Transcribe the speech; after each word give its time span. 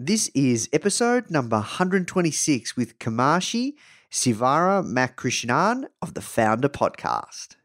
This 0.00 0.28
is 0.32 0.68
episode 0.72 1.28
number 1.28 1.56
126 1.56 2.76
with 2.76 3.00
Kamakshi 3.00 3.72
Sivara 4.08 4.84
Makrishnan 4.84 5.86
of 6.00 6.14
the 6.14 6.20
Foundr 6.20 6.68
Podcast. 6.68 7.56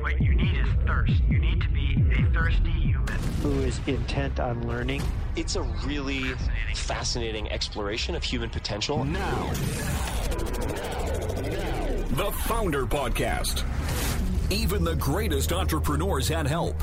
What 0.00 0.18
you 0.18 0.34
need 0.34 0.56
is 0.56 0.68
thirst. 0.86 1.22
You 1.28 1.40
need 1.40 1.60
to 1.60 1.68
be 1.68 2.02
a 2.10 2.32
thirsty 2.32 2.70
human. 2.70 3.18
who 3.42 3.50
is 3.60 3.80
intent 3.86 4.40
on 4.40 4.66
learning. 4.66 5.02
It's 5.36 5.56
a 5.56 5.62
really 5.84 6.32
fascinating 6.74 7.52
exploration 7.52 8.14
of 8.14 8.22
human 8.22 8.48
potential. 8.48 9.04
Now. 9.04 9.50
The 12.16 12.30
Foundr 12.48 12.88
Podcast. 12.88 13.62
Even 14.50 14.84
the 14.84 14.96
greatest 14.96 15.52
entrepreneurs 15.52 16.28
had 16.28 16.46
help. 16.46 16.82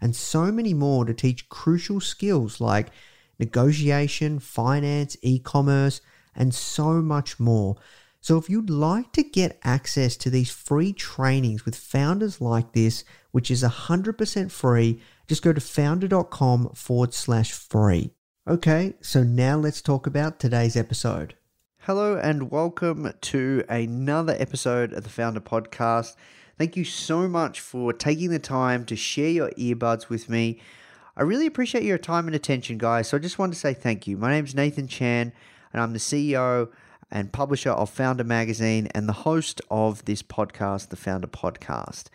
and 0.00 0.14
so 0.14 0.52
many 0.52 0.74
more 0.74 1.04
to 1.04 1.14
teach 1.14 1.48
crucial 1.48 2.00
skills 2.00 2.60
like 2.60 2.88
negotiation, 3.38 4.38
finance, 4.38 5.16
e 5.22 5.38
commerce, 5.38 6.00
and 6.34 6.54
so 6.54 7.02
much 7.02 7.38
more. 7.38 7.76
So, 8.20 8.36
if 8.36 8.50
you'd 8.50 8.70
like 8.70 9.12
to 9.12 9.22
get 9.22 9.60
access 9.62 10.16
to 10.18 10.30
these 10.30 10.50
free 10.50 10.92
trainings 10.92 11.64
with 11.64 11.76
founders 11.76 12.40
like 12.40 12.72
this, 12.72 13.04
which 13.30 13.50
is 13.50 13.62
100% 13.62 14.50
free, 14.50 15.00
just 15.28 15.42
go 15.42 15.52
to 15.52 15.60
foundr.com 15.60 16.70
forward 16.74 17.14
slash 17.14 17.52
free. 17.52 18.10
Okay, 18.48 18.94
so 19.00 19.22
now 19.22 19.56
let's 19.56 19.82
talk 19.82 20.06
about 20.06 20.40
today's 20.40 20.76
episode. 20.76 21.34
Hello, 21.82 22.18
and 22.18 22.50
welcome 22.50 23.12
to 23.20 23.64
another 23.68 24.36
episode 24.38 24.92
of 24.92 25.04
the 25.04 25.10
Foundr 25.10 25.40
Podcast. 25.40 26.16
Thank 26.58 26.76
you 26.76 26.82
so 26.82 27.28
much 27.28 27.60
for 27.60 27.92
taking 27.92 28.30
the 28.30 28.40
time 28.40 28.84
to 28.86 28.96
share 28.96 29.30
your 29.30 29.50
earbuds 29.50 30.08
with 30.08 30.28
me. 30.28 30.58
I 31.16 31.22
really 31.22 31.46
appreciate 31.46 31.84
your 31.84 31.98
time 31.98 32.26
and 32.26 32.34
attention, 32.34 32.78
guys. 32.78 33.06
So 33.06 33.16
I 33.16 33.20
just 33.20 33.38
want 33.38 33.52
to 33.52 33.58
say 33.58 33.74
thank 33.74 34.08
you. 34.08 34.16
My 34.16 34.32
name's 34.32 34.56
Nathan 34.56 34.88
Chan, 34.88 35.32
and 35.72 35.80
I'm 35.80 35.92
the 35.92 36.00
CEO 36.00 36.68
and 37.12 37.32
publisher 37.32 37.70
of 37.70 37.94
Foundr 37.94 38.26
Magazine 38.26 38.88
and 38.92 39.08
the 39.08 39.12
host 39.12 39.60
of 39.70 40.04
this 40.04 40.20
podcast, 40.20 40.88
the 40.88 40.96
Foundr 40.96 41.26
Podcast. 41.26 42.06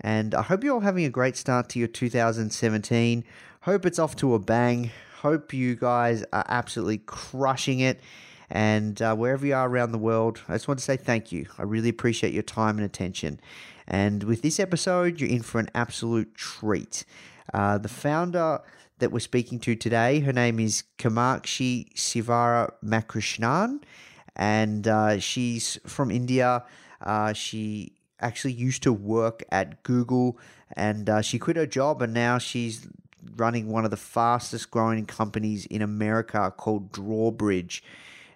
And 0.00 0.34
I 0.34 0.40
hope 0.40 0.64
you're 0.64 0.72
all 0.72 0.80
having 0.80 1.04
a 1.04 1.10
great 1.10 1.36
start 1.36 1.68
to 1.70 1.78
your 1.78 1.88
2017. 1.88 3.24
Hope 3.60 3.84
it's 3.84 3.98
off 3.98 4.16
to 4.16 4.32
a 4.32 4.38
bang. 4.38 4.90
Hope 5.18 5.52
you 5.52 5.76
guys 5.76 6.24
are 6.32 6.46
absolutely 6.48 7.02
crushing 7.04 7.80
it. 7.80 8.00
And 8.48 9.00
uh, 9.02 9.14
wherever 9.14 9.46
you 9.46 9.54
are 9.54 9.68
around 9.68 9.92
the 9.92 9.98
world, 9.98 10.40
I 10.48 10.54
just 10.54 10.66
want 10.66 10.78
to 10.78 10.84
say 10.84 10.96
thank 10.96 11.30
you. 11.30 11.46
I 11.58 11.62
really 11.62 11.90
appreciate 11.90 12.32
your 12.32 12.42
time 12.42 12.76
and 12.76 12.86
attention. 12.86 13.38
And 13.86 14.24
with 14.24 14.42
this 14.42 14.60
episode, 14.60 15.20
you're 15.20 15.30
in 15.30 15.42
for 15.42 15.58
an 15.58 15.68
absolute 15.74 16.34
treat. 16.34 17.04
Uh, 17.52 17.78
the 17.78 17.88
founder 17.88 18.60
that 18.98 19.10
we're 19.10 19.20
speaking 19.20 19.58
to 19.60 19.74
today, 19.74 20.20
her 20.20 20.32
name 20.32 20.60
is 20.60 20.84
Kamakshi 20.98 21.92
Sivara 21.94 22.72
Makrishnan, 22.84 23.82
and 24.36 24.86
uh, 24.86 25.18
she's 25.18 25.78
from 25.86 26.10
India. 26.10 26.64
Uh, 27.00 27.32
she 27.32 27.94
actually 28.20 28.52
used 28.52 28.82
to 28.84 28.92
work 28.92 29.42
at 29.50 29.82
Google, 29.82 30.38
and 30.76 31.10
uh, 31.10 31.20
she 31.20 31.38
quit 31.38 31.56
her 31.56 31.66
job, 31.66 32.00
and 32.00 32.14
now 32.14 32.38
she's 32.38 32.86
running 33.36 33.68
one 33.68 33.84
of 33.84 33.90
the 33.90 33.96
fastest 33.96 34.70
growing 34.70 35.06
companies 35.06 35.66
in 35.66 35.82
America 35.82 36.52
called 36.56 36.92
Drawbridge. 36.92 37.82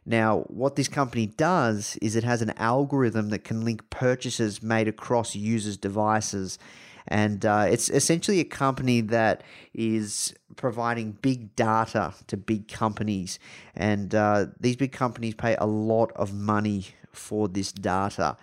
Now, 0.07 0.43
what 0.47 0.77
this 0.77 0.87
company 0.87 1.27
does 1.27 1.99
is 2.01 2.15
it 2.15 2.23
has 2.23 2.41
an 2.41 2.53
algorithm 2.57 3.31
that 3.31 3.41
can 3.41 3.65
link 3.65 3.91
purchases 3.91 4.63
made 4.63 4.87
across 4.87 5.35
users' 5.35 5.77
devices. 5.77 6.59
And 7.09 7.45
uh, 7.45 7.67
it's 7.69 7.91
essentially 7.91 8.39
a 8.39 8.45
company 8.45 9.01
that 9.01 9.43
is 9.75 10.33
providing 10.55 11.13
big 11.13 11.57
data 11.57 12.15
to 12.29 12.37
big 12.37 12.69
companies. 12.69 13.41
And 13.75 14.15
uh, 14.15 14.47
these 14.61 14.77
big 14.77 14.93
companies 14.93 15.35
pay 15.35 15.57
a 15.57 15.67
lot 15.67 16.13
of 16.13 16.33
money 16.33 16.87
for 17.13 17.49
this 17.49 17.73
data. 17.73 18.37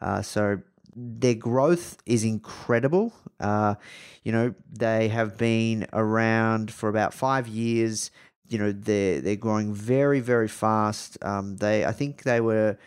Uh, 0.00 0.22
so 0.22 0.60
their 0.94 1.34
growth 1.34 1.98
is 2.06 2.22
incredible. 2.24 3.12
Uh, 3.40 3.74
you 4.22 4.32
know, 4.32 4.54
they 4.72 5.08
have 5.08 5.36
been 5.36 5.86
around 5.92 6.72
for 6.72 6.88
about 6.88 7.14
five 7.14 7.46
years 7.46 8.10
you 8.48 8.58
know 8.58 8.72
they're 8.72 9.20
they're 9.20 9.36
growing 9.36 9.72
very 9.72 10.20
very 10.20 10.48
fast. 10.48 11.18
Um, 11.22 11.56
they 11.56 11.84
I 11.84 11.92
think 11.92 12.22
they 12.22 12.40
were 12.40 12.78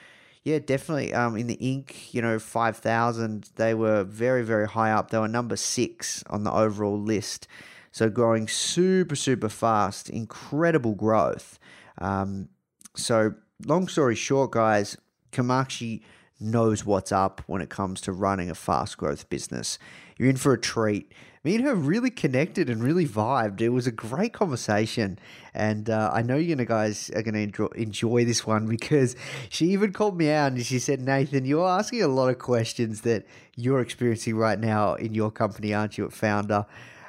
yeah 0.44 0.60
definitely 0.60 1.14
um, 1.14 1.38
in 1.38 1.48
the 1.48 1.58
Inc. 1.58 2.14
You 2.14 2.22
know 2.22 2.40
five 2.40 2.78
thousand 2.78 3.50
they 3.56 3.74
were 3.74 4.04
very 4.04 4.44
very 4.44 4.68
high 4.68 4.92
up. 4.92 5.12
They 5.12 5.20
were 5.20 5.28
number 5.28 5.56
six 5.56 6.24
on 6.30 6.44
the 6.44 6.52
overall 6.52 7.00
list. 7.00 7.48
So 7.92 8.10
growing 8.10 8.48
super 8.48 9.16
super 9.16 9.50
fast, 9.50 10.10
incredible 10.10 10.96
growth. 10.96 11.60
Um, 11.98 12.50
so 12.96 13.34
long 13.66 13.88
story 13.88 14.16
short, 14.16 14.52
guys, 14.52 14.98
Kamakshi 15.32 16.02
knows 16.40 16.86
what's 16.86 17.12
up 17.12 17.42
when 17.46 17.62
it 17.62 17.70
comes 17.70 18.02
to 18.02 18.12
running 18.12 18.50
a 18.50 18.56
fast 18.56 18.98
growth 18.98 19.30
business. 19.30 19.78
You're 20.18 20.30
in 20.30 20.38
for 20.38 20.54
a 20.54 20.60
treat. 20.60 21.14
Me 21.44 21.56
and 21.56 21.64
her 21.64 21.74
really 21.74 22.12
connected 22.12 22.70
and 22.70 22.84
really 22.84 23.08
vibed. 23.08 23.62
It 23.62 23.70
was 23.70 23.88
a 23.88 23.92
great 23.92 24.32
conversation, 24.32 25.18
and 25.56 25.90
uh, 25.90 26.12
I 26.14 26.22
know 26.22 26.36
you 26.36 26.56
guys 26.56 27.10
are 27.16 27.24
going 27.24 27.52
to 27.52 27.68
enjoy 27.70 28.26
this 28.26 28.46
one 28.46 28.68
because 28.76 29.16
she 29.50 29.68
even 29.68 29.92
called 29.92 30.16
me 30.16 30.30
out 30.30 30.52
and 30.52 30.64
she 30.64 30.78
said, 30.78 31.02
"Nathan, 31.02 31.46
you're 31.46 31.68
asking 31.68 32.04
a 32.04 32.08
lot 32.08 32.30
of 32.30 32.38
questions 32.38 33.02
that 33.02 33.26
you're 33.56 33.80
experiencing 33.80 34.36
right 34.36 34.60
now 34.60 34.94
in 34.94 35.16
your 35.16 35.32
company, 35.32 35.74
aren't 35.74 35.98
you, 35.98 36.06
at 36.06 36.12
Foundr?" 36.12 36.68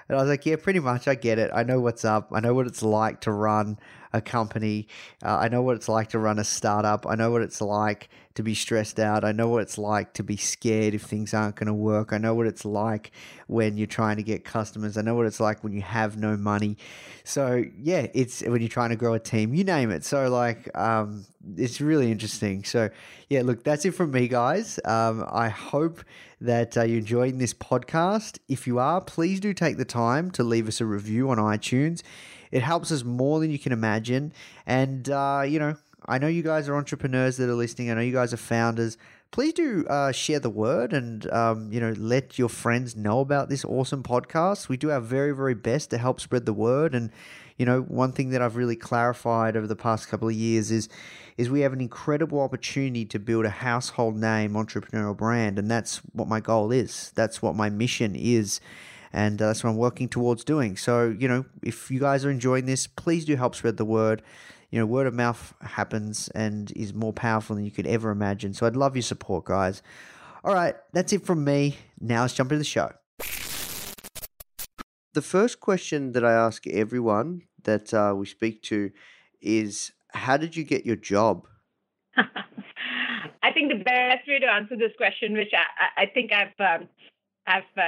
And 0.08 0.18
I 0.18 0.20
was 0.20 0.28
like, 0.28 0.46
"Yeah, 0.46 0.56
pretty 0.56 0.80
much. 0.80 1.08
I 1.08 1.14
get 1.14 1.38
it. 1.38 1.50
I 1.54 1.62
know 1.62 1.80
what's 1.80 2.04
up. 2.04 2.30
I 2.32 2.40
know 2.40 2.54
what 2.54 2.66
it's 2.66 2.82
like 2.82 3.20
to 3.22 3.32
run." 3.32 3.78
a 4.12 4.20
company. 4.20 4.86
Uh, 5.24 5.36
I 5.38 5.48
know 5.48 5.62
what 5.62 5.76
it's 5.76 5.88
like 5.88 6.10
to 6.10 6.18
run 6.18 6.38
a 6.38 6.44
startup. 6.44 7.06
I 7.08 7.14
know 7.14 7.30
what 7.30 7.42
it's 7.42 7.60
like 7.60 8.08
to 8.34 8.42
be 8.42 8.54
stressed 8.54 8.98
out. 8.98 9.24
I 9.24 9.32
know 9.32 9.48
what 9.48 9.62
it's 9.62 9.78
like 9.78 10.14
to 10.14 10.22
be 10.22 10.36
scared 10.36 10.94
if 10.94 11.02
things 11.02 11.34
aren't 11.34 11.56
going 11.56 11.66
to 11.66 11.74
work. 11.74 12.12
I 12.12 12.18
know 12.18 12.34
what 12.34 12.46
it's 12.46 12.64
like 12.64 13.10
when 13.46 13.76
you're 13.76 13.86
trying 13.86 14.16
to 14.16 14.22
get 14.22 14.44
customers. 14.44 14.96
I 14.96 15.02
know 15.02 15.14
what 15.14 15.26
it's 15.26 15.40
like 15.40 15.62
when 15.62 15.72
you 15.72 15.82
have 15.82 16.16
no 16.16 16.36
money. 16.36 16.76
So 17.24 17.64
yeah, 17.78 18.06
it's 18.14 18.42
when 18.42 18.60
you're 18.60 18.68
trying 18.68 18.90
to 18.90 18.96
grow 18.96 19.14
a 19.14 19.18
team. 19.18 19.54
You 19.54 19.64
name 19.64 19.90
it. 19.90 20.04
So 20.04 20.28
like, 20.28 20.76
um, 20.76 21.24
it's 21.56 21.80
really 21.80 22.10
interesting. 22.10 22.64
So 22.64 22.90
yeah, 23.28 23.42
look, 23.42 23.64
that's 23.64 23.84
it 23.84 23.92
from 23.92 24.10
me, 24.10 24.28
guys. 24.28 24.78
Um, 24.84 25.26
I 25.30 25.48
hope 25.48 26.04
that 26.44 26.76
uh, 26.76 26.82
you're 26.82 26.98
enjoying 26.98 27.38
this 27.38 27.54
podcast. 27.54 28.38
If 28.48 28.66
you 28.66 28.78
are, 28.78 29.00
please 29.00 29.40
do 29.40 29.54
take 29.54 29.76
the 29.76 29.84
time 29.84 30.30
to 30.32 30.42
leave 30.42 30.68
us 30.68 30.80
a 30.80 30.86
review 30.86 31.30
on 31.30 31.38
iTunes. 31.38 32.02
It 32.50 32.62
helps 32.62 32.90
us 32.92 33.04
more 33.04 33.40
than 33.40 33.50
you 33.50 33.58
can 33.58 33.72
imagine. 33.72 34.32
And, 34.66 35.08
uh, 35.08 35.44
you 35.46 35.58
know, 35.58 35.76
I 36.06 36.18
know 36.18 36.26
you 36.26 36.42
guys 36.42 36.68
are 36.68 36.76
entrepreneurs 36.76 37.36
that 37.36 37.48
are 37.48 37.54
listening. 37.54 37.90
I 37.90 37.94
know 37.94 38.00
you 38.00 38.12
guys 38.12 38.32
are 38.32 38.38
founders. 38.38 38.98
Please 39.30 39.54
do 39.54 39.86
uh, 39.88 40.12
share 40.12 40.40
the 40.40 40.50
word 40.50 40.92
and, 40.92 41.30
um, 41.32 41.72
you 41.72 41.80
know, 41.80 41.94
let 41.96 42.38
your 42.38 42.48
friends 42.48 42.96
know 42.96 43.20
about 43.20 43.48
this 43.48 43.64
awesome 43.64 44.02
podcast. 44.02 44.68
We 44.68 44.76
do 44.76 44.90
our 44.90 45.00
very, 45.00 45.34
very 45.34 45.54
best 45.54 45.90
to 45.90 45.98
help 45.98 46.20
spread 46.20 46.44
the 46.44 46.52
word. 46.52 46.94
And, 46.94 47.10
you 47.56 47.66
know, 47.66 47.82
one 47.82 48.12
thing 48.12 48.30
that 48.30 48.42
I've 48.42 48.56
really 48.56 48.76
clarified 48.76 49.56
over 49.56 49.66
the 49.66 49.76
past 49.76 50.08
couple 50.08 50.28
of 50.28 50.34
years 50.34 50.70
is, 50.70 50.88
is 51.36 51.50
we 51.50 51.60
have 51.60 51.72
an 51.72 51.80
incredible 51.80 52.40
opportunity 52.40 53.04
to 53.06 53.18
build 53.18 53.44
a 53.44 53.50
household 53.50 54.16
name 54.16 54.52
entrepreneurial 54.52 55.16
brand. 55.16 55.58
And 55.58 55.70
that's 55.70 55.98
what 56.12 56.28
my 56.28 56.40
goal 56.40 56.72
is. 56.72 57.12
That's 57.14 57.40
what 57.40 57.54
my 57.54 57.70
mission 57.70 58.14
is 58.16 58.60
and 59.12 59.40
uh, 59.40 59.48
that's 59.48 59.62
what 59.62 59.70
I'm 59.70 59.76
working 59.76 60.08
towards 60.08 60.44
doing. 60.44 60.76
So, 60.76 61.14
you 61.18 61.28
know, 61.28 61.44
if 61.62 61.90
you 61.90 62.00
guys 62.00 62.24
are 62.24 62.30
enjoying 62.30 62.66
this, 62.66 62.86
please 62.86 63.24
do 63.24 63.36
help 63.36 63.54
spread 63.54 63.76
the 63.76 63.84
word. 63.84 64.22
you 64.70 64.78
know, 64.78 64.86
word 64.86 65.06
of 65.06 65.12
mouth 65.12 65.52
happens 65.60 66.28
and 66.28 66.72
is 66.74 66.94
more 66.94 67.12
powerful 67.12 67.54
than 67.54 67.64
you 67.64 67.70
could 67.70 67.86
ever 67.86 68.10
imagine. 68.10 68.54
So 68.54 68.66
I'd 68.66 68.76
love 68.76 68.96
your 68.96 69.02
support, 69.02 69.44
guys. 69.44 69.82
All 70.44 70.54
right, 70.54 70.74
that's 70.92 71.12
it 71.12 71.26
from 71.26 71.44
me. 71.44 71.76
Now 72.00 72.22
let's 72.22 72.34
jump 72.34 72.50
into 72.50 72.58
the 72.58 72.64
show. 72.64 72.90
The 75.14 75.22
first 75.22 75.60
question 75.60 76.12
that 76.12 76.24
I 76.24 76.32
ask 76.32 76.66
everyone 76.66 77.42
that 77.64 77.92
uh, 77.92 78.14
we 78.16 78.24
speak 78.24 78.62
to 78.62 78.90
is 79.42 79.92
How 80.14 80.38
did 80.38 80.56
you 80.56 80.64
get 80.64 80.86
your 80.86 80.96
job? 80.96 81.46
I 82.16 83.52
think 83.52 83.70
the 83.70 83.84
best 83.84 84.26
way 84.26 84.38
to 84.38 84.46
answer 84.46 84.74
this 84.74 84.92
question, 84.96 85.34
which 85.34 85.52
I, 85.52 86.02
I 86.04 86.06
think 86.06 86.32
I've 86.32 86.58
um, 86.58 86.88
I've 87.46 87.62
uh, 87.76 87.82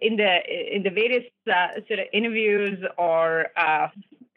in 0.00 0.16
the 0.16 0.38
in 0.72 0.84
the 0.84 0.90
various 0.90 1.24
uh, 1.52 1.80
sort 1.88 1.98
of 1.98 2.06
interviews 2.12 2.78
or 2.98 3.46
uh, 3.56 3.88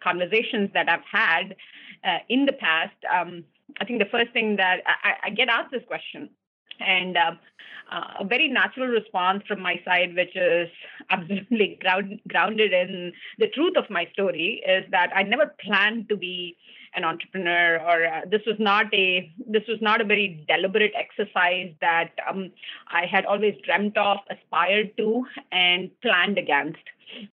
conversations 0.01 0.71
that 0.73 0.89
I've 0.89 1.05
had 1.11 1.55
uh, 2.03 2.17
in 2.29 2.45
the 2.45 2.53
past, 2.53 2.97
um, 3.13 3.43
I 3.79 3.85
think 3.85 3.99
the 3.99 4.09
first 4.09 4.31
thing 4.33 4.55
that 4.55 4.77
I, 4.87 5.27
I 5.27 5.29
get 5.29 5.49
asked 5.49 5.71
this 5.71 5.83
question, 5.85 6.29
and 6.79 7.17
um, 7.17 7.39
uh, 7.91 8.13
a 8.19 8.25
very 8.25 8.47
natural 8.47 8.87
response 8.87 9.43
from 9.47 9.61
my 9.61 9.79
side, 9.85 10.15
which 10.15 10.35
is 10.35 10.69
absolutely 11.09 11.77
ground, 11.81 12.19
grounded 12.27 12.73
in 12.73 13.13
the 13.39 13.47
truth 13.47 13.77
of 13.77 13.89
my 13.89 14.07
story, 14.13 14.61
is 14.67 14.83
that 14.91 15.11
I 15.15 15.23
never 15.23 15.55
planned 15.63 16.09
to 16.09 16.17
be 16.17 16.57
an 16.95 17.03
entrepreneur 17.03 17.79
or 17.79 18.05
uh, 18.05 18.21
this 18.29 18.41
was 18.45 18.55
not 18.59 18.93
a 18.93 19.31
this 19.47 19.63
was 19.67 19.79
not 19.81 20.01
a 20.01 20.03
very 20.03 20.45
deliberate 20.47 20.93
exercise 20.95 21.71
that 21.81 22.11
um, 22.29 22.51
i 22.91 23.05
had 23.05 23.25
always 23.25 23.55
dreamt 23.63 23.97
of 23.97 24.17
aspired 24.29 24.95
to 24.97 25.25
and 25.51 25.89
planned 26.01 26.37
against. 26.37 26.79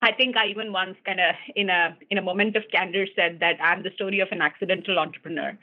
I 0.03 0.13
think 0.13 0.37
i 0.37 0.47
even 0.47 0.73
once 0.73 0.97
kind 1.05 1.21
of 1.21 1.35
in 1.55 1.71
a 1.71 1.97
in 2.11 2.19
a 2.19 2.23
moment 2.23 2.57
of 2.57 2.65
candor 2.73 3.07
said 3.15 3.39
that 3.41 3.57
i'm 3.63 3.83
the 3.83 3.93
story 3.95 4.21
of 4.21 4.29
an 4.31 4.43
accidental 4.43 4.99
entrepreneur. 4.99 5.57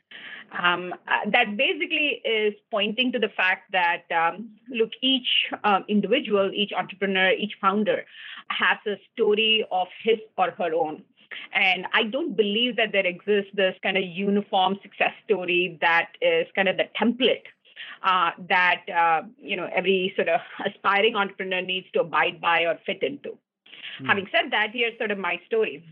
Um, 0.63 0.93
uh, 1.09 1.29
that 1.31 1.57
basically 1.57 2.21
is 2.23 2.53
pointing 2.71 3.11
to 3.11 3.19
the 3.19 3.27
fact 3.27 3.69
that 3.73 4.03
um, 4.15 4.51
look 4.69 4.91
each 5.01 5.27
um, 5.65 5.83
individual 5.89 6.51
each 6.53 6.71
entrepreneur 6.71 7.31
each 7.31 7.55
founder 7.59 8.05
has 8.49 8.77
a 8.87 8.95
story 9.13 9.65
of 9.71 9.87
his 10.03 10.19
or 10.37 10.51
her 10.51 10.73
own 10.73 11.03
and 11.53 11.85
I 11.93 12.03
don't 12.03 12.35
believe 12.35 12.75
that 12.77 12.91
there 12.91 13.05
exists 13.05 13.51
this 13.53 13.75
kind 13.83 13.97
of 13.97 14.03
uniform 14.03 14.77
success 14.81 15.13
story 15.25 15.77
that 15.81 16.09
is 16.21 16.47
kind 16.55 16.67
of 16.67 16.77
the 16.77 16.85
template 16.99 17.43
uh, 18.03 18.31
that 18.49 18.81
uh, 18.95 19.21
you 19.37 19.55
know 19.55 19.69
every 19.75 20.13
sort 20.15 20.29
of 20.29 20.41
aspiring 20.65 21.15
entrepreneur 21.15 21.61
needs 21.61 21.87
to 21.93 22.01
abide 22.01 22.39
by 22.41 22.61
or 22.61 22.79
fit 22.85 23.03
into. 23.03 23.37
Mm. 24.01 24.07
Having 24.07 24.27
said 24.31 24.51
that, 24.51 24.69
here's 24.73 24.97
sort 24.97 25.11
of 25.11 25.17
my 25.17 25.39
story. 25.45 25.83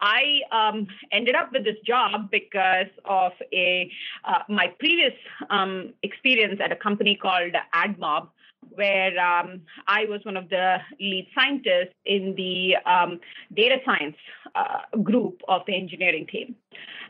I 0.00 0.40
um, 0.52 0.86
ended 1.12 1.34
up 1.34 1.52
with 1.52 1.64
this 1.64 1.76
job 1.86 2.30
because 2.30 2.88
of 3.04 3.32
a 3.52 3.90
uh, 4.24 4.40
my 4.48 4.72
previous 4.78 5.14
um, 5.50 5.94
experience 6.02 6.60
at 6.62 6.72
a 6.72 6.76
company 6.76 7.16
called 7.16 7.54
AdMob, 7.74 8.28
where 8.74 9.18
um, 9.18 9.62
I 9.86 10.04
was 10.06 10.20
one 10.24 10.36
of 10.36 10.48
the 10.48 10.78
lead 11.00 11.28
scientists 11.34 11.94
in 12.04 12.34
the 12.36 12.76
um, 12.90 13.20
data 13.54 13.76
science 13.84 14.16
uh, 14.54 14.96
group 15.02 15.40
of 15.48 15.62
the 15.66 15.74
engineering 15.74 16.26
team. 16.26 16.56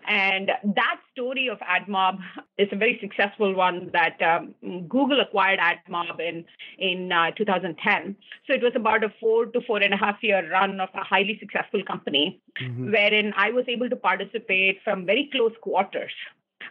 And 0.07 0.51
that 0.63 1.01
story 1.13 1.49
of 1.49 1.59
AdMob 1.61 2.19
is 2.59 2.69
a 2.73 2.77
very 2.77 2.99
successful 3.01 3.55
one 3.55 3.91
that 3.93 4.21
um, 4.21 4.55
Google 4.87 5.21
acquired 5.21 5.59
AdMob 5.59 6.21
in, 6.21 6.45
in 6.79 7.11
uh, 7.11 7.31
2010. 7.31 8.17
So 8.47 8.53
it 8.53 8.63
was 8.63 8.73
about 8.77 9.03
a 9.03 9.13
four 9.19 9.47
to 9.47 9.61
four 9.63 9.83
and 9.83 9.95
a 9.95 9.97
half 9.97 10.17
year 10.23 10.51
run 10.51 10.81
of 10.81 10.91
a 10.95 11.03
highly 11.03 11.39
successful 11.41 11.83
company, 11.85 12.41
mm-hmm. 12.61 12.93
wherein 12.93 13.33
I 13.37 13.51
was 13.51 13.65
able 13.67 13.89
to 13.89 13.97
participate 13.97 14.81
from 14.85 15.07
very 15.07 15.31
close 15.33 15.53
quarters 15.63 16.13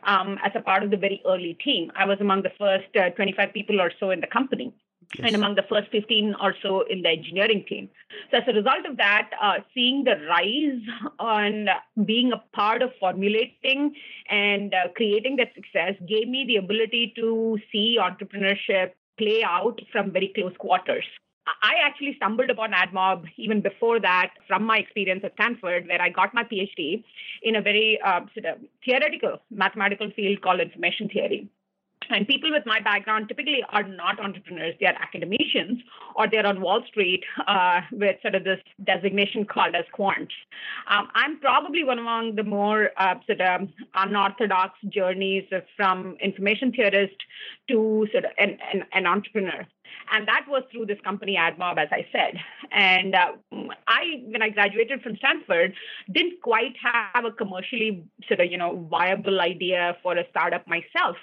um, 0.05 0.37
as 0.43 0.51
a 0.55 0.61
part 0.61 0.83
of 0.83 0.91
the 0.91 0.97
very 0.97 1.21
early 1.25 1.57
team. 1.63 1.91
I 1.95 2.05
was 2.05 2.17
among 2.19 2.43
the 2.43 2.51
first 2.57 2.95
uh, 2.95 3.09
25 3.11 3.53
people 3.53 3.81
or 3.81 3.91
so 3.99 4.11
in 4.11 4.21
the 4.21 4.27
company. 4.27 4.73
Yes. 5.17 5.27
And 5.27 5.35
among 5.35 5.55
the 5.55 5.63
first 5.69 5.91
15 5.91 6.35
or 6.41 6.55
so 6.61 6.81
in 6.89 7.01
the 7.01 7.09
engineering 7.09 7.65
team. 7.67 7.89
So, 8.31 8.37
as 8.37 8.43
a 8.47 8.53
result 8.53 8.85
of 8.89 8.97
that, 8.97 9.29
uh, 9.39 9.59
seeing 9.73 10.05
the 10.05 10.15
rise 10.27 10.81
on 11.19 11.67
being 12.05 12.31
a 12.31 12.41
part 12.55 12.81
of 12.81 12.91
formulating 12.99 13.93
and 14.29 14.73
uh, 14.73 14.87
creating 14.95 15.35
that 15.35 15.53
success 15.53 15.95
gave 16.07 16.27
me 16.27 16.45
the 16.47 16.55
ability 16.55 17.13
to 17.17 17.59
see 17.71 17.97
entrepreneurship 17.99 18.91
play 19.17 19.43
out 19.43 19.79
from 19.91 20.11
very 20.11 20.31
close 20.33 20.53
quarters. 20.57 21.05
I 21.45 21.75
actually 21.83 22.15
stumbled 22.15 22.49
upon 22.49 22.71
AdMob 22.71 23.25
even 23.37 23.61
before 23.61 23.99
that 23.99 24.33
from 24.47 24.63
my 24.63 24.77
experience 24.77 25.23
at 25.23 25.33
Stanford, 25.33 25.87
where 25.87 26.01
I 26.01 26.09
got 26.09 26.33
my 26.33 26.43
PhD 26.43 27.03
in 27.41 27.55
a 27.55 27.61
very 27.61 27.99
uh, 28.01 28.21
sort 28.33 28.45
of 28.45 28.61
theoretical 28.85 29.41
mathematical 29.51 30.09
field 30.15 30.41
called 30.41 30.61
information 30.61 31.09
theory. 31.09 31.49
And 32.09 32.27
people 32.27 32.51
with 32.51 32.65
my 32.65 32.79
background 32.79 33.27
typically 33.27 33.63
are 33.69 33.83
not 33.83 34.19
entrepreneurs, 34.19 34.75
they 34.79 34.85
are 34.87 34.95
academicians 35.01 35.81
or 36.15 36.27
they're 36.29 36.45
on 36.45 36.61
Wall 36.61 36.83
Street 36.87 37.23
uh, 37.47 37.81
with 37.91 38.21
sort 38.21 38.35
of 38.35 38.43
this 38.43 38.59
designation 38.83 39.45
called 39.45 39.75
as 39.75 39.85
quants. 39.97 40.31
Um, 40.89 41.07
I'm 41.15 41.39
probably 41.39 41.83
one 41.83 41.99
among 41.99 42.35
the 42.35 42.43
more 42.43 42.91
uh, 42.97 43.15
sort 43.25 43.41
of 43.41 43.69
unorthodox 43.95 44.77
journeys 44.89 45.45
from 45.75 46.17
information 46.21 46.71
theorist 46.71 47.15
to 47.69 48.07
sort 48.11 48.25
of 48.25 48.31
an, 48.37 48.57
an, 48.73 48.85
an 48.93 49.05
entrepreneur 49.07 49.65
and 50.11 50.27
that 50.27 50.45
was 50.47 50.63
through 50.71 50.85
this 50.85 50.99
company 51.03 51.37
AdMob, 51.39 51.77
as 51.77 51.89
I 51.91 52.05
said. 52.11 52.39
And 52.71 53.15
uh, 53.15 53.33
I, 53.87 54.21
when 54.25 54.41
I 54.41 54.49
graduated 54.49 55.01
from 55.01 55.15
Stanford, 55.17 55.73
didn't 56.11 56.41
quite 56.41 56.75
have 56.81 57.25
a 57.25 57.31
commercially 57.31 58.03
sort 58.27 58.39
of 58.39 58.51
you 58.51 58.57
know 58.57 58.87
viable 58.89 59.41
idea 59.41 59.97
for 60.03 60.17
a 60.17 60.23
startup 60.29 60.67
myself 60.67 61.17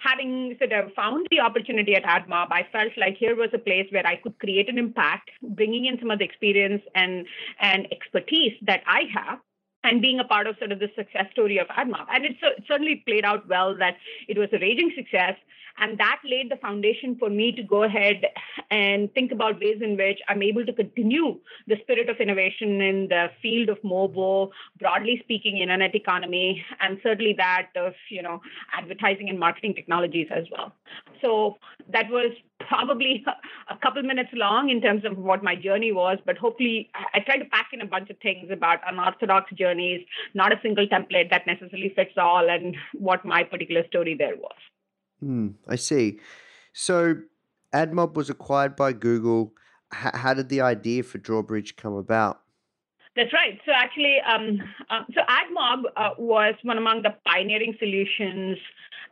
having 0.00 0.56
sort 0.58 0.72
of 0.72 0.92
found 0.94 1.26
the 1.30 1.40
opportunity 1.40 1.94
at 1.94 2.04
AdMob, 2.04 2.48
I 2.50 2.66
felt 2.72 2.92
like 2.96 3.16
here 3.16 3.36
was 3.36 3.50
a 3.52 3.58
place 3.58 3.86
where 3.90 4.06
I 4.06 4.16
could 4.16 4.38
create 4.38 4.68
an 4.68 4.78
impact, 4.78 5.30
bringing 5.42 5.86
in 5.86 5.98
some 5.98 6.10
of 6.10 6.18
the 6.18 6.24
experience 6.24 6.82
and, 6.94 7.26
and 7.60 7.86
expertise 7.92 8.52
that 8.62 8.82
I 8.86 9.02
have 9.14 9.38
and 9.82 10.02
being 10.02 10.20
a 10.20 10.24
part 10.24 10.46
of 10.46 10.56
sort 10.58 10.72
of 10.72 10.78
the 10.78 10.90
success 10.94 11.26
story 11.32 11.58
of 11.58 11.66
AdMob. 11.68 12.06
And 12.12 12.24
it, 12.24 12.36
it 12.42 12.64
certainly 12.68 13.02
played 13.06 13.24
out 13.24 13.48
well 13.48 13.76
that 13.78 13.96
it 14.28 14.38
was 14.38 14.48
a 14.52 14.58
raging 14.58 14.92
success. 14.94 15.36
And 15.78 15.98
that 15.98 16.20
laid 16.24 16.50
the 16.50 16.56
foundation 16.56 17.16
for 17.18 17.30
me 17.30 17.52
to 17.52 17.62
go 17.62 17.82
ahead 17.84 18.24
and 18.70 19.12
think 19.14 19.32
about 19.32 19.60
ways 19.60 19.78
in 19.82 19.96
which 19.96 20.20
I'm 20.28 20.42
able 20.42 20.66
to 20.66 20.72
continue 20.72 21.38
the 21.66 21.76
spirit 21.82 22.08
of 22.08 22.16
innovation 22.18 22.80
in 22.80 23.08
the 23.08 23.28
field 23.42 23.68
of 23.68 23.78
mobile, 23.82 24.52
broadly 24.78 25.20
speaking, 25.22 25.58
internet 25.58 25.94
economy, 25.94 26.64
and 26.80 26.98
certainly 27.02 27.34
that 27.38 27.68
of 27.76 27.94
you 28.10 28.22
know 28.22 28.40
advertising 28.76 29.28
and 29.28 29.38
marketing 29.38 29.74
technologies 29.74 30.28
as 30.30 30.44
well. 30.50 30.72
So 31.20 31.56
that 31.92 32.10
was 32.10 32.32
probably 32.68 33.24
a 33.68 33.76
couple 33.78 34.02
minutes 34.02 34.30
long 34.32 34.70
in 34.70 34.80
terms 34.80 35.04
of 35.04 35.18
what 35.18 35.42
my 35.42 35.56
journey 35.56 35.92
was, 35.92 36.18
but 36.24 36.36
hopefully 36.36 36.90
I 37.14 37.20
tried 37.20 37.38
to 37.38 37.44
pack 37.46 37.68
in 37.72 37.80
a 37.80 37.86
bunch 37.86 38.10
of 38.10 38.18
things 38.18 38.50
about 38.50 38.78
unorthodox 38.86 39.52
journeys, 39.52 40.06
not 40.34 40.52
a 40.52 40.60
single 40.62 40.86
template 40.86 41.30
that 41.30 41.46
necessarily 41.46 41.92
fits 41.94 42.12
all, 42.16 42.48
and 42.48 42.76
what 42.94 43.24
my 43.24 43.42
particular 43.44 43.86
story 43.86 44.14
there 44.14 44.36
was. 44.36 44.56
Hmm, 45.20 45.48
I 45.68 45.76
see. 45.76 46.20
So, 46.72 47.16
AdMob 47.74 48.14
was 48.14 48.30
acquired 48.30 48.76
by 48.76 48.92
Google. 48.92 49.54
H- 49.94 50.14
how 50.14 50.34
did 50.34 50.48
the 50.48 50.60
idea 50.60 51.02
for 51.02 51.18
Drawbridge 51.18 51.76
come 51.76 51.94
about? 51.94 52.42
That's 53.16 53.32
right. 53.32 53.60
So 53.66 53.72
actually, 53.74 54.18
um, 54.20 54.62
uh, 54.88 55.02
so 55.12 55.20
AdMob 55.22 55.82
uh, 55.96 56.10
was 56.16 56.54
one 56.62 56.78
among 56.78 57.02
the 57.02 57.14
pioneering 57.26 57.74
solutions 57.78 58.56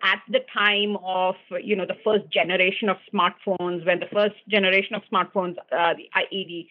at 0.02 0.22
the 0.28 0.40
time 0.54 0.96
of 1.04 1.34
you 1.62 1.74
know 1.74 1.84
the 1.84 1.96
first 2.04 2.30
generation 2.32 2.88
of 2.88 2.96
smartphones, 3.12 3.84
when 3.84 3.98
the 3.98 4.06
first 4.12 4.36
generation 4.48 4.94
of 4.94 5.02
smartphones, 5.12 5.56
uh, 5.72 5.94
the 5.94 6.08
IED, 6.16 6.68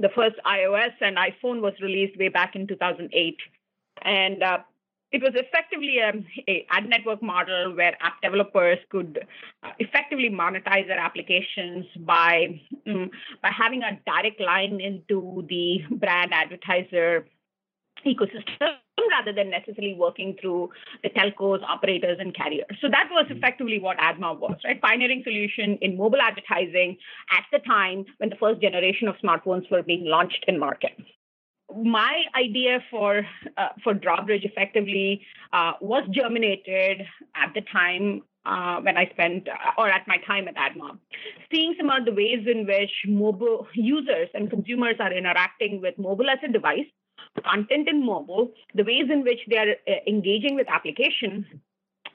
the 0.00 0.10
first 0.14 0.36
iOS 0.46 0.92
and 1.00 1.16
iPhone 1.16 1.62
was 1.62 1.72
released 1.80 2.18
way 2.18 2.28
back 2.28 2.54
in 2.54 2.66
2008, 2.66 3.36
and 4.02 4.42
uh, 4.42 4.58
it 5.10 5.22
was 5.22 5.32
effectively 5.34 5.98
a, 5.98 6.12
a, 6.50 6.66
ad 6.70 6.88
network 6.88 7.22
model 7.22 7.74
where 7.74 7.96
app 8.00 8.20
developers 8.22 8.78
could 8.90 9.26
uh, 9.62 9.70
effectively 9.78 10.28
monetize 10.30 10.86
their 10.86 10.98
applications 10.98 11.86
by 12.00 12.60
um, 12.86 13.10
by 13.42 13.50
having 13.50 13.82
a 13.82 13.98
direct 14.06 14.40
line 14.40 14.80
into 14.80 15.44
the 15.48 15.78
brand 15.96 16.32
advertiser 16.32 17.26
ecosystem 18.06 18.76
rather 19.10 19.32
than 19.32 19.50
necessarily 19.50 19.94
working 19.94 20.36
through 20.40 20.68
the 21.02 21.08
telcos, 21.10 21.62
operators, 21.62 22.18
and 22.20 22.34
carriers. 22.34 22.66
So 22.80 22.88
that 22.88 23.08
was 23.10 23.26
effectively 23.30 23.78
what 23.78 23.96
AdMob 23.98 24.38
was, 24.38 24.56
right? 24.64 24.80
Pioneering 24.80 25.22
solution 25.24 25.78
in 25.80 25.96
mobile 25.96 26.20
advertising 26.20 26.98
at 27.30 27.44
the 27.52 27.60
time 27.60 28.04
when 28.18 28.28
the 28.28 28.36
first 28.36 28.60
generation 28.60 29.08
of 29.08 29.14
smartphones 29.24 29.70
were 29.70 29.82
being 29.82 30.04
launched 30.04 30.44
in 30.46 30.58
market 30.58 30.92
my 31.74 32.22
idea 32.34 32.80
for 32.90 33.26
uh, 33.56 33.68
for 33.84 33.94
drawbridge 33.94 34.44
effectively 34.44 35.22
uh, 35.52 35.72
was 35.80 36.04
germinated 36.10 37.02
at 37.34 37.52
the 37.54 37.60
time 37.72 38.22
uh, 38.46 38.80
when 38.80 38.96
I 38.96 39.08
spent 39.10 39.48
uh, 39.48 39.72
or 39.76 39.88
at 39.88 40.06
my 40.08 40.16
time 40.26 40.48
at 40.48 40.56
AdMob, 40.56 40.98
seeing 41.52 41.74
some 41.78 41.90
of 41.90 42.04
the 42.04 42.12
ways 42.12 42.46
in 42.46 42.66
which 42.66 42.90
mobile 43.06 43.66
users 43.74 44.28
and 44.34 44.48
consumers 44.48 44.96
are 44.98 45.12
interacting 45.12 45.80
with 45.82 45.98
mobile 45.98 46.30
as 46.30 46.38
a 46.42 46.48
device 46.50 46.86
content 47.44 47.88
in 47.88 48.04
mobile, 48.04 48.52
the 48.74 48.84
ways 48.84 49.08
in 49.12 49.22
which 49.22 49.40
they 49.48 49.58
are 49.58 49.72
uh, 49.86 49.92
engaging 50.06 50.54
with 50.54 50.68
applications, 50.68 51.44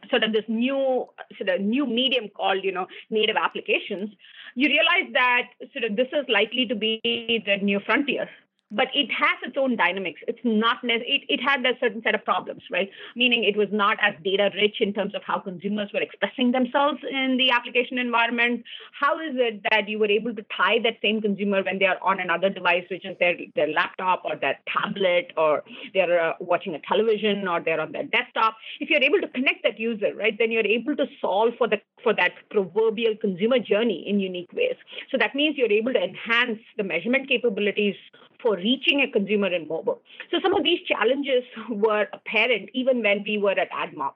sort 0.09 0.23
of 0.23 0.33
this 0.33 0.43
new 0.47 1.05
sort 1.37 1.49
of 1.49 1.61
new 1.61 1.85
medium 1.85 2.29
called 2.35 2.63
you 2.63 2.71
know 2.71 2.87
native 3.09 3.35
applications 3.35 4.09
you 4.55 4.67
realize 4.67 5.11
that 5.13 5.43
sort 5.71 5.85
of 5.85 5.95
this 5.95 6.07
is 6.13 6.25
likely 6.27 6.65
to 6.65 6.75
be 6.75 7.41
the 7.45 7.57
new 7.57 7.79
frontier 7.85 8.29
but 8.73 8.87
it 8.93 9.09
has 9.11 9.37
its 9.43 9.55
own 9.57 9.75
dynamics. 9.75 10.21
It's 10.27 10.39
not 10.43 10.77
it, 10.83 11.23
it 11.29 11.39
had 11.41 11.65
a 11.65 11.77
certain 11.79 12.01
set 12.03 12.15
of 12.15 12.25
problems, 12.25 12.63
right? 12.71 12.89
Meaning 13.15 13.43
it 13.43 13.55
was 13.55 13.69
not 13.71 13.97
as 14.01 14.15
data 14.23 14.49
rich 14.55 14.77
in 14.79 14.93
terms 14.93 15.13
of 15.15 15.21
how 15.23 15.39
consumers 15.39 15.89
were 15.93 16.01
expressing 16.01 16.51
themselves 16.51 16.99
in 17.09 17.37
the 17.37 17.51
application 17.51 17.97
environment. 17.97 18.63
How 18.99 19.19
is 19.19 19.35
it 19.35 19.61
that 19.69 19.87
you 19.87 19.99
were 19.99 20.09
able 20.09 20.33
to 20.35 20.45
tie 20.55 20.79
that 20.83 20.97
same 21.01 21.21
consumer 21.21 21.63
when 21.63 21.79
they 21.79 21.85
are 21.85 21.99
on 22.01 22.19
another 22.19 22.49
device, 22.49 22.85
which 22.89 23.05
is 23.05 23.15
their, 23.19 23.35
their 23.55 23.71
laptop 23.71 24.23
or 24.25 24.35
their 24.35 24.57
tablet, 24.67 25.31
or 25.37 25.63
they're 25.93 26.19
uh, 26.19 26.33
watching 26.39 26.75
a 26.75 26.79
television 26.87 27.47
or 27.47 27.61
they're 27.61 27.81
on 27.81 27.91
their 27.91 28.05
desktop? 28.05 28.57
If 28.79 28.89
you're 28.89 29.03
able 29.03 29.21
to 29.21 29.27
connect 29.27 29.63
that 29.63 29.79
user, 29.79 30.13
right, 30.15 30.35
then 30.37 30.51
you're 30.51 30.65
able 30.65 30.95
to 30.95 31.05
solve 31.21 31.53
for 31.57 31.67
the 31.67 31.77
for 32.03 32.13
that 32.13 32.33
proverbial 32.49 33.15
consumer 33.15 33.59
journey 33.59 34.03
in 34.05 34.19
unique 34.19 34.51
ways. 34.53 34.75
So 35.09 35.17
that 35.17 35.33
means 35.35 35.57
you're 35.57 35.71
able 35.71 35.93
to 35.93 36.03
enhance 36.03 36.59
the 36.75 36.83
measurement 36.83 37.29
capabilities 37.29 37.95
for 38.43 38.55
reaching 38.57 39.01
a 39.01 39.09
consumer 39.09 39.47
in 39.47 39.67
mobile. 39.67 40.01
So 40.29 40.37
some 40.43 40.53
of 40.53 40.63
these 40.63 40.85
challenges 40.85 41.43
were 41.69 42.07
apparent 42.13 42.69
even 42.73 43.01
when 43.01 43.23
we 43.25 43.39
were 43.39 43.57
at 43.57 43.71
AdMob 43.71 44.13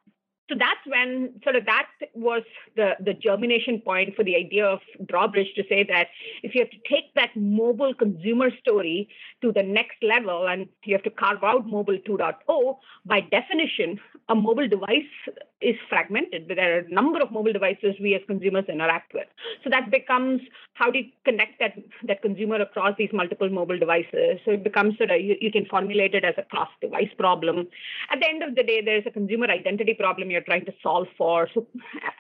so 0.50 0.56
that's 0.58 0.80
when 0.86 1.34
sort 1.44 1.56
of 1.56 1.66
that 1.66 1.88
was 2.14 2.44
the, 2.76 2.92
the 3.04 3.14
germination 3.14 3.82
point 3.82 4.16
for 4.16 4.24
the 4.24 4.36
idea 4.36 4.66
of 4.66 4.80
drawbridge 5.08 5.54
to 5.56 5.64
say 5.68 5.84
that 5.84 6.08
if 6.42 6.56
you 6.56 6.62
have 6.62 6.70
to 6.70 6.78
take 6.90 7.14
that 7.16 7.32
mobile 7.36 7.94
consumer 7.94 8.50
story 8.62 9.10
to 9.42 9.52
the 9.52 9.64
next 9.64 9.98
level 10.02 10.48
and 10.48 10.68
you 10.86 10.96
have 10.96 11.04
to 11.04 11.10
carve 11.10 11.44
out 11.44 11.68
mobile 11.68 11.98
2.0 12.08 12.78
by 13.06 13.20
definition 13.20 14.00
a 14.30 14.36
mobile 14.36 14.68
device 14.68 15.12
is 15.62 15.76
fragmented 15.90 16.48
there 16.48 16.78
are 16.78 16.80
a 16.80 16.90
number 16.90 17.22
of 17.22 17.32
mobile 17.32 17.54
devices 17.54 17.96
we 18.02 18.16
as 18.16 18.22
consumers 18.28 18.66
interact 18.68 19.14
with 19.14 19.28
so 19.64 19.70
that 19.70 19.90
becomes 19.92 20.42
how 20.74 20.92
do 20.92 21.00
you 21.00 21.06
connect 21.26 21.60
that 21.60 21.74
that 22.04 22.22
consumer 22.22 22.58
across 22.58 22.94
these 22.98 23.10
multiple 23.14 23.50
mobile 23.50 23.80
devices 23.80 24.40
so 24.46 24.52
it 24.52 24.64
becomes 24.64 24.98
sort 24.98 25.12
of 25.12 25.20
you, 25.20 25.36
you 25.42 25.52
can 25.52 25.66
formulate 25.66 26.14
it 26.14 26.24
as 26.24 26.36
a 26.38 26.44
cross 26.44 26.70
device 26.82 27.10
problem 27.18 27.68
at 28.12 28.20
the 28.20 28.28
end 28.28 28.44
of 28.44 28.56
the 28.56 28.64
day 28.64 28.82
there's 28.82 29.06
a 29.06 29.12
consumer 29.12 29.48
identity 29.48 29.94
problem 29.94 30.32
you're 30.32 30.42
trying 30.42 30.66
to 30.66 30.74
solve 30.82 31.08
for. 31.18 31.48
So 31.54 31.68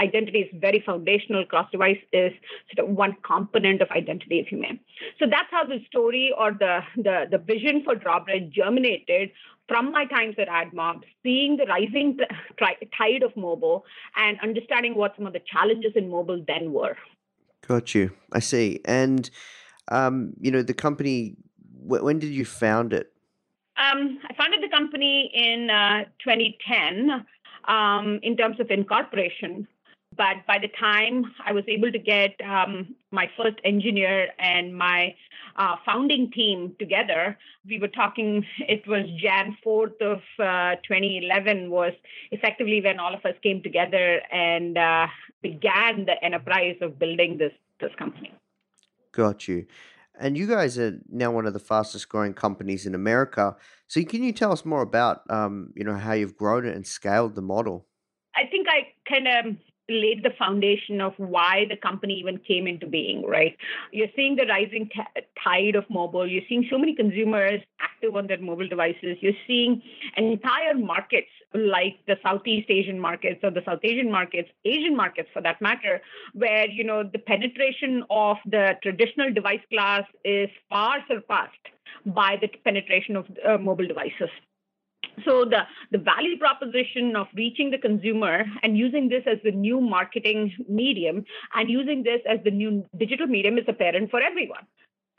identity 0.01 0.39
is 0.39 0.49
very 0.59 0.83
foundational. 0.85 1.45
Cross-device 1.45 1.99
is 2.13 2.33
sort 2.73 2.87
of 2.87 2.95
one 2.95 3.15
component 3.25 3.81
of 3.81 3.89
identity, 3.91 4.39
if 4.39 4.51
you 4.51 4.59
may. 4.59 4.79
So 5.19 5.25
that's 5.29 5.49
how 5.51 5.63
the 5.63 5.79
story 5.87 6.33
or 6.37 6.51
the 6.51 6.79
the, 6.97 7.25
the 7.31 7.37
vision 7.37 7.83
for 7.83 7.95
Drawbridge 7.95 8.51
germinated 8.53 9.31
from 9.67 9.91
my 9.91 10.05
times 10.05 10.35
at 10.37 10.47
AdMob, 10.47 11.01
seeing 11.23 11.57
the 11.57 11.65
rising 11.65 12.17
tide 12.59 13.23
of 13.23 13.35
mobile 13.35 13.85
and 14.15 14.39
understanding 14.41 14.95
what 14.95 15.13
some 15.15 15.27
of 15.27 15.33
the 15.33 15.41
challenges 15.51 15.91
in 15.95 16.09
mobile 16.09 16.43
then 16.47 16.71
were. 16.71 16.95
Got 17.67 17.93
you. 17.93 18.11
I 18.31 18.39
see. 18.39 18.79
And 18.85 19.29
um, 19.89 20.33
you 20.39 20.51
know, 20.51 20.61
the 20.61 20.73
company. 20.73 21.35
When 21.79 22.19
did 22.19 22.31
you 22.31 22.43
found 22.43 22.91
it? 22.91 23.13
Um, 23.77 24.19
I 24.27 24.33
founded 24.33 24.61
the 24.61 24.75
company 24.75 25.31
in 25.33 25.69
uh, 25.69 26.03
2010 26.21 27.25
um, 27.67 28.19
in 28.23 28.35
terms 28.35 28.59
of 28.59 28.71
incorporation. 28.71 29.67
But 30.17 30.47
by 30.47 30.57
the 30.59 30.69
time 30.79 31.25
I 31.45 31.51
was 31.53 31.63
able 31.67 31.91
to 31.91 31.99
get 31.99 32.31
um, 32.41 32.95
my 33.11 33.29
first 33.37 33.57
engineer 33.63 34.29
and 34.39 34.75
my 34.75 35.15
uh, 35.55 35.75
founding 35.85 36.31
team 36.31 36.75
together, 36.79 37.37
we 37.65 37.79
were 37.79 37.87
talking, 37.87 38.43
it 38.59 38.87
was 38.87 39.05
Jan 39.21 39.55
4th 39.65 40.01
of 40.01 40.19
uh, 40.39 40.75
2011 40.87 41.69
was 41.69 41.93
effectively 42.31 42.81
when 42.81 42.99
all 42.99 43.13
of 43.13 43.23
us 43.25 43.35
came 43.43 43.61
together 43.61 44.21
and 44.31 44.77
uh, 44.77 45.07
began 45.43 46.05
the 46.05 46.15
enterprise 46.23 46.77
of 46.81 46.97
building 46.97 47.37
this, 47.37 47.53
this 47.79 47.91
company. 47.99 48.33
Got 49.11 49.47
you. 49.47 49.67
And 50.19 50.35
you 50.35 50.47
guys 50.47 50.79
are 50.79 50.99
now 51.09 51.29
one 51.29 51.45
of 51.45 51.53
the 51.53 51.59
fastest 51.59 52.09
growing 52.09 52.33
companies 52.33 52.87
in 52.87 52.95
America. 52.95 53.55
So 53.85 54.03
can 54.03 54.23
you 54.23 54.31
tell 54.31 54.51
us 54.51 54.65
more 54.65 54.81
about, 54.81 55.21
um, 55.29 55.73
you 55.75 55.83
know, 55.83 55.95
how 55.95 56.13
you've 56.13 56.35
grown 56.35 56.65
it 56.65 56.75
and 56.75 56.87
scaled 56.87 57.35
the 57.35 57.41
model? 57.41 57.85
I 58.35 58.47
think 58.49 58.67
I 58.69 58.93
kind 59.07 59.27
of 59.27 59.57
laid 59.89 60.23
the 60.23 60.31
foundation 60.37 61.01
of 61.01 61.13
why 61.17 61.65
the 61.69 61.77
company 61.77 62.15
even 62.15 62.37
came 62.39 62.67
into 62.67 62.87
being, 62.87 63.25
right? 63.25 63.55
You're 63.91 64.09
seeing 64.15 64.35
the 64.35 64.45
rising 64.45 64.89
t- 64.93 65.21
tide 65.43 65.75
of 65.75 65.85
mobile. 65.89 66.27
You're 66.27 66.43
seeing 66.49 66.67
so 66.69 66.77
many 66.77 66.93
consumers 66.95 67.61
active 67.79 68.15
on 68.15 68.27
their 68.27 68.39
mobile 68.39 68.67
devices. 68.67 69.17
You're 69.21 69.33
seeing 69.45 69.81
entire 70.17 70.75
markets 70.75 71.29
like 71.53 71.97
the 72.07 72.17
Southeast 72.21 72.69
Asian 72.69 72.99
markets 72.99 73.39
or 73.43 73.51
the 73.51 73.63
South 73.65 73.79
Asian 73.83 74.11
markets, 74.11 74.49
Asian 74.65 74.95
markets 74.95 75.29
for 75.33 75.41
that 75.41 75.61
matter, 75.61 76.01
where 76.33 76.67
you 76.69 76.83
know 76.83 77.03
the 77.03 77.19
penetration 77.19 78.03
of 78.09 78.37
the 78.45 78.73
traditional 78.83 79.33
device 79.33 79.61
class 79.71 80.03
is 80.25 80.49
far 80.69 80.97
surpassed 81.07 81.53
by 82.05 82.37
the 82.41 82.47
penetration 82.63 83.15
of 83.15 83.25
uh, 83.47 83.57
mobile 83.57 83.87
devices. 83.87 84.29
So 85.25 85.45
the, 85.45 85.61
the 85.91 85.97
value 85.97 86.37
proposition 86.37 87.15
of 87.15 87.27
reaching 87.35 87.71
the 87.71 87.77
consumer 87.77 88.45
and 88.63 88.77
using 88.77 89.09
this 89.09 89.23
as 89.25 89.37
the 89.43 89.51
new 89.51 89.81
marketing 89.81 90.53
medium 90.69 91.25
and 91.55 91.69
using 91.69 92.03
this 92.03 92.21
as 92.29 92.39
the 92.43 92.51
new 92.51 92.85
digital 92.97 93.27
medium 93.27 93.57
is 93.57 93.65
apparent 93.67 94.11
for 94.11 94.21
everyone. 94.21 94.65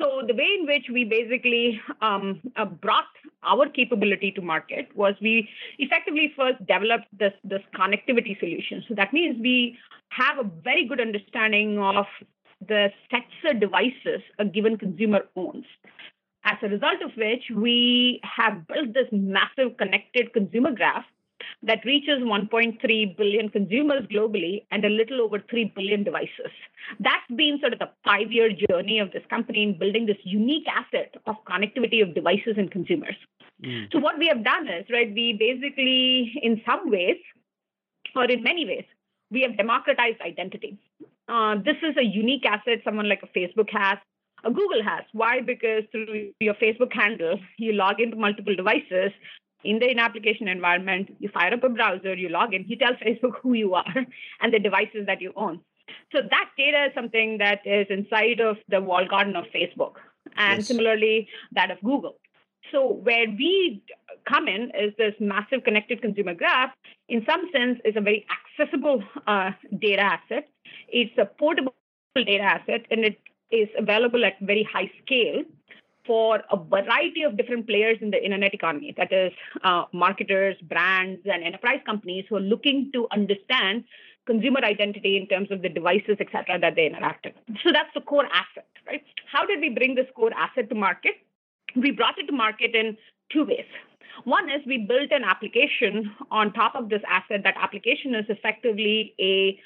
So 0.00 0.22
the 0.26 0.34
way 0.34 0.56
in 0.60 0.66
which 0.66 0.86
we 0.92 1.04
basically 1.04 1.80
um, 2.00 2.40
uh, 2.54 2.64
brought 2.66 3.06
our 3.42 3.68
capability 3.68 4.30
to 4.32 4.40
market 4.40 4.88
was 4.94 5.14
we 5.20 5.48
effectively 5.78 6.32
first 6.36 6.58
developed 6.66 7.06
this 7.18 7.32
this 7.42 7.62
connectivity 7.74 8.38
solution. 8.38 8.84
So 8.88 8.94
that 8.94 9.12
means 9.12 9.40
we 9.40 9.76
have 10.10 10.38
a 10.38 10.48
very 10.62 10.86
good 10.86 11.00
understanding 11.00 11.80
of 11.80 12.06
the 12.66 12.90
sets 13.10 13.26
of 13.44 13.60
devices 13.60 14.22
a 14.38 14.44
given 14.44 14.78
consumer 14.78 15.22
owns. 15.34 15.66
As 16.44 16.56
a 16.62 16.68
result 16.68 17.02
of 17.04 17.10
which, 17.16 17.44
we 17.54 18.20
have 18.22 18.66
built 18.66 18.94
this 18.94 19.08
massive 19.12 19.76
connected 19.76 20.32
consumer 20.32 20.72
graph 20.72 21.04
that 21.62 21.84
reaches 21.84 22.20
1.3 22.20 23.16
billion 23.16 23.48
consumers 23.48 24.04
globally 24.12 24.64
and 24.70 24.84
a 24.84 24.88
little 24.88 25.20
over 25.20 25.42
3 25.50 25.72
billion 25.74 26.04
devices. 26.04 26.52
That's 27.00 27.30
been 27.34 27.58
sort 27.60 27.72
of 27.72 27.78
the 27.78 27.90
five 28.04 28.30
year 28.30 28.50
journey 28.68 28.98
of 28.98 29.12
this 29.12 29.22
company 29.30 29.62
in 29.62 29.78
building 29.78 30.06
this 30.06 30.16
unique 30.24 30.66
asset 30.68 31.14
of 31.26 31.36
connectivity 31.46 32.02
of 32.02 32.14
devices 32.14 32.54
and 32.56 32.70
consumers. 32.70 33.16
Mm. 33.64 33.92
So, 33.92 33.98
what 33.98 34.18
we 34.18 34.28
have 34.28 34.44
done 34.44 34.68
is, 34.68 34.86
right, 34.90 35.12
we 35.12 35.32
basically, 35.32 36.32
in 36.42 36.62
some 36.64 36.90
ways, 36.90 37.16
or 38.14 38.24
in 38.24 38.42
many 38.42 38.64
ways, 38.64 38.84
we 39.30 39.42
have 39.42 39.56
democratized 39.56 40.20
identity. 40.20 40.78
Uh, 41.28 41.56
this 41.56 41.76
is 41.82 41.96
a 41.98 42.04
unique 42.04 42.46
asset 42.46 42.80
someone 42.84 43.08
like 43.08 43.22
a 43.22 43.38
Facebook 43.38 43.68
has, 43.70 43.98
Google 44.44 44.82
has. 44.84 45.04
Why? 45.12 45.40
Because 45.40 45.84
through 45.90 46.32
your 46.40 46.54
Facebook 46.54 46.92
handle, 46.92 47.38
you 47.56 47.72
log 47.72 48.00
into 48.00 48.16
multiple 48.16 48.54
devices 48.54 49.12
in 49.64 49.78
the 49.78 49.90
in-application 49.90 50.48
environment, 50.48 51.14
you 51.18 51.28
fire 51.28 51.52
up 51.52 51.64
a 51.64 51.68
browser, 51.68 52.14
you 52.14 52.28
log 52.28 52.54
in, 52.54 52.64
you 52.68 52.76
tell 52.76 52.92
Facebook 52.94 53.40
who 53.42 53.54
you 53.54 53.74
are 53.74 53.94
and 54.40 54.54
the 54.54 54.58
devices 54.58 55.06
that 55.06 55.20
you 55.20 55.32
own. 55.36 55.60
So 56.12 56.20
that 56.30 56.50
data 56.56 56.86
is 56.86 56.92
something 56.94 57.38
that 57.38 57.60
is 57.64 57.86
inside 57.90 58.40
of 58.40 58.56
the 58.68 58.80
walled 58.80 59.08
garden 59.08 59.36
of 59.36 59.44
Facebook, 59.54 59.94
and 60.36 60.58
yes. 60.58 60.66
similarly 60.66 61.28
that 61.52 61.70
of 61.70 61.80
Google. 61.82 62.16
So 62.70 62.92
where 62.92 63.26
we 63.26 63.82
come 64.28 64.48
in 64.48 64.70
is 64.78 64.92
this 64.98 65.14
massive 65.18 65.64
connected 65.64 66.02
consumer 66.02 66.34
graph. 66.34 66.70
In 67.08 67.24
some 67.24 67.48
sense, 67.52 67.78
is 67.84 67.96
a 67.96 68.00
very 68.00 68.26
accessible 68.58 69.02
uh, 69.26 69.52
data 69.78 70.02
asset. 70.02 70.48
It's 70.88 71.16
a 71.16 71.24
portable 71.24 71.74
data 72.14 72.42
asset, 72.42 72.84
and 72.90 73.04
it 73.04 73.18
is 73.50 73.68
available 73.78 74.24
at 74.24 74.34
very 74.40 74.68
high 74.70 74.90
scale 75.02 75.42
for 76.06 76.42
a 76.50 76.56
variety 76.56 77.22
of 77.22 77.36
different 77.36 77.66
players 77.66 77.98
in 78.00 78.10
the 78.10 78.22
internet 78.22 78.54
economy. 78.54 78.94
That 78.96 79.12
is 79.12 79.32
uh, 79.62 79.84
marketers 79.92 80.56
brands 80.62 81.20
and 81.24 81.44
enterprise 81.44 81.80
companies 81.84 82.24
who 82.28 82.36
are 82.36 82.40
looking 82.40 82.90
to 82.94 83.06
understand 83.12 83.84
consumer 84.26 84.60
identity 84.64 85.16
in 85.16 85.26
terms 85.26 85.50
of 85.50 85.62
the 85.62 85.68
devices 85.68 86.16
etc 86.20 86.58
that 86.60 86.74
they 86.76 86.86
interact 86.86 87.26
with. 87.26 87.34
So 87.62 87.72
that's 87.72 87.92
the 87.94 88.02
core 88.02 88.26
asset 88.26 88.66
right? 88.88 89.04
How 89.30 89.46
did 89.46 89.60
we 89.60 89.68
bring 89.70 89.94
this 89.94 90.06
core 90.14 90.32
asset 90.36 90.68
to 90.70 90.74
market? 90.74 91.12
We 91.76 91.90
brought 91.90 92.18
it 92.18 92.26
to 92.26 92.32
market 92.32 92.74
in 92.74 92.96
two 93.30 93.44
ways. 93.44 93.66
One 94.24 94.50
is 94.50 94.60
we 94.66 94.78
built 94.78 95.12
an 95.12 95.22
application 95.22 96.10
on 96.30 96.52
top 96.52 96.74
of 96.74 96.88
this 96.88 97.02
asset. 97.08 97.42
That 97.44 97.54
application 97.56 98.14
is 98.14 98.24
effectively 98.28 99.14
a 99.20 99.60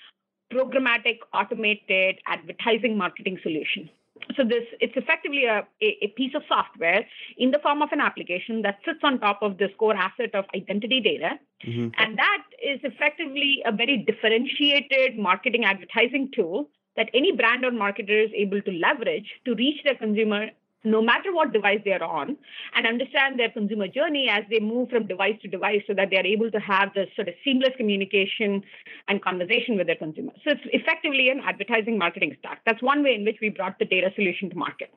programmatic 0.53 1.19
automated 1.33 2.21
advertising 2.27 2.97
marketing 2.97 3.39
solution 3.43 3.89
so 4.37 4.45
this 4.45 4.65
it's 4.81 4.97
effectively 4.97 5.45
a, 5.47 5.67
a, 5.81 6.09
piece 6.17 6.35
of 6.35 6.43
software 6.49 7.05
in 7.39 7.51
the 7.51 7.59
form 7.59 7.83
of 7.83 7.91
an 7.93 8.01
application 8.01 8.63
that 8.63 8.79
sits 8.85 9.01
on 9.03 9.19
top 9.19 9.43
of 9.43 9.59
this 9.59 9.71
core 9.79 9.95
asset 9.95 10.35
of 10.35 10.45
identity 10.55 11.01
data 11.01 11.31
mm-hmm. 11.67 11.89
and 11.99 12.19
that 12.19 12.43
is 12.63 12.81
effectively 12.85 13.63
a 13.67 13.73
very 13.73 13.99
differentiated 13.99 15.19
marketing 15.19 15.65
advertising 15.65 16.31
tool 16.35 16.69
that 16.97 17.09
any 17.15 17.33
brand 17.33 17.65
or 17.65 17.71
marketer 17.71 18.25
is 18.25 18.31
able 18.35 18.61
to 18.63 18.73
leverage 18.73 19.29
to 19.45 19.55
reach 19.55 19.83
their 19.85 19.95
consumer 19.95 20.49
no 20.85 21.01
matter 21.01 21.33
what 21.33 21.53
device 21.53 21.81
they're 21.85 22.03
on, 22.03 22.37
and 22.75 22.87
understand 22.87 23.39
their 23.39 23.51
consumer 23.51 23.89
journey 23.89 24.29
as 24.29 24.45
they 24.51 24.61
move 24.61 24.91
from 24.91 25.07
device 25.07 25.37
to 25.43 25.49
device 25.49 25.83
so 25.87 25.95
that 25.95 26.09
they're 26.11 26.27
able 26.27 26.51
to 26.51 26.59
have 26.59 26.93
this 26.95 27.09
sort 27.15 27.29
of 27.29 27.35
seamless 27.45 27.71
communication 27.77 28.63
and 29.09 29.23
conversation 29.23 29.77
with 29.77 29.87
their 29.87 29.97
consumers. 29.97 30.37
So 30.45 30.53
it's 30.53 30.61
effectively 30.73 31.29
an 31.29 31.41
advertising 31.45 31.99
marketing 31.99 32.37
stack. 32.39 32.61
That's 32.67 32.83
one 32.83 33.03
way 33.03 33.15
in 33.15 33.25
which 33.25 33.39
we 33.41 33.49
brought 33.49 33.79
the 33.79 33.85
data 33.85 34.11
solution 34.17 34.51
to 34.51 34.57
market. 34.57 34.93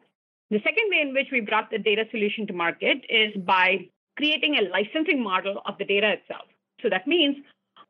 The 0.51 0.59
second 0.63 0.89
way 0.89 1.01
in 1.01 1.13
which 1.13 1.27
we 1.31 1.41
brought 1.41 1.71
the 1.71 1.79
data 1.79 2.05
solution 2.11 2.45
to 2.47 2.53
market 2.53 3.05
is 3.09 3.35
by 3.43 3.89
creating 4.15 4.57
a 4.57 4.69
licensing 4.69 5.21
model 5.21 5.61
of 5.65 5.77
the 5.77 5.85
data 5.85 6.13
itself. 6.13 6.45
So 6.81 6.89
that 6.89 7.07
means 7.07 7.37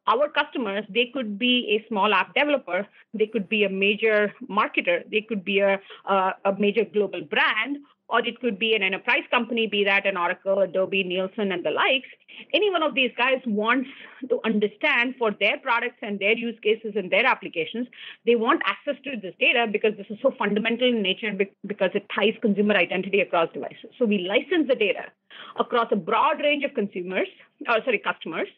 our 0.07 0.29
customers, 0.29 0.85
they 0.89 1.09
could 1.13 1.39
be 1.39 1.79
a 1.79 1.87
small 1.87 2.13
app 2.13 2.33
developer, 2.35 2.87
they 3.13 3.27
could 3.27 3.49
be 3.49 3.63
a 3.63 3.69
major 3.69 4.33
marketer, 4.49 5.09
they 5.09 5.21
could 5.21 5.43
be 5.43 5.59
a, 5.59 5.79
a, 6.05 6.33
a, 6.45 6.55
major 6.59 6.85
global 6.85 7.21
brand, 7.21 7.77
or 8.07 8.19
it 8.19 8.39
could 8.39 8.59
be 8.59 8.75
an 8.75 8.83
enterprise 8.83 9.23
company, 9.31 9.65
be 9.65 9.83
that 9.83 10.05
an 10.05 10.15
Oracle, 10.15 10.59
Adobe, 10.59 11.03
Nielsen, 11.03 11.51
and 11.51 11.65
the 11.65 11.71
likes. 11.71 12.07
Any 12.53 12.69
one 12.69 12.83
of 12.83 12.93
these 12.93 13.09
guys 13.17 13.41
wants 13.47 13.89
to 14.29 14.39
understand 14.45 15.15
for 15.17 15.31
their 15.31 15.57
products 15.57 15.97
and 16.03 16.19
their 16.19 16.37
use 16.37 16.57
cases 16.61 16.93
and 16.95 17.11
their 17.11 17.25
applications, 17.25 17.87
they 18.25 18.35
want 18.35 18.61
access 18.65 18.95
to 19.05 19.19
this 19.19 19.33
data 19.39 19.65
because 19.71 19.93
this 19.97 20.05
is 20.11 20.19
so 20.21 20.31
fundamental 20.37 20.87
in 20.87 21.01
nature 21.01 21.31
because 21.65 21.91
it 21.95 22.05
ties 22.13 22.35
consumer 22.41 22.75
identity 22.75 23.21
across 23.21 23.51
devices. 23.53 23.89
So 23.97 24.05
we 24.05 24.19
license 24.19 24.67
the 24.67 24.75
data 24.75 25.05
across 25.59 25.87
a 25.91 25.95
broad 25.95 26.41
range 26.41 26.63
of 26.63 26.75
consumers, 26.75 27.27
or 27.67 27.83
sorry, 27.83 27.99
customers 27.99 28.49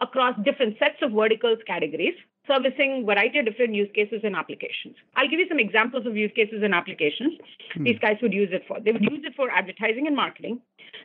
across 0.00 0.34
different 0.44 0.78
sets 0.78 0.96
of 1.02 1.12
verticals 1.12 1.58
categories, 1.66 2.14
servicing 2.46 3.04
variety 3.04 3.38
of 3.38 3.44
different 3.44 3.74
use 3.74 3.90
cases 3.94 4.20
and 4.24 4.34
applications. 4.34 4.96
I'll 5.16 5.28
give 5.28 5.38
you 5.38 5.46
some 5.48 5.58
examples 5.58 6.06
of 6.06 6.16
use 6.16 6.32
cases 6.34 6.62
and 6.62 6.74
applications 6.74 7.34
hmm. 7.74 7.84
these 7.84 7.98
guys 7.98 8.16
would 8.22 8.32
use 8.32 8.48
it 8.52 8.64
for. 8.66 8.80
They 8.80 8.92
would 8.92 9.02
use 9.02 9.24
it 9.24 9.34
for 9.36 9.50
advertising 9.50 10.06
and 10.06 10.16
marketing. 10.16 10.60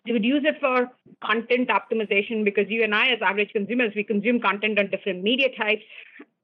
They 0.06 0.14
would 0.14 0.24
use 0.24 0.44
it 0.46 0.56
for 0.60 0.90
content 1.24 1.70
optimization 1.70 2.44
because 2.46 2.66
you 2.70 2.84
and 2.84 2.96
I, 2.96 3.10
as 3.10 3.20
average 3.22 3.52
consumers, 3.52 3.94
we 3.96 4.04
consume 4.04 4.40
content 4.40 4.80
on 4.80 4.90
different 4.90 5.24
media 5.24 5.50
types, 5.58 5.84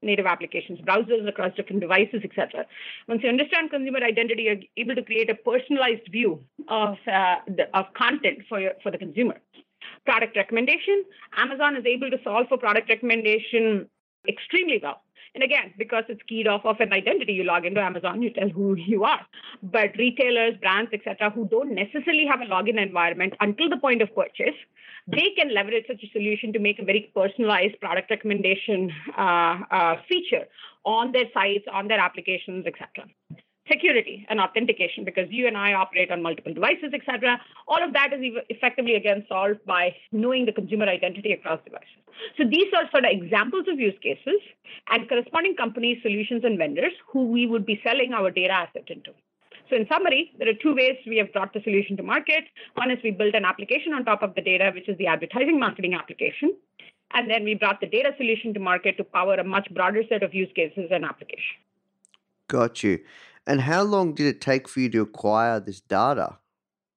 native 0.02 0.26
applications, 0.26 0.80
browsers 0.80 1.26
across 1.28 1.54
different 1.54 1.80
devices, 1.80 2.22
etc. 2.24 2.66
Once 3.08 3.22
you 3.22 3.28
understand 3.28 3.70
consumer 3.70 4.02
identity, 4.02 4.44
you're 4.44 4.56
able 4.76 4.94
to 4.94 5.02
create 5.02 5.30
a 5.30 5.34
personalized 5.34 6.10
view 6.10 6.42
of 6.68 6.96
uh, 7.06 7.36
the, 7.46 7.64
of 7.74 7.86
content 7.94 8.38
for 8.48 8.60
your, 8.60 8.72
for 8.82 8.90
the 8.90 8.98
consumer 8.98 9.36
product 10.04 10.36
recommendation. 10.36 11.04
Amazon 11.36 11.76
is 11.76 11.84
able 11.86 12.10
to 12.10 12.18
solve 12.24 12.48
for 12.48 12.58
product 12.58 12.88
recommendation 12.88 13.88
extremely 14.28 14.80
well. 14.82 15.02
And 15.34 15.44
again, 15.44 15.72
because 15.78 16.04
it's 16.08 16.22
keyed 16.28 16.48
off 16.48 16.62
of 16.64 16.80
an 16.80 16.92
identity, 16.92 17.32
you 17.34 17.44
log 17.44 17.64
into 17.64 17.80
Amazon, 17.80 18.20
you 18.20 18.30
tell 18.30 18.48
who 18.48 18.74
you 18.78 19.04
are. 19.04 19.20
But 19.62 19.96
retailers, 19.96 20.56
brands, 20.60 20.90
etc., 20.92 21.30
who 21.30 21.46
don't 21.48 21.74
necessarily 21.74 22.26
have 22.26 22.40
a 22.40 22.46
login 22.46 22.82
environment 22.82 23.34
until 23.40 23.68
the 23.68 23.76
point 23.76 24.02
of 24.02 24.14
purchase, 24.14 24.58
they 25.06 25.30
can 25.36 25.54
leverage 25.54 25.84
such 25.86 26.02
a 26.02 26.10
solution 26.12 26.52
to 26.52 26.58
make 26.58 26.78
a 26.78 26.84
very 26.84 27.10
personalized 27.14 27.80
product 27.80 28.10
recommendation 28.10 28.90
uh, 29.16 29.58
uh, 29.70 29.96
feature 30.08 30.46
on 30.84 31.12
their 31.12 31.26
sites, 31.32 31.64
on 31.72 31.88
their 31.88 32.00
applications, 32.00 32.66
etc 32.66 33.06
security 33.70 34.26
and 34.28 34.40
authentication 34.40 35.04
because 35.04 35.30
you 35.30 35.46
and 35.46 35.56
I 35.56 35.72
operate 35.74 36.10
on 36.10 36.22
multiple 36.22 36.52
devices, 36.52 36.92
etc. 36.92 37.40
All 37.68 37.82
of 37.82 37.92
that 37.92 38.12
is 38.12 38.20
effectively 38.48 38.94
again 38.94 39.24
solved 39.28 39.64
by 39.66 39.94
knowing 40.12 40.46
the 40.46 40.52
consumer 40.52 40.86
identity 40.86 41.32
across 41.32 41.60
devices. 41.64 42.00
So 42.36 42.44
these 42.44 42.72
are 42.76 42.90
sort 42.90 43.04
of 43.04 43.10
examples 43.12 43.66
of 43.68 43.78
use 43.78 43.98
cases 44.02 44.40
and 44.90 45.08
corresponding 45.08 45.56
companies, 45.56 45.98
solutions, 46.02 46.42
and 46.44 46.58
vendors 46.58 46.92
who 47.08 47.26
we 47.26 47.46
would 47.46 47.64
be 47.64 47.80
selling 47.84 48.12
our 48.12 48.30
data 48.30 48.52
asset 48.52 48.88
into. 48.88 49.12
So 49.68 49.76
in 49.76 49.86
summary, 49.88 50.32
there 50.38 50.48
are 50.48 50.58
two 50.60 50.74
ways 50.74 50.96
we 51.06 51.18
have 51.18 51.32
brought 51.32 51.54
the 51.54 51.62
solution 51.62 51.96
to 51.96 52.02
market. 52.02 52.44
One 52.74 52.90
is 52.90 52.98
we 53.04 53.12
built 53.12 53.34
an 53.34 53.44
application 53.44 53.92
on 53.92 54.04
top 54.04 54.22
of 54.22 54.34
the 54.34 54.42
data, 54.42 54.72
which 54.74 54.88
is 54.88 54.98
the 54.98 55.06
advertising 55.06 55.60
marketing 55.60 55.94
application. 55.94 56.56
And 57.12 57.30
then 57.30 57.44
we 57.44 57.54
brought 57.54 57.80
the 57.80 57.86
data 57.86 58.10
solution 58.16 58.52
to 58.54 58.60
market 58.60 58.96
to 58.96 59.04
power 59.04 59.34
a 59.34 59.44
much 59.44 59.68
broader 59.72 60.02
set 60.08 60.22
of 60.22 60.34
use 60.34 60.50
cases 60.54 60.90
and 60.90 61.04
applications. 61.04 61.62
Got 62.48 62.82
you. 62.82 62.98
And 63.46 63.60
how 63.60 63.82
long 63.82 64.14
did 64.14 64.26
it 64.26 64.40
take 64.40 64.68
for 64.68 64.80
you 64.80 64.88
to 64.90 65.00
acquire 65.02 65.60
this 65.60 65.80
data? 65.80 66.38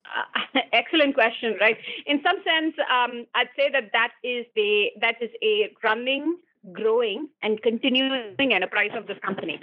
Uh, 0.05 0.59
excellent 0.73 1.13
question, 1.13 1.55
right? 1.59 1.77
In 2.05 2.21
some 2.25 2.37
sense, 2.43 2.75
um, 2.91 3.25
I'd 3.35 3.49
say 3.57 3.69
that 3.71 3.91
that 3.93 4.11
is 4.23 4.45
the 4.55 4.91
that 5.01 5.15
is 5.21 5.29
a 5.41 5.73
running, 5.83 6.37
growing, 6.71 7.29
and 7.41 7.61
continuing 7.61 8.35
enterprise 8.39 8.91
of 8.95 9.07
this 9.07 9.17
company. 9.25 9.59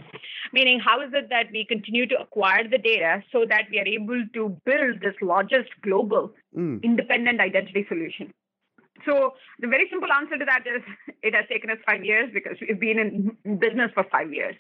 Meaning, 0.53 0.81
how 0.81 1.01
is 1.01 1.11
it 1.13 1.29
that 1.31 1.47
we 1.53 1.65
continue 1.65 2.07
to 2.07 2.21
acquire 2.21 2.67
the 2.69 2.79
data 2.79 3.23
so 3.31 3.45
that 3.49 3.65
we 3.71 3.79
are 3.79 3.87
able 3.87 4.25
to 4.35 4.57
build 4.65 5.01
this 5.01 5.15
largest 5.23 5.71
global 5.83 6.33
mm. 6.57 6.83
independent 6.83 7.41
identity 7.41 7.87
solution? 7.89 8.33
So 9.07 9.35
the 9.59 9.67
very 9.67 9.89
simple 9.91 10.11
answer 10.13 10.39
to 10.39 10.45
that 10.45 10.65
is 10.67 10.83
it 11.23 11.35
has 11.35 11.45
taken 11.49 11.71
us 11.71 11.79
five 11.87 12.05
years 12.05 12.31
because 12.33 12.57
we've 12.61 12.81
been 12.81 12.99
in 12.99 13.59
business 13.59 13.91
for 13.95 14.05
five 14.11 14.33
years. 14.33 14.57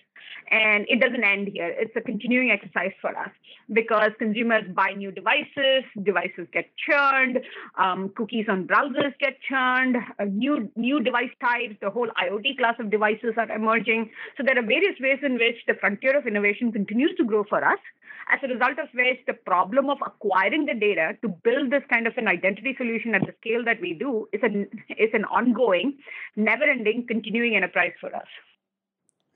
And 0.50 0.84
it 0.88 1.00
doesn't 1.00 1.22
end 1.22 1.48
here. 1.48 1.74
It's 1.78 1.94
a 1.96 2.00
continuing 2.00 2.50
exercise 2.50 2.92
for 3.00 3.16
us 3.16 3.30
because 3.72 4.10
consumers 4.18 4.64
buy 4.74 4.92
new 4.92 5.10
devices, 5.12 5.84
devices 6.02 6.46
get 6.52 6.66
churned, 6.76 7.40
um, 7.78 8.10
cookies 8.16 8.46
on 8.48 8.66
browsers 8.66 9.16
get 9.18 9.40
churned, 9.48 9.96
uh, 10.18 10.24
new 10.24 10.70
new 10.76 11.00
device 11.00 11.30
types, 11.40 11.76
the 11.80 11.90
whole 11.90 12.08
IoT 12.20 12.58
class 12.58 12.74
of 12.78 12.90
devices 12.90 13.34
are 13.36 13.50
emerging. 13.50 14.10
So 14.36 14.42
there 14.44 14.58
are 14.58 14.66
various 14.66 14.98
ways 15.00 15.18
in 15.22 15.34
which 15.34 15.56
the 15.66 15.74
frontier 15.74 16.18
of 16.18 16.26
innovation 16.26 16.72
continues 16.72 17.14
to 17.16 17.24
grow 17.24 17.44
for 17.44 17.64
us 17.64 17.78
as 18.28 18.40
a 18.42 18.48
result 18.48 18.78
of 18.78 18.88
which 18.94 19.18
the 19.26 19.32
problem 19.32 19.88
of 19.88 19.98
acquiring 20.04 20.66
the 20.66 20.74
data 20.74 21.16
to 21.22 21.28
build 21.28 21.70
this 21.70 21.82
kind 21.88 22.06
of 22.06 22.16
an 22.16 22.28
identity 22.28 22.74
solution 22.76 23.14
at 23.14 23.22
the 23.22 23.34
scale 23.40 23.64
that 23.64 23.80
we 23.80 23.94
do 23.94 24.28
is 24.32 24.40
an 24.42 24.68
is 24.90 25.10
an 25.12 25.24
ongoing, 25.24 25.98
never-ending, 26.36 27.06
continuing 27.06 27.56
enterprise 27.56 27.92
for 28.00 28.14
us. 28.14 28.28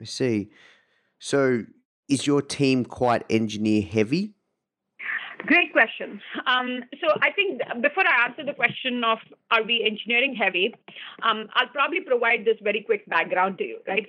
I 0.00 0.04
see. 0.04 0.50
So 1.18 1.64
is 2.08 2.26
your 2.26 2.42
team 2.42 2.84
quite 2.84 3.24
engineer 3.30 3.82
heavy? 3.82 4.33
Great 5.46 5.72
question. 5.72 6.20
Um, 6.46 6.84
so 7.00 7.08
I 7.20 7.30
think 7.30 7.60
before 7.82 8.04
I 8.06 8.26
answer 8.28 8.44
the 8.44 8.54
question 8.54 9.04
of 9.04 9.18
are 9.50 9.62
we 9.62 9.84
engineering 9.84 10.34
heavy, 10.34 10.74
um, 11.22 11.48
I'll 11.54 11.68
probably 11.68 12.00
provide 12.00 12.44
this 12.44 12.56
very 12.62 12.82
quick 12.82 13.06
background 13.08 13.58
to 13.58 13.64
you, 13.64 13.78
right? 13.86 14.06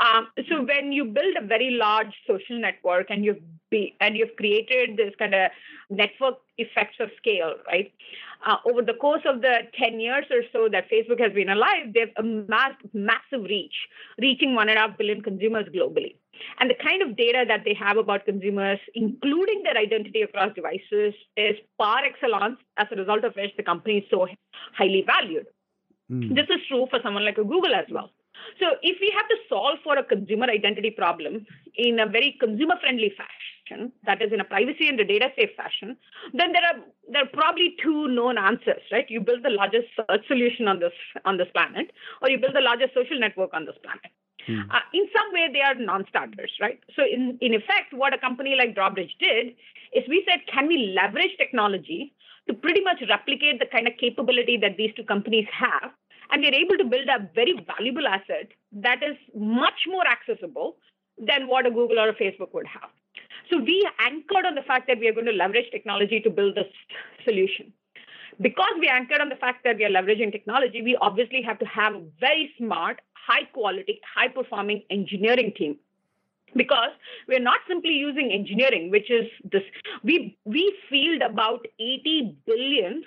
Um, 0.00 0.28
so 0.48 0.62
when 0.62 0.92
you 0.92 1.04
build 1.04 1.36
a 1.40 1.46
very 1.46 1.70
large 1.70 2.12
social 2.26 2.58
network 2.58 3.06
and 3.10 3.24
you've 3.24 3.42
be, 3.70 3.96
and 4.00 4.16
you've 4.16 4.36
created 4.36 4.96
this 4.96 5.12
kind 5.18 5.34
of 5.34 5.50
network 5.90 6.34
effects 6.58 6.96
of 7.00 7.10
scale, 7.16 7.54
right? 7.66 7.92
Uh, 8.46 8.56
over 8.66 8.82
the 8.82 8.94
course 8.94 9.22
of 9.26 9.40
the 9.40 9.60
10 9.78 10.00
years 10.00 10.24
or 10.30 10.42
so 10.52 10.68
that 10.70 10.90
Facebook 10.90 11.20
has 11.20 11.32
been 11.32 11.48
alive, 11.48 11.92
they've 11.94 12.12
amassed 12.16 12.82
massive 12.92 13.42
reach, 13.42 13.74
reaching 14.18 14.54
one 14.54 14.68
and 14.68 14.78
a 14.78 14.82
half 14.82 14.98
billion 14.98 15.22
consumers 15.22 15.66
globally. 15.74 16.16
And 16.58 16.70
the 16.70 16.74
kind 16.74 17.02
of 17.02 17.16
data 17.16 17.44
that 17.46 17.62
they 17.64 17.74
have 17.74 17.96
about 17.96 18.24
consumers, 18.24 18.78
including 18.94 19.62
their 19.62 19.76
identity 19.76 20.22
across 20.22 20.54
devices, 20.54 21.14
is 21.36 21.56
par 21.78 22.02
excellence, 22.04 22.58
as 22.76 22.86
a 22.90 22.96
result 22.96 23.24
of 23.24 23.34
which 23.34 23.56
the 23.56 23.62
company 23.62 23.98
is 23.98 24.04
so 24.10 24.26
highly 24.74 25.04
valued. 25.06 25.46
Mm. 26.10 26.34
This 26.34 26.46
is 26.50 26.60
true 26.68 26.86
for 26.90 27.00
someone 27.02 27.24
like 27.24 27.38
a 27.38 27.44
Google 27.44 27.74
as 27.74 27.86
well. 27.90 28.10
So 28.60 28.66
if 28.82 28.98
we 29.00 29.12
have 29.16 29.28
to 29.28 29.36
solve 29.48 29.78
for 29.82 29.96
a 29.96 30.04
consumer 30.04 30.46
identity 30.46 30.90
problem 30.90 31.46
in 31.76 31.98
a 31.98 32.06
very 32.06 32.36
consumer 32.38 32.74
friendly 32.80 33.12
fashion, 33.16 33.92
that 34.04 34.20
is 34.20 34.32
in 34.32 34.40
a 34.40 34.44
privacy 34.44 34.88
and 34.88 35.00
a 35.00 35.04
data 35.04 35.30
safe 35.36 35.50
fashion, 35.56 35.96
then 36.32 36.52
there 36.52 36.62
are 36.62 36.80
there 37.10 37.22
are 37.22 37.32
probably 37.32 37.76
two 37.82 38.08
known 38.08 38.36
answers, 38.38 38.82
right? 38.92 39.08
You 39.08 39.20
build 39.20 39.42
the 39.42 39.50
largest 39.50 39.88
search 39.96 40.26
solution 40.26 40.68
on 40.68 40.80
this 40.80 40.92
on 41.24 41.38
this 41.38 41.48
planet, 41.54 41.92
or 42.20 42.30
you 42.30 42.38
build 42.38 42.54
the 42.54 42.60
largest 42.60 42.94
social 42.94 43.18
network 43.18 43.50
on 43.54 43.64
this 43.64 43.76
planet. 43.82 44.12
Hmm. 44.46 44.70
Uh, 44.70 44.80
in 44.92 45.06
some 45.16 45.32
way, 45.32 45.48
they 45.52 45.60
are 45.60 45.74
non-starters, 45.74 46.52
right? 46.60 46.80
So, 46.96 47.02
in, 47.02 47.38
in 47.40 47.54
effect, 47.54 47.92
what 47.92 48.14
a 48.14 48.18
company 48.18 48.56
like 48.56 48.74
Drawbridge 48.74 49.16
did 49.18 49.54
is 49.92 50.04
we 50.08 50.24
said, 50.28 50.40
can 50.52 50.66
we 50.66 50.94
leverage 50.94 51.36
technology 51.38 52.12
to 52.48 52.54
pretty 52.54 52.82
much 52.82 53.02
replicate 53.08 53.58
the 53.58 53.66
kind 53.66 53.88
of 53.88 53.94
capability 53.98 54.56
that 54.58 54.76
these 54.76 54.92
two 54.96 55.04
companies 55.04 55.46
have? 55.52 55.90
And 56.30 56.42
we're 56.42 56.54
able 56.54 56.76
to 56.78 56.84
build 56.84 57.08
a 57.08 57.28
very 57.34 57.54
valuable 57.66 58.06
asset 58.06 58.48
that 58.72 59.02
is 59.02 59.16
much 59.34 59.86
more 59.86 60.06
accessible 60.06 60.76
than 61.18 61.48
what 61.48 61.66
a 61.66 61.70
Google 61.70 62.00
or 62.00 62.08
a 62.08 62.14
Facebook 62.14 62.52
would 62.54 62.66
have. 62.66 62.90
So 63.50 63.58
we 63.58 63.88
anchored 64.00 64.46
on 64.46 64.54
the 64.54 64.62
fact 64.62 64.88
that 64.88 64.98
we 64.98 65.08
are 65.08 65.12
going 65.12 65.26
to 65.26 65.32
leverage 65.32 65.70
technology 65.70 66.20
to 66.20 66.30
build 66.30 66.56
this 66.56 66.72
solution. 67.24 67.72
Because 68.40 68.74
we 68.80 68.88
anchored 68.88 69.20
on 69.20 69.28
the 69.28 69.36
fact 69.36 69.62
that 69.64 69.76
we 69.76 69.84
are 69.84 69.90
leveraging 69.90 70.32
technology, 70.32 70.82
we 70.82 70.96
obviously 71.00 71.42
have 71.42 71.58
to 71.60 71.66
have 71.66 71.94
a 71.94 72.02
very 72.18 72.52
smart 72.58 73.00
high 73.26 73.44
quality, 73.52 74.00
high 74.14 74.28
performing 74.28 74.82
engineering 74.90 75.52
team 75.56 75.78
because 76.56 76.90
we're 77.26 77.40
not 77.40 77.58
simply 77.66 77.90
using 77.90 78.30
engineering 78.30 78.90
which 78.90 79.10
is 79.10 79.26
this 79.50 79.62
we 80.04 80.38
we 80.44 80.72
field 80.88 81.20
about 81.20 81.66
80 81.80 82.36
billion 82.46 83.02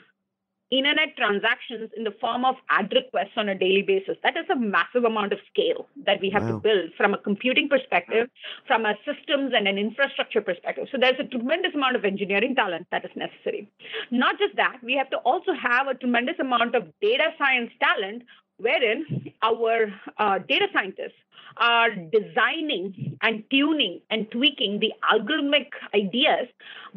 internet 0.70 1.16
transactions 1.16 1.90
in 1.96 2.04
the 2.04 2.14
form 2.20 2.44
of 2.44 2.56
ad 2.70 2.92
requests 2.94 3.38
on 3.38 3.48
a 3.50 3.56
daily 3.56 3.82
basis. 3.82 4.18
That 4.24 4.36
is 4.36 4.46
a 4.52 4.56
massive 4.56 5.06
amount 5.06 5.32
of 5.32 5.40
scale 5.50 5.88
that 6.06 6.20
we 6.20 6.30
have 6.30 6.44
wow. 6.44 6.52
to 6.52 6.60
build 6.60 6.92
from 6.98 7.14
a 7.14 7.18
computing 7.18 7.70
perspective, 7.70 8.28
from 8.66 8.86
a 8.86 8.96
systems 9.06 9.54
and 9.56 9.68
an 9.68 9.78
infrastructure 9.78 10.42
perspective. 10.42 10.88
So 10.92 10.98
there's 11.00 11.20
a 11.20 11.24
tremendous 11.24 11.74
amount 11.74 11.96
of 11.96 12.04
engineering 12.04 12.56
talent 12.56 12.88
that 12.92 13.06
is 13.06 13.12
necessary. 13.16 13.70
Not 14.12 14.38
just 14.40 14.56
that, 14.58 14.78
we 14.84 14.96
have 14.96 15.10
to 15.12 15.18
also 15.18 15.54
have 15.54 15.88
a 15.88 15.94
tremendous 15.94 16.36
amount 16.40 16.76
of 16.76 16.84
data 17.02 17.32
science 17.38 17.72
talent 17.80 18.24
wherein 18.58 19.06
our 19.42 19.94
uh, 20.18 20.40
data 20.40 20.68
scientists 20.74 21.20
are 21.58 21.90
designing 21.92 23.18
and 23.22 23.44
tuning 23.50 24.02
and 24.10 24.30
tweaking 24.32 24.80
the 24.80 24.94
algorithmic 25.12 25.68
ideas 25.94 26.48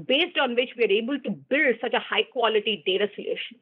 based 0.06 0.38
on 0.38 0.54
which 0.54 0.70
we 0.76 0.84
are 0.84 0.90
able 0.90 1.18
to 1.20 1.30
build 1.30 1.76
such 1.80 1.94
a 1.94 1.98
high 1.98 2.24
quality 2.32 2.82
data 2.86 3.08
solution. 3.14 3.56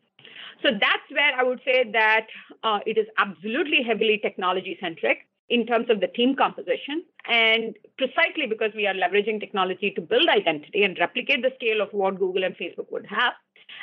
So 0.63 0.71
that's 0.73 1.09
where 1.11 1.35
I 1.37 1.43
would 1.45 1.61
say 1.65 1.89
that 1.93 2.27
uh, 2.65 2.81
it 2.85 2.99
is 2.99 3.07
absolutely 3.17 3.83
heavily 3.83 4.19
technology 4.19 4.77
centric 4.81 5.19
in 5.49 5.67
terms 5.67 5.89
of 5.89 6.01
the 6.01 6.09
team 6.09 6.35
composition. 6.35 7.05
And 7.27 7.77
precisely 7.97 8.47
because 8.49 8.73
we 8.75 8.87
are 8.87 8.95
leveraging 8.95 9.41
technology 9.41 9.93
to 9.93 10.01
build 10.01 10.29
identity 10.29 10.83
and 10.83 10.99
replicate 10.99 11.43
the 11.43 11.53
scale 11.55 11.81
of 11.81 11.93
what 11.93 12.19
Google 12.19 12.45
and 12.45 12.57
Facebook 12.57 12.91
would 12.91 13.07
have. 13.07 13.35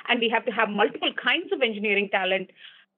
And 0.10 0.19
we 0.19 0.30
have 0.30 0.45
to 0.45 0.51
have 0.51 0.69
multiple 0.69 1.13
kinds 1.13 1.51
of 1.54 1.62
engineering 1.62 2.10
talent 2.12 2.49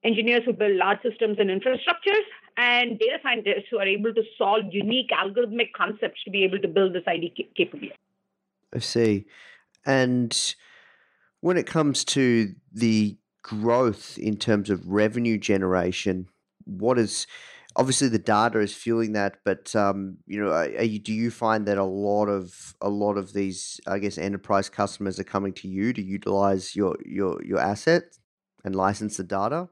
engineers 0.08 0.43
who 0.46 0.54
build 0.54 0.78
large 0.78 1.02
systems 1.04 1.38
and 1.39 1.50
infrastructures, 1.50 2.26
and 2.58 2.98
data 2.98 3.17
scientists 3.22 3.67
who 3.70 3.78
are 3.78 3.86
able 3.86 4.13
to 4.13 4.24
solve 4.38 4.62
unique 4.72 5.12
algorithmic 5.12 5.74
concepts 5.76 6.24
to 6.24 6.32
be 6.32 6.43
able 6.43 6.60
to 6.60 6.67
build 6.67 6.93
this 6.93 7.04
ID 7.06 7.34
capability. 7.56 7.93
I 8.74 8.80
see. 8.80 9.26
And 9.86 10.56
when 11.41 11.58
it 11.58 11.67
comes 11.67 12.04
to 12.06 12.54
the 12.74 13.17
growth 13.43 14.17
in 14.17 14.38
terms 14.38 14.70
of 14.70 14.88
revenue 14.88 15.38
generation, 15.38 16.28
what 16.65 16.98
is 16.98 17.28
obviously 17.76 18.10
the 18.10 18.20
data 18.20 18.60
is 18.60 18.74
fueling 18.74 19.13
that, 19.13 19.38
but 19.46 19.74
um, 19.76 20.17
you 20.26 20.43
know, 20.43 20.63
you, 20.63 21.00
do 21.00 21.13
you 21.13 21.32
find 21.32 21.65
that 21.67 21.78
a 21.78 21.84
lot 21.84 22.26
of 22.26 22.76
a 22.82 22.89
lot 22.89 23.17
of 23.17 23.34
these, 23.34 23.80
I 23.88 24.00
guess, 24.00 24.17
enterprise 24.17 24.67
customers 24.67 25.20
are 25.20 25.24
coming 25.24 25.54
to 25.54 25.67
you 25.67 25.93
to 25.93 26.02
utilize 26.02 26.76
your 26.76 26.98
your 27.06 27.41
your 27.43 27.60
asset 27.60 28.04
and 28.65 28.76
license 28.76 29.17
the 29.17 29.24
data? 29.24 29.70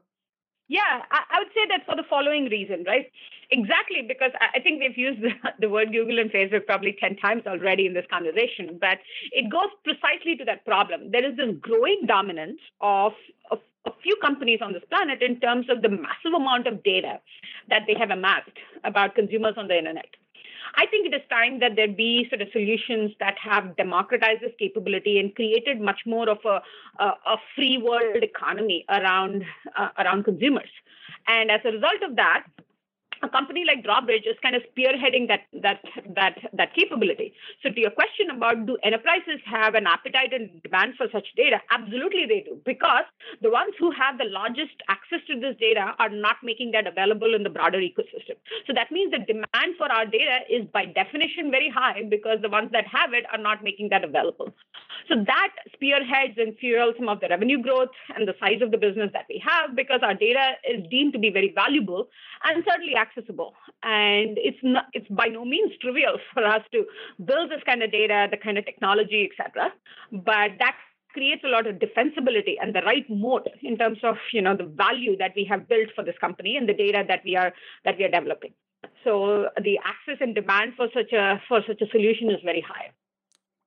Yeah, 0.68 1.02
I, 1.12 1.38
would 1.38 1.48
say 1.54 1.62
that 1.68 1.86
for 1.86 1.94
the 1.94 2.02
following 2.10 2.46
reason, 2.46 2.82
right? 2.86 3.06
Exactly, 3.50 4.02
because 4.02 4.32
I, 4.40 4.58
think 4.58 4.80
we've 4.80 4.98
used 4.98 5.22
the, 5.22 5.30
the, 5.60 5.68
word 5.68 5.92
Google 5.92 6.18
and 6.18 6.30
Facebook 6.30 6.66
probably 6.66 6.96
10 6.98 7.16
times 7.16 7.42
already 7.46 7.86
in 7.86 7.94
this 7.94 8.06
conversation, 8.10 8.78
but 8.80 8.98
it 9.30 9.50
goes 9.50 9.70
precisely 9.84 10.36
to 10.36 10.44
that 10.46 10.64
problem. 10.64 11.12
There 11.12 11.24
is 11.24 11.36
this 11.36 11.54
growing 11.60 12.02
dominance 12.06 12.58
of, 12.80 13.12
of 13.52 13.60
a 13.86 13.92
few 14.02 14.16
companies 14.20 14.58
on 14.60 14.72
this 14.72 14.82
planet 14.88 15.22
in 15.22 15.38
terms 15.38 15.66
of 15.70 15.82
the 15.82 15.88
massive 15.88 16.34
amount 16.34 16.66
of 16.66 16.82
data 16.82 17.20
that 17.68 17.82
they 17.86 17.94
have 17.94 18.10
amassed 18.10 18.58
about 18.82 19.14
consumers 19.14 19.54
on 19.56 19.68
the 19.68 19.78
internet. 19.78 20.08
I 20.74 20.86
think 20.86 21.06
it 21.06 21.14
is 21.14 21.22
time 21.30 21.60
that 21.60 21.76
there 21.76 21.88
be 21.88 22.26
sort 22.28 22.42
of 22.42 22.48
solutions 22.52 23.12
that 23.20 23.36
have 23.38 23.76
democratized 23.76 24.42
this 24.42 24.52
capability 24.58 25.18
and 25.18 25.34
created 25.34 25.80
much 25.80 26.00
more 26.06 26.28
of 26.28 26.38
a, 26.44 26.60
a, 27.02 27.06
a 27.06 27.36
free 27.54 27.78
world 27.78 28.22
economy 28.22 28.84
around 28.88 29.44
uh, 29.76 29.88
around 29.98 30.24
consumers. 30.24 30.70
And 31.28 31.50
as 31.50 31.60
a 31.64 31.72
result 31.72 32.02
of 32.02 32.16
that, 32.16 32.46
a 33.22 33.28
company 33.28 33.64
like 33.66 33.84
Drawbridge 33.84 34.26
is 34.26 34.36
kind 34.42 34.54
of 34.54 34.62
spearheading 34.72 35.28
that 35.28 35.42
that 35.62 35.80
that 36.14 36.38
that 36.52 36.74
capability. 36.74 37.32
So 37.62 37.70
to 37.70 37.80
your 37.80 37.90
question 37.90 38.30
about 38.30 38.66
do 38.66 38.76
enterprises 38.82 39.40
have 39.46 39.74
an 39.74 39.86
appetite 39.86 40.32
and 40.32 40.62
demand 40.62 40.94
for 40.96 41.06
such 41.12 41.26
data? 41.36 41.60
Absolutely 41.70 42.26
they 42.26 42.44
do, 42.46 42.60
because 42.64 43.04
the 43.42 43.50
ones 43.50 43.74
who 43.78 43.90
have 43.90 44.18
the 44.18 44.24
largest 44.24 44.76
access 44.88 45.20
to 45.28 45.38
this 45.40 45.56
data 45.60 45.94
are 45.98 46.08
not 46.08 46.36
making 46.42 46.72
that 46.72 46.86
available 46.86 47.34
in 47.34 47.42
the 47.42 47.50
broader 47.50 47.78
ecosystem. 47.78 48.36
So 48.66 48.72
that 48.74 48.90
means 48.90 49.12
the 49.12 49.18
demand 49.18 49.76
for 49.78 49.90
our 49.90 50.06
data 50.06 50.40
is 50.50 50.66
by 50.72 50.86
definition 50.86 51.50
very 51.50 51.68
high 51.68 52.02
because 52.08 52.38
the 52.42 52.48
ones 52.48 52.70
that 52.72 52.86
have 52.86 53.12
it 53.12 53.24
are 53.32 53.38
not 53.38 53.62
making 53.62 53.88
that 53.90 54.04
available. 54.04 54.52
So 55.08 55.24
that 55.26 55.52
spearheads 55.72 56.38
and 56.38 56.56
fuels 56.58 56.94
some 56.98 57.08
of 57.08 57.20
the 57.20 57.28
revenue 57.28 57.62
growth 57.62 57.90
and 58.14 58.26
the 58.26 58.34
size 58.40 58.60
of 58.62 58.70
the 58.70 58.78
business 58.78 59.10
that 59.12 59.26
we 59.28 59.42
have 59.46 59.76
because 59.76 60.00
our 60.02 60.14
data 60.14 60.52
is 60.68 60.84
deemed 60.90 61.12
to 61.12 61.18
be 61.18 61.30
very 61.30 61.52
valuable 61.54 62.08
and 62.44 62.64
certainly 62.68 62.94
accessible. 63.06 63.54
And 63.82 64.38
it's 64.38 64.58
not, 64.62 64.86
it's 64.92 65.08
by 65.08 65.26
no 65.26 65.44
means 65.44 65.72
trivial 65.80 66.18
for 66.34 66.44
us 66.44 66.62
to 66.72 66.84
build 67.24 67.50
this 67.50 67.62
kind 67.64 67.82
of 67.82 67.92
data, 67.92 68.28
the 68.30 68.36
kind 68.36 68.58
of 68.58 68.64
technology, 68.64 69.30
etc. 69.30 69.72
But 70.12 70.58
that 70.58 70.76
creates 71.12 71.42
a 71.44 71.48
lot 71.48 71.66
of 71.66 71.76
defensibility 71.76 72.56
and 72.60 72.74
the 72.74 72.82
right 72.82 73.06
moat 73.08 73.46
in 73.62 73.78
terms 73.78 73.98
of 74.02 74.16
you 74.34 74.42
know 74.42 74.54
the 74.54 74.64
value 74.64 75.16
that 75.16 75.32
we 75.34 75.44
have 75.48 75.66
built 75.66 75.88
for 75.94 76.04
this 76.04 76.18
company 76.20 76.58
and 76.58 76.68
the 76.68 76.74
data 76.74 77.04
that 77.08 77.22
we 77.24 77.34
are 77.34 77.52
that 77.86 77.96
we 77.98 78.04
are 78.04 78.10
developing. 78.10 78.52
So 79.02 79.48
the 79.62 79.78
access 79.78 80.18
and 80.20 80.34
demand 80.34 80.74
for 80.76 80.88
such 80.92 81.12
a 81.12 81.40
for 81.48 81.62
such 81.66 81.80
a 81.80 81.88
solution 81.90 82.30
is 82.30 82.40
very 82.44 82.60
high. 82.60 82.90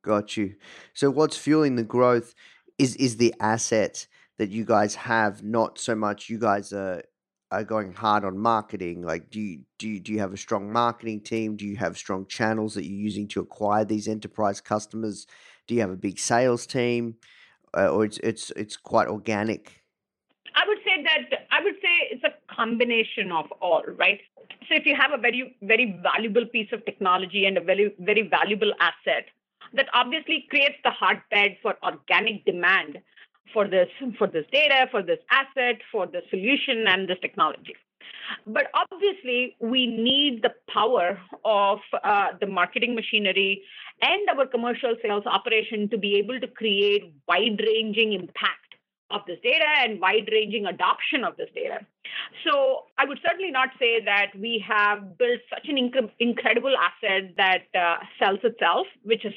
Got 0.04 0.38
you. 0.38 0.56
So 0.94 1.10
what's 1.10 1.38
fueling 1.38 1.76
the 1.76 1.84
growth 1.84 2.36
is 2.78 2.96
is 2.98 3.18
the 3.18 3.34
asset 3.40 4.06
that 4.38 4.50
you 4.50 4.64
guys 4.64 4.96
have, 4.96 5.44
not 5.44 5.80
so 5.80 5.96
much 5.96 6.30
you 6.30 6.40
guys 6.40 6.72
are 6.72 7.04
are 7.52 7.64
going 7.64 7.94
hard 7.94 8.24
on 8.24 8.38
marketing. 8.38 9.02
Like 9.02 9.30
do 9.30 9.40
you 9.40 9.62
do 9.78 9.88
you, 9.88 10.00
do 10.00 10.12
you 10.12 10.20
have 10.20 10.34
a 10.34 10.38
strong 10.38 10.72
marketing 10.72 11.22
team? 11.22 11.56
Do 11.56 11.66
you 11.66 11.78
have 11.78 11.98
strong 11.98 12.26
channels 12.28 12.74
that 12.76 12.86
you're 12.86 13.00
using 13.00 13.28
to 13.30 13.40
acquire 13.40 13.86
these 13.86 14.08
enterprise 14.08 14.62
customers? 14.62 15.28
Do 15.68 15.76
you 15.76 15.82
have 15.82 15.92
a 15.92 15.98
big 15.98 16.20
sales 16.20 16.66
team? 16.66 17.16
Uh, 17.76 17.90
or 17.90 18.06
it's 18.06 18.18
it's 18.20 18.52
it's 18.56 18.78
quite 18.78 19.08
organic? 19.08 19.84
I 20.56 20.68
would 20.68 20.80
say 20.80 21.04
that 21.04 21.48
I 21.52 21.64
would 21.64 21.76
say 21.76 22.10
it's 22.12 22.24
a 22.24 22.54
combination 22.54 23.32
of 23.32 23.52
all, 23.62 23.84
right? 23.98 24.20
So 24.68 24.76
if 24.76 24.86
you 24.86 24.96
have 24.96 25.12
a 25.12 25.18
very 25.18 25.58
very 25.62 26.00
valuable 26.04 26.46
piece 26.46 26.72
of 26.72 26.86
technology 26.86 27.46
and 27.46 27.58
a 27.58 27.62
very 27.62 27.96
very 28.00 28.24
valuable 28.24 28.74
asset, 28.80 29.26
that 29.74 29.88
obviously 29.94 30.46
creates 30.50 30.78
the 30.84 30.92
hotbed 30.92 31.58
for 31.62 31.76
organic 31.84 32.46
demand 32.46 33.00
for 33.54 33.68
this 33.68 33.90
for 34.18 34.28
this 34.28 34.46
data, 34.52 34.88
for 34.92 35.02
this 35.02 35.20
asset, 35.32 35.82
for 35.92 36.08
the 36.08 36.22
solution 36.30 36.86
and 36.88 37.08
this 37.08 37.18
technology. 37.22 37.76
But 38.46 38.68
obviously, 38.74 39.56
we 39.60 39.88
need 39.88 40.44
the 40.44 40.54
power 40.72 41.20
of 41.46 41.80
uh, 42.04 42.28
the 42.40 42.48
marketing 42.48 42.96
machinery 42.96 43.64
and 44.02 44.30
our 44.30 44.46
commercial 44.46 44.96
sales 45.02 45.26
operation 45.26 45.90
to 45.90 45.98
be 45.98 46.16
able 46.18 46.40
to 46.40 46.48
create 46.48 47.14
wide 47.28 47.60
ranging 47.66 48.14
impact 48.14 48.70
of 49.12 49.22
this 49.26 49.40
data 49.42 49.66
and 49.80 50.00
wide 50.00 50.30
ranging 50.32 50.68
adoption 50.68 51.24
of 51.24 51.36
this 51.38 51.50
data. 51.56 51.80
So 52.46 52.84
I 52.98 53.06
would 53.06 53.20
certainly 53.26 53.52
not 53.52 53.70
say 53.80 54.04
that 54.06 54.28
we 54.40 54.64
have 54.68 55.18
built 55.18 55.40
such 55.50 55.68
an 55.68 55.78
inc- 55.78 56.12
incredible 56.20 56.76
asset 56.78 57.34
that 57.38 57.64
uh, 57.74 57.98
sells 58.20 58.40
itself, 58.44 58.86
which 59.04 59.26
is 59.26 59.34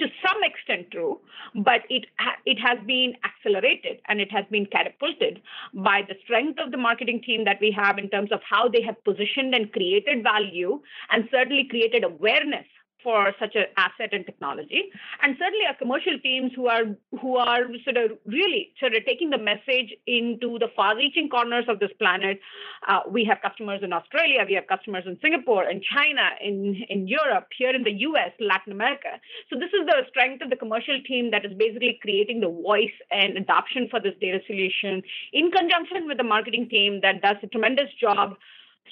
to 0.00 0.06
some 0.24 0.42
extent 0.44 0.90
true, 0.92 1.18
but 1.54 1.82
it 1.90 2.06
it 2.46 2.58
has 2.60 2.78
been 2.86 3.14
accelerated 3.24 4.00
and 4.08 4.20
it 4.20 4.30
has 4.30 4.44
been 4.50 4.66
catapulted 4.66 5.42
by 5.74 6.02
the 6.08 6.14
strength 6.24 6.58
of 6.64 6.70
the 6.70 6.76
marketing 6.76 7.20
team 7.24 7.44
that 7.44 7.58
we 7.60 7.70
have 7.72 7.98
in 7.98 8.08
terms 8.08 8.30
of 8.30 8.40
how 8.48 8.68
they 8.68 8.82
have 8.82 9.02
positioned 9.04 9.54
and 9.54 9.72
created 9.72 10.22
value 10.22 10.80
and 11.10 11.28
certainly 11.30 11.64
created 11.68 12.04
awareness 12.04 12.66
for 13.08 13.32
such 13.40 13.54
an 13.54 13.64
asset 13.78 14.10
and 14.12 14.26
technology. 14.26 14.82
And 15.22 15.34
certainly 15.38 15.64
our 15.66 15.74
commercial 15.74 16.18
teams 16.22 16.52
who 16.54 16.66
are 16.66 16.84
who 17.22 17.36
are 17.36 17.60
sort 17.82 17.96
of 17.96 18.18
really 18.26 18.72
sort 18.78 18.94
of 18.94 19.06
taking 19.06 19.30
the 19.30 19.38
message 19.38 19.94
into 20.06 20.58
the 20.58 20.68
far 20.76 20.94
reaching 20.94 21.30
corners 21.30 21.64
of 21.68 21.78
this 21.78 21.94
planet 21.98 22.38
uh, 22.86 23.00
we 23.10 23.24
have 23.24 23.38
customers 23.40 23.80
in 23.82 23.92
australia 23.92 24.44
we 24.46 24.54
have 24.58 24.66
customers 24.66 25.04
in 25.06 25.16
singapore 25.22 25.64
in 25.70 25.80
china 25.94 26.26
in 26.48 26.56
in 26.90 27.08
europe 27.08 27.48
here 27.56 27.74
in 27.78 27.82
the 27.82 27.94
us 28.08 28.32
latin 28.40 28.72
america. 28.72 29.12
So 29.48 29.58
this 29.58 29.72
is 29.78 29.86
the 29.86 29.96
strength 30.10 30.42
of 30.42 30.50
the 30.50 30.60
commercial 30.64 31.00
team 31.08 31.30
that 31.30 31.46
is 31.46 31.54
basically 31.64 31.98
creating 32.02 32.40
the 32.40 32.52
voice 32.68 32.98
and 33.10 33.38
adoption 33.38 33.88
for 33.90 34.00
this 34.00 34.16
data 34.20 34.40
solution 34.46 35.02
in 35.32 35.50
conjunction 35.50 36.06
with 36.06 36.18
the 36.18 36.28
marketing 36.36 36.68
team 36.68 37.00
that 37.00 37.22
does 37.22 37.36
a 37.42 37.46
tremendous 37.46 37.90
job 37.98 38.36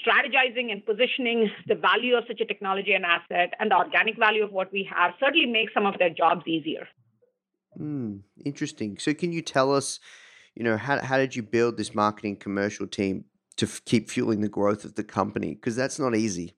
strategizing 0.04 0.72
and 0.72 0.85
positioning 0.85 1.50
the 1.66 1.74
value 1.74 2.16
of 2.16 2.24
such 2.26 2.40
a 2.40 2.44
technology 2.44 2.92
and 2.92 3.04
asset 3.04 3.52
and 3.59 3.70
the 3.70 3.76
organic 3.76 4.18
value 4.18 4.44
of 4.44 4.52
what 4.52 4.72
we 4.72 4.88
have 4.94 5.12
certainly 5.20 5.46
makes 5.46 5.72
some 5.74 5.87
of 5.87 5.98
their 5.98 6.11
jobs 6.11 6.42
easier. 6.46 6.88
Mm, 7.78 8.20
interesting. 8.44 8.98
So, 8.98 9.12
can 9.14 9.32
you 9.32 9.42
tell 9.42 9.74
us, 9.74 10.00
you 10.54 10.64
know, 10.64 10.76
how, 10.76 11.00
how 11.00 11.18
did 11.18 11.37
you 11.37 11.42
build 11.42 11.76
this 11.76 11.94
marketing 11.94 12.37
commercial 12.37 12.87
team 12.87 13.26
to 13.56 13.66
f- 13.66 13.82
keep 13.85 14.11
fueling 14.11 14.40
the 14.40 14.48
growth 14.48 14.85
of 14.85 14.94
the 14.94 15.04
company? 15.04 15.54
Because 15.54 15.76
that's 15.76 15.98
not 15.98 16.16
easy. 16.16 16.56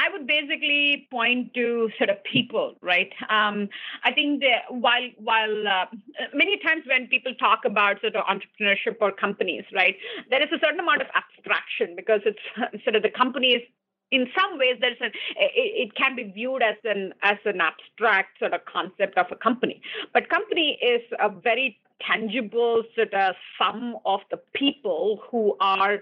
I 0.00 0.08
would 0.12 0.26
basically 0.26 1.06
point 1.10 1.52
to 1.54 1.90
sort 1.98 2.08
of 2.08 2.24
people, 2.24 2.74
right? 2.80 3.12
Um, 3.28 3.68
I 4.02 4.12
think 4.12 4.40
that 4.40 4.72
while 4.74 5.08
while 5.18 5.68
uh, 5.68 5.86
many 6.32 6.58
times 6.58 6.84
when 6.86 7.06
people 7.08 7.34
talk 7.34 7.60
about 7.66 8.00
sort 8.00 8.16
of 8.16 8.24
entrepreneurship 8.24 8.96
or 9.02 9.12
companies, 9.12 9.64
right, 9.74 9.96
there 10.30 10.42
is 10.42 10.48
a 10.52 10.58
certain 10.64 10.80
amount 10.80 11.02
of 11.02 11.08
abstraction 11.14 11.96
because 11.96 12.22
it's 12.24 12.82
sort 12.84 12.96
of 12.96 13.02
the 13.02 13.10
company 13.10 13.48
is 13.48 13.62
in 14.10 14.26
some 14.38 14.58
ways 14.58 14.76
there's 14.80 14.96
an 15.00 15.12
it, 15.36 15.88
it, 15.88 15.94
can 15.94 16.16
be 16.16 16.24
viewed 16.24 16.62
as 16.62 16.76
an 16.84 17.12
as 17.22 17.36
an 17.44 17.60
abstract 17.60 18.38
sort 18.38 18.54
of 18.54 18.64
concept 18.64 19.18
of 19.18 19.26
a 19.30 19.36
company 19.36 19.80
but 20.12 20.28
company 20.28 20.78
is 20.82 21.02
a 21.20 21.28
very 21.28 21.78
tangible 22.00 22.82
sort 22.96 23.14
of 23.14 23.34
sum 23.58 23.96
of 24.04 24.20
the 24.30 24.38
people 24.54 25.20
who 25.30 25.56
are 25.60 26.00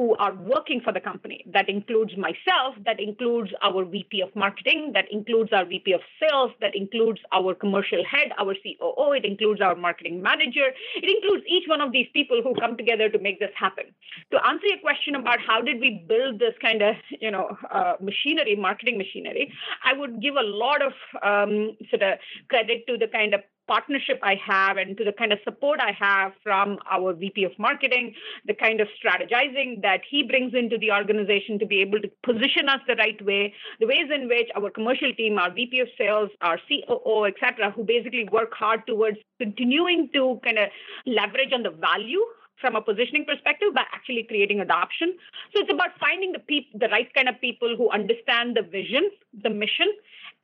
who 0.00 0.16
are 0.16 0.34
working 0.34 0.80
for 0.80 0.94
the 0.94 1.00
company. 1.00 1.44
That 1.52 1.68
includes 1.68 2.16
myself, 2.16 2.74
that 2.86 2.98
includes 2.98 3.50
our 3.62 3.84
VP 3.84 4.22
of 4.22 4.34
marketing, 4.34 4.92
that 4.94 5.04
includes 5.12 5.52
our 5.52 5.66
VP 5.66 5.92
of 5.92 6.00
sales, 6.18 6.52
that 6.62 6.74
includes 6.74 7.20
our 7.32 7.54
commercial 7.54 8.02
head, 8.10 8.28
our 8.38 8.54
COO, 8.54 9.12
it 9.12 9.26
includes 9.26 9.60
our 9.60 9.76
marketing 9.76 10.22
manager. 10.22 10.68
It 10.96 11.10
includes 11.16 11.44
each 11.46 11.68
one 11.68 11.82
of 11.82 11.92
these 11.92 12.06
people 12.14 12.40
who 12.42 12.54
come 12.54 12.78
together 12.78 13.10
to 13.10 13.18
make 13.18 13.40
this 13.40 13.50
happen. 13.54 13.92
To 14.32 14.38
answer 14.46 14.68
your 14.68 14.78
question 14.78 15.16
about 15.16 15.38
how 15.46 15.60
did 15.60 15.78
we 15.82 16.02
build 16.08 16.38
this 16.38 16.54
kind 16.62 16.80
of, 16.80 16.94
you 17.20 17.30
know, 17.30 17.58
uh, 17.70 17.96
machinery, 18.00 18.56
marketing 18.56 18.96
machinery, 18.96 19.52
I 19.84 19.92
would 19.92 20.22
give 20.22 20.36
a 20.36 20.42
lot 20.64 20.80
of 20.80 20.92
um, 21.22 21.76
sort 21.90 22.02
of 22.04 22.18
credit 22.48 22.86
to 22.86 22.96
the 22.96 23.06
kind 23.06 23.34
of 23.34 23.42
partnership 23.70 24.18
I 24.24 24.34
have 24.44 24.78
and 24.78 24.96
to 24.98 25.04
the 25.04 25.12
kind 25.12 25.32
of 25.32 25.38
support 25.44 25.78
I 25.80 25.92
have 25.92 26.32
from 26.42 26.78
our 26.90 27.12
VP 27.12 27.44
of 27.44 27.52
marketing, 27.56 28.14
the 28.46 28.54
kind 28.54 28.80
of 28.80 28.88
strategizing 28.98 29.80
that 29.82 30.00
he 30.10 30.24
brings 30.24 30.54
into 30.54 30.76
the 30.76 30.90
organization 30.90 31.60
to 31.60 31.66
be 31.66 31.80
able 31.80 32.00
to 32.00 32.10
position 32.24 32.68
us 32.68 32.80
the 32.88 32.96
right 32.96 33.24
way, 33.24 33.54
the 33.78 33.86
ways 33.86 34.10
in 34.12 34.26
which 34.26 34.48
our 34.56 34.70
commercial 34.70 35.14
team, 35.14 35.38
our 35.38 35.52
VP 35.52 35.78
of 35.78 35.88
sales, 35.96 36.30
our 36.40 36.58
COO, 36.68 37.26
et 37.26 37.34
cetera, 37.38 37.70
who 37.70 37.84
basically 37.84 38.28
work 38.32 38.52
hard 38.54 38.84
towards 38.88 39.18
continuing 39.38 40.10
to 40.14 40.40
kind 40.42 40.58
of 40.58 40.68
leverage 41.06 41.52
on 41.52 41.62
the 41.62 41.70
value 41.70 42.24
from 42.60 42.76
a 42.76 42.82
positioning 42.82 43.24
perspective 43.24 43.72
by 43.74 43.84
actually 43.92 44.24
creating 44.24 44.60
adoption. 44.60 45.16
So 45.54 45.62
it's 45.62 45.72
about 45.72 45.90
finding 45.98 46.32
the 46.32 46.40
peop- 46.40 46.72
the 46.74 46.88
right 46.88 47.08
kind 47.14 47.28
of 47.28 47.40
people 47.40 47.74
who 47.76 47.90
understand 47.90 48.56
the 48.56 48.62
vision, 48.62 49.10
the 49.42 49.50
mission, 49.50 49.88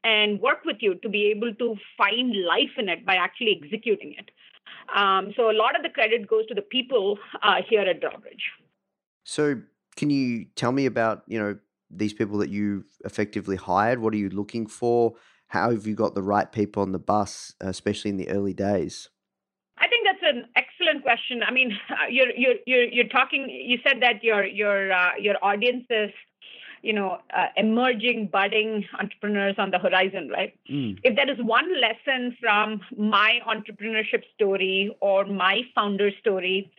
and 0.04 0.40
work 0.40 0.64
with 0.64 0.76
you 0.80 0.94
to 0.96 1.09
be 1.09 1.32
able 1.35 1.54
to 1.54 1.76
find 1.96 2.35
life 2.46 2.76
in 2.78 2.88
it 2.88 3.04
by 3.04 3.16
actually 3.16 3.61
executing 3.62 4.14
it. 4.18 4.30
Um, 4.94 5.32
so 5.37 5.50
a 5.50 5.56
lot 5.56 5.76
of 5.76 5.82
the 5.82 5.88
credit 5.88 6.28
goes 6.28 6.46
to 6.46 6.54
the 6.54 6.62
people 6.62 7.18
uh, 7.42 7.56
here 7.68 7.82
at 7.82 8.00
Drawbridge. 8.00 8.50
So 9.24 9.61
can 9.96 10.11
you 10.11 10.46
tell 10.54 10.72
me 10.72 10.87
about 10.87 11.22
you 11.26 11.38
know 11.38 11.59
these 11.90 12.12
people 12.12 12.38
that 12.38 12.50
you've 12.50 12.87
effectively 13.04 13.56
hired? 13.56 14.00
What 14.00 14.14
are 14.14 14.18
you 14.18 14.30
looking 14.30 14.66
for? 14.66 15.14
How 15.48 15.70
have 15.70 15.87
you 15.87 15.94
got 15.94 16.14
the 16.14 16.22
right 16.22 16.50
people 16.50 16.82
on 16.82 16.92
the 16.92 16.98
bus, 16.98 17.54
especially 17.61 18.11
in 18.11 18.16
the 18.16 18.28
early 18.28 18.52
days? 18.52 19.09
I 19.78 19.88
think 19.88 20.06
that's 20.06 20.35
an 20.35 20.46
excellent 20.56 21.02
question. 21.02 21.42
I 21.46 21.52
mean, 21.52 21.76
you're 22.11 22.30
you're 22.37 22.54
you're, 22.66 22.85
you're 22.85 23.09
talking. 23.09 23.48
You 23.48 23.78
said 23.87 24.02
that 24.02 24.22
your 24.22 24.44
your 24.44 24.92
uh, 24.92 25.12
your 25.20 25.37
audience 25.42 25.85
is 25.90 26.11
you 26.87 26.92
know, 26.92 27.18
uh, 27.37 27.46
emerging, 27.57 28.29
budding 28.33 28.85
entrepreneurs 29.01 29.57
on 29.59 29.72
the 29.72 29.79
horizon, 29.79 30.31
right? 30.33 30.57
Mm. 30.70 30.96
If 31.03 31.16
there 31.16 31.29
is 31.29 31.37
one 31.40 31.68
lesson 31.81 32.37
from 32.40 32.81
my 32.96 33.40
entrepreneurship 33.44 34.22
story 34.37 34.96
or 35.01 35.25
my 35.25 35.62
founder 35.75 36.12
story, 36.20 36.70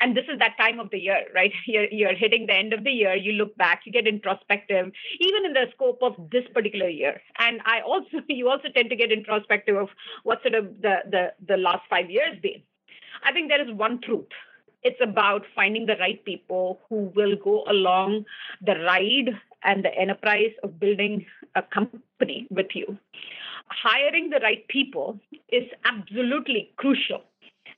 and 0.00 0.16
this 0.16 0.24
is 0.24 0.40
that 0.40 0.56
time 0.58 0.80
of 0.80 0.90
the 0.90 0.98
year, 0.98 1.26
right? 1.32 1.52
You're, 1.66 1.86
you're 1.92 2.14
hitting 2.14 2.46
the 2.46 2.54
end 2.54 2.72
of 2.72 2.82
the 2.82 2.90
year, 2.90 3.14
you 3.14 3.32
look 3.32 3.56
back, 3.56 3.82
you 3.86 3.92
get 3.92 4.08
introspective, 4.08 4.90
even 5.20 5.46
in 5.46 5.52
the 5.52 5.66
scope 5.74 6.00
of 6.02 6.14
this 6.32 6.44
particular 6.52 6.88
year. 6.88 7.22
And 7.38 7.60
I 7.64 7.82
also, 7.82 8.18
you 8.28 8.48
also 8.50 8.68
tend 8.74 8.90
to 8.90 8.96
get 8.96 9.12
introspective 9.12 9.76
of 9.76 9.90
what 10.24 10.42
sort 10.42 10.54
of 10.54 10.82
the, 10.82 10.96
the, 11.08 11.32
the 11.46 11.56
last 11.56 11.82
five 11.88 12.10
years 12.10 12.36
been. 12.42 12.62
I 13.24 13.32
think 13.32 13.48
there 13.48 13.62
is 13.62 13.72
one 13.72 14.00
truth 14.00 14.26
it's 14.82 15.00
about 15.00 15.42
finding 15.54 15.86
the 15.86 15.96
right 16.00 16.24
people 16.24 16.80
who 16.88 17.12
will 17.14 17.36
go 17.36 17.64
along 17.68 18.24
the 18.60 18.74
ride 18.80 19.30
and 19.64 19.84
the 19.84 19.94
enterprise 19.94 20.52
of 20.62 20.78
building 20.80 21.24
a 21.54 21.62
company 21.62 22.46
with 22.50 22.66
you. 22.74 22.98
Hiring 23.68 24.30
the 24.30 24.40
right 24.40 24.66
people 24.68 25.18
is 25.48 25.64
absolutely 25.84 26.72
crucial 26.76 27.22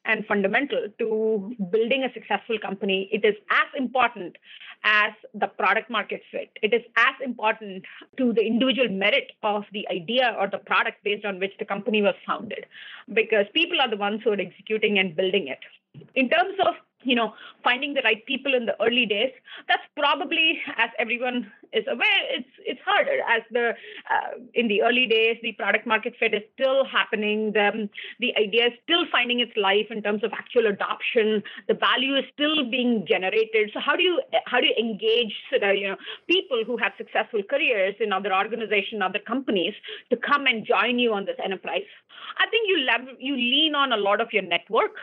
and 0.07 0.27
fundamental 0.27 0.89
to 0.99 1.55
building 1.71 2.05
a 2.05 2.13
successful 2.13 2.59
company. 2.59 3.09
It 3.13 3.25
is 3.25 3.35
as 3.51 3.69
important 3.77 4.37
as 4.83 5.13
the 5.33 5.47
product 5.47 5.89
market 5.91 6.23
fit. 6.31 6.51
It 6.63 6.75
is 6.75 6.83
as 6.97 7.15
important 7.25 7.85
to 8.19 8.33
the 8.33 8.43
individual 8.43 8.89
merit 8.89 9.33
of 9.43 9.65
the 9.73 9.89
idea 9.89 10.37
or 10.39 10.47
the 10.47 10.59
product 10.59 11.03
based 11.05 11.25
on 11.25 11.39
which 11.39 11.53
the 11.59 11.65
company 11.65 12.03
was 12.03 12.15
founded, 12.27 12.67
because 13.13 13.47
people 13.55 13.81
are 13.81 13.89
the 13.89 13.97
ones 13.97 14.21
who 14.23 14.31
are 14.31 14.41
executing 14.41 14.99
and 14.99 15.17
building 15.17 15.49
it. 15.49 15.61
In 16.15 16.29
terms 16.29 16.55
of 16.67 16.75
you 17.05 17.15
know, 17.15 17.35
finding 17.63 17.95
the 17.95 18.03
right 18.03 18.25
people 18.27 18.55
in 18.55 18.67
the 18.67 18.75
early 18.83 19.07
days, 19.07 19.33
that's 19.69 19.83
probably, 19.97 20.61
as 20.77 20.91
everyone 20.99 21.51
is 21.73 21.85
aware, 21.89 22.23
it's 22.31 22.49
it's 22.65 22.81
harder. 22.85 23.19
As 23.29 23.43
the 23.51 23.75
uh, 24.11 24.39
in 24.55 24.69
the 24.69 24.83
early 24.83 25.07
days, 25.07 25.37
the 25.43 25.53
product 25.53 25.87
market 25.87 26.15
fit 26.19 26.35
is 26.35 26.43
still 26.55 26.85
happening. 26.85 27.53
The 27.53 27.89
the 28.21 28.33
idea 28.37 28.67
is 28.67 28.73
still 28.85 29.05
finding 29.11 29.41
its 29.41 29.53
life 29.57 29.87
in 29.91 30.03
terms 30.03 30.23
of 30.25 30.33
actual 30.33 30.67
adoption. 30.67 31.43
The 31.69 31.75
value 31.75 32.17
is 32.17 32.25
still 32.33 32.69
being 32.71 33.07
generated. 33.07 33.71
So 33.75 33.81
how 33.81 33.97
do 33.97 34.03
you 34.03 34.21
how 34.47 34.61
do 34.61 34.67
you 34.67 34.75
engage 34.79 35.35
you 35.53 35.89
know 35.89 35.97
people 36.29 36.63
who 36.65 36.77
have 36.77 36.93
successful 36.97 37.43
careers 37.43 37.95
in 38.01 38.13
other 38.13 38.33
organizations, 38.33 39.03
other 39.03 39.19
companies 39.19 39.75
to 40.11 40.17
come 40.17 40.47
and 40.47 40.67
join 40.67 40.99
you 40.99 41.13
on 41.13 41.25
this 41.25 41.37
enterprise? 41.45 41.91
I 42.39 42.47
think 42.49 42.69
you 42.69 42.79
lev- 42.81 43.19
you 43.19 43.37
lean 43.37 43.75
on 43.75 43.93
a 43.93 43.97
lot 43.97 44.21
of 44.21 44.33
your 44.33 44.43
network 44.43 44.97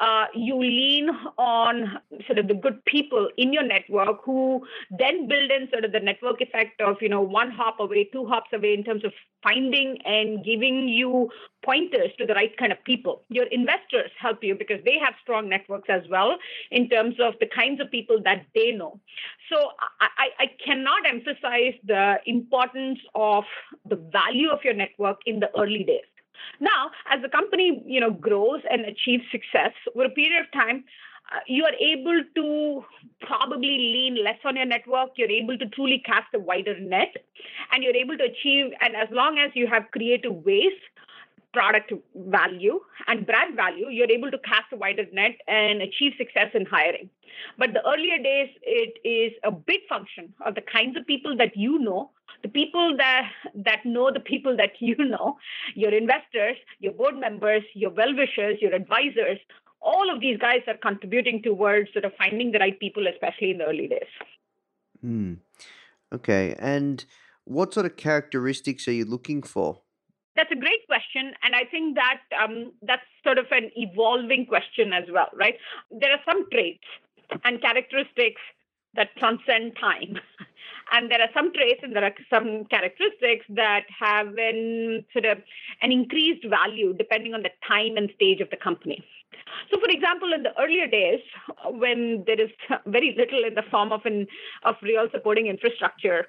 uh, 0.00 0.26
you 0.34 0.58
lean 0.58 1.10
on 1.38 1.98
sort 2.26 2.38
of 2.38 2.48
the 2.48 2.54
good 2.54 2.84
people 2.84 3.28
in 3.36 3.52
your 3.52 3.62
network 3.62 4.24
who 4.24 4.64
then 4.90 5.28
build 5.28 5.50
in 5.50 5.68
sort 5.70 5.84
of 5.84 5.92
the 5.92 6.00
network 6.00 6.40
effect 6.40 6.80
of 6.80 6.96
you 7.00 7.08
know 7.08 7.20
one 7.20 7.50
hop 7.50 7.78
away 7.78 8.04
two 8.12 8.26
hops 8.26 8.50
away 8.52 8.74
in 8.74 8.84
terms 8.84 9.04
of 9.04 9.12
finding 9.42 9.98
and 10.04 10.44
giving 10.44 10.88
you 10.88 11.28
pointers 11.64 12.10
to 12.18 12.26
the 12.26 12.34
right 12.34 12.56
kind 12.56 12.72
of 12.72 12.82
people. 12.84 13.22
Your 13.28 13.46
investors 13.46 14.10
help 14.18 14.42
you 14.42 14.54
because 14.54 14.80
they 14.84 14.98
have 14.98 15.14
strong 15.22 15.48
networks 15.48 15.88
as 15.88 16.02
well 16.10 16.36
in 16.70 16.88
terms 16.88 17.16
of 17.20 17.34
the 17.40 17.46
kinds 17.46 17.80
of 17.80 17.90
people 17.90 18.20
that 18.24 18.46
they 18.54 18.72
know. 18.72 19.00
So 19.50 19.70
I, 20.00 20.28
I 20.38 20.46
cannot 20.64 21.06
emphasize 21.06 21.74
the 21.84 22.16
importance 22.26 22.98
of 23.14 23.44
the 23.88 23.96
value 23.96 24.48
of 24.48 24.60
your 24.64 24.74
network 24.74 25.18
in 25.26 25.40
the 25.40 25.50
early 25.58 25.84
days 25.84 26.11
now, 26.60 26.90
as 27.10 27.22
the 27.22 27.28
company 27.28 27.82
you 27.86 28.00
know 28.00 28.10
grows 28.10 28.60
and 28.70 28.82
achieves 28.82 29.24
success 29.30 29.72
over 29.94 30.06
a 30.06 30.10
period 30.10 30.40
of 30.40 30.52
time, 30.52 30.84
uh, 31.32 31.40
you 31.46 31.64
are 31.64 31.74
able 31.74 32.20
to 32.34 32.84
probably 33.20 33.78
lean 33.78 34.22
less 34.22 34.38
on 34.44 34.56
your 34.56 34.66
network. 34.66 35.10
You're 35.16 35.30
able 35.30 35.56
to 35.58 35.66
truly 35.66 36.02
cast 36.04 36.34
a 36.34 36.38
wider 36.38 36.78
net, 36.78 37.14
and 37.72 37.82
you're 37.82 37.96
able 37.96 38.18
to 38.18 38.24
achieve. 38.24 38.72
And 38.80 38.96
as 38.96 39.08
long 39.10 39.38
as 39.38 39.50
you 39.54 39.66
have 39.66 39.90
creative 39.92 40.34
ways 40.44 40.72
product 41.52 41.92
value 42.14 42.80
and 43.06 43.26
brand 43.26 43.56
value, 43.56 43.88
you're 43.90 44.10
able 44.10 44.30
to 44.30 44.38
cast 44.38 44.72
a 44.72 44.76
wider 44.76 45.04
net 45.12 45.36
and 45.46 45.82
achieve 45.82 46.12
success 46.16 46.48
in 46.54 46.64
hiring. 46.64 47.10
But 47.58 47.72
the 47.72 47.86
earlier 47.86 48.18
days, 48.22 48.50
it 48.62 48.98
is 49.06 49.32
a 49.44 49.50
big 49.50 49.80
function 49.88 50.32
of 50.44 50.54
the 50.54 50.62
kinds 50.62 50.96
of 50.96 51.06
people 51.06 51.36
that 51.36 51.56
you 51.56 51.78
know, 51.78 52.10
the 52.42 52.48
people 52.48 52.96
that 52.96 53.30
that 53.54 53.84
know 53.84 54.10
the 54.12 54.20
people 54.20 54.56
that 54.56 54.72
you 54.80 54.96
know, 54.96 55.36
your 55.74 55.92
investors, 55.94 56.56
your 56.80 56.92
board 56.92 57.18
members, 57.18 57.62
your 57.74 57.90
well-wishers, 57.90 58.58
your 58.60 58.74
advisors. 58.74 59.38
All 59.80 60.14
of 60.14 60.20
these 60.20 60.38
guys 60.38 60.60
are 60.68 60.76
contributing 60.76 61.42
towards 61.42 61.92
sort 61.92 62.04
of 62.04 62.12
finding 62.16 62.52
the 62.52 62.60
right 62.60 62.78
people, 62.78 63.08
especially 63.08 63.50
in 63.50 63.58
the 63.58 63.64
early 63.64 63.88
days. 63.88 64.12
Hmm. 65.00 65.34
Okay. 66.12 66.54
And 66.58 67.04
what 67.44 67.74
sort 67.74 67.86
of 67.86 67.96
characteristics 67.96 68.86
are 68.86 68.92
you 68.92 69.04
looking 69.04 69.42
for? 69.42 69.80
That's 70.36 70.50
a 70.50 70.56
great 70.56 70.86
question, 70.86 71.34
and 71.42 71.54
I 71.54 71.64
think 71.70 71.94
that 71.96 72.20
um, 72.42 72.72
that's 72.80 73.02
sort 73.22 73.36
of 73.36 73.46
an 73.50 73.70
evolving 73.76 74.46
question 74.46 74.92
as 74.94 75.04
well, 75.12 75.28
right? 75.34 75.56
There 75.90 76.10
are 76.10 76.20
some 76.24 76.48
traits 76.50 76.86
and 77.44 77.60
characteristics 77.60 78.40
that 78.94 79.08
transcend 79.18 79.76
time, 79.78 80.18
and 80.92 81.10
there 81.10 81.20
are 81.20 81.30
some 81.34 81.52
traits 81.52 81.80
and 81.82 81.96
there 81.96 82.04
are 82.04 82.14
some 82.30 82.64
characteristics 82.66 83.46
that 83.48 83.84
have 83.98 84.28
an 84.38 85.04
sort 85.12 85.24
of 85.24 85.38
an 85.80 85.90
increased 85.90 86.44
value 86.48 86.92
depending 86.92 87.34
on 87.34 87.42
the 87.42 87.50
time 87.66 87.96
and 87.96 88.10
stage 88.14 88.40
of 88.40 88.50
the 88.50 88.56
company. 88.56 89.02
So, 89.70 89.80
for 89.80 89.90
example, 89.90 90.32
in 90.32 90.42
the 90.42 90.58
earlier 90.60 90.86
days, 90.86 91.20
when 91.66 92.24
there 92.26 92.40
is 92.40 92.50
very 92.86 93.14
little 93.16 93.44
in 93.44 93.54
the 93.54 93.64
form 93.70 93.92
of 93.92 94.04
an 94.04 94.26
of 94.64 94.76
real 94.82 95.08
supporting 95.10 95.46
infrastructure, 95.46 96.28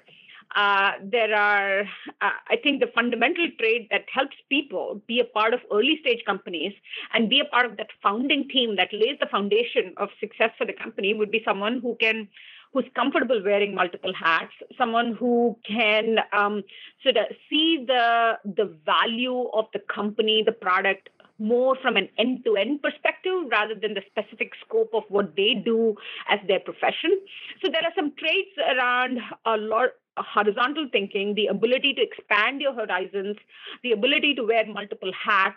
uh, 0.56 0.92
there 1.02 1.34
are, 1.34 1.80
uh, 2.20 2.36
I 2.48 2.56
think, 2.62 2.80
the 2.80 2.90
fundamental 2.94 3.48
trait 3.58 3.88
that 3.90 4.04
helps 4.12 4.36
people 4.48 5.00
be 5.06 5.20
a 5.20 5.24
part 5.24 5.54
of 5.54 5.60
early 5.72 5.98
stage 6.00 6.24
companies 6.24 6.72
and 7.12 7.28
be 7.28 7.40
a 7.40 7.44
part 7.44 7.66
of 7.66 7.76
that 7.78 7.88
founding 8.02 8.48
team 8.48 8.76
that 8.76 8.92
lays 8.92 9.18
the 9.20 9.26
foundation 9.26 9.94
of 9.96 10.10
success 10.20 10.50
for 10.56 10.66
the 10.66 10.72
company 10.72 11.14
would 11.14 11.30
be 11.30 11.42
someone 11.44 11.80
who 11.80 11.96
can 12.00 12.28
who's 12.74 12.84
comfortable 12.94 13.40
wearing 13.42 13.74
multiple 13.74 14.12
hats, 14.12 14.52
someone 14.76 15.14
who 15.14 15.56
can 15.66 16.18
um, 16.32 16.62
sort 17.02 17.16
of 17.16 17.26
see 17.48 17.84
the 17.86 18.32
the 18.44 18.76
value 18.84 19.48
of 19.54 19.66
the 19.72 19.78
company, 19.78 20.42
the 20.44 20.52
product 20.52 21.08
more 21.38 21.76
from 21.82 21.96
an 21.96 22.08
end 22.18 22.44
to 22.44 22.56
end 22.56 22.80
perspective 22.82 23.32
rather 23.50 23.74
than 23.74 23.94
the 23.94 24.02
specific 24.06 24.52
scope 24.64 24.90
of 24.94 25.02
what 25.08 25.34
they 25.36 25.54
do 25.54 25.94
as 26.28 26.38
their 26.46 26.60
profession. 26.60 27.18
So 27.62 27.70
there 27.70 27.82
are 27.82 27.92
some 27.96 28.12
traits 28.16 28.56
around 28.58 29.18
a 29.44 29.56
lot 29.56 29.90
horizontal 30.16 30.88
thinking, 30.92 31.34
the 31.34 31.46
ability 31.46 31.94
to 31.94 32.02
expand 32.02 32.60
your 32.60 32.72
horizons, 32.72 33.36
the 33.82 33.92
ability 33.92 34.34
to 34.36 34.44
wear 34.44 34.64
multiple 34.66 35.10
hats. 35.12 35.56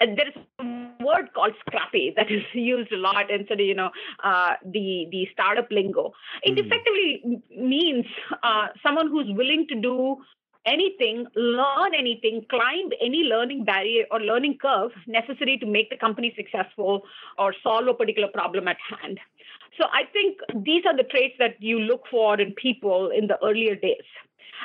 And 0.00 0.18
there 0.18 0.28
is 0.28 0.34
a 0.58 1.04
word 1.04 1.30
called 1.34 1.52
scrappy 1.60 2.12
that 2.16 2.30
is 2.30 2.42
used 2.52 2.92
a 2.92 2.96
lot 2.96 3.30
in 3.30 3.46
sort 3.46 3.60
of, 3.60 3.66
you 3.66 3.74
know, 3.74 3.90
uh, 4.22 4.54
the, 4.64 5.06
the 5.10 5.28
startup 5.32 5.70
lingo. 5.70 6.12
It 6.42 6.56
mm. 6.56 6.66
effectively 6.66 7.42
means 7.56 8.06
uh, 8.42 8.68
someone 8.82 9.08
who's 9.08 9.28
willing 9.28 9.66
to 9.68 9.80
do 9.80 10.18
anything, 10.66 11.26
learn 11.34 11.94
anything, 11.96 12.44
climb 12.48 12.88
any 13.00 13.24
learning 13.24 13.64
barrier 13.64 14.04
or 14.10 14.20
learning 14.20 14.58
curve 14.60 14.92
necessary 15.06 15.58
to 15.58 15.66
make 15.66 15.90
the 15.90 15.96
company 15.96 16.34
successful 16.36 17.02
or 17.38 17.54
solve 17.62 17.86
a 17.86 17.94
particular 17.94 18.28
problem 18.28 18.68
at 18.68 18.78
hand. 18.88 19.20
So 19.78 19.86
I 19.92 20.04
think 20.12 20.38
these 20.64 20.84
are 20.86 20.96
the 20.96 21.02
traits 21.02 21.34
that 21.38 21.60
you 21.60 21.80
look 21.80 22.04
for 22.10 22.40
in 22.40 22.52
people 22.52 23.10
in 23.10 23.26
the 23.26 23.38
earlier 23.44 23.74
days. 23.74 24.04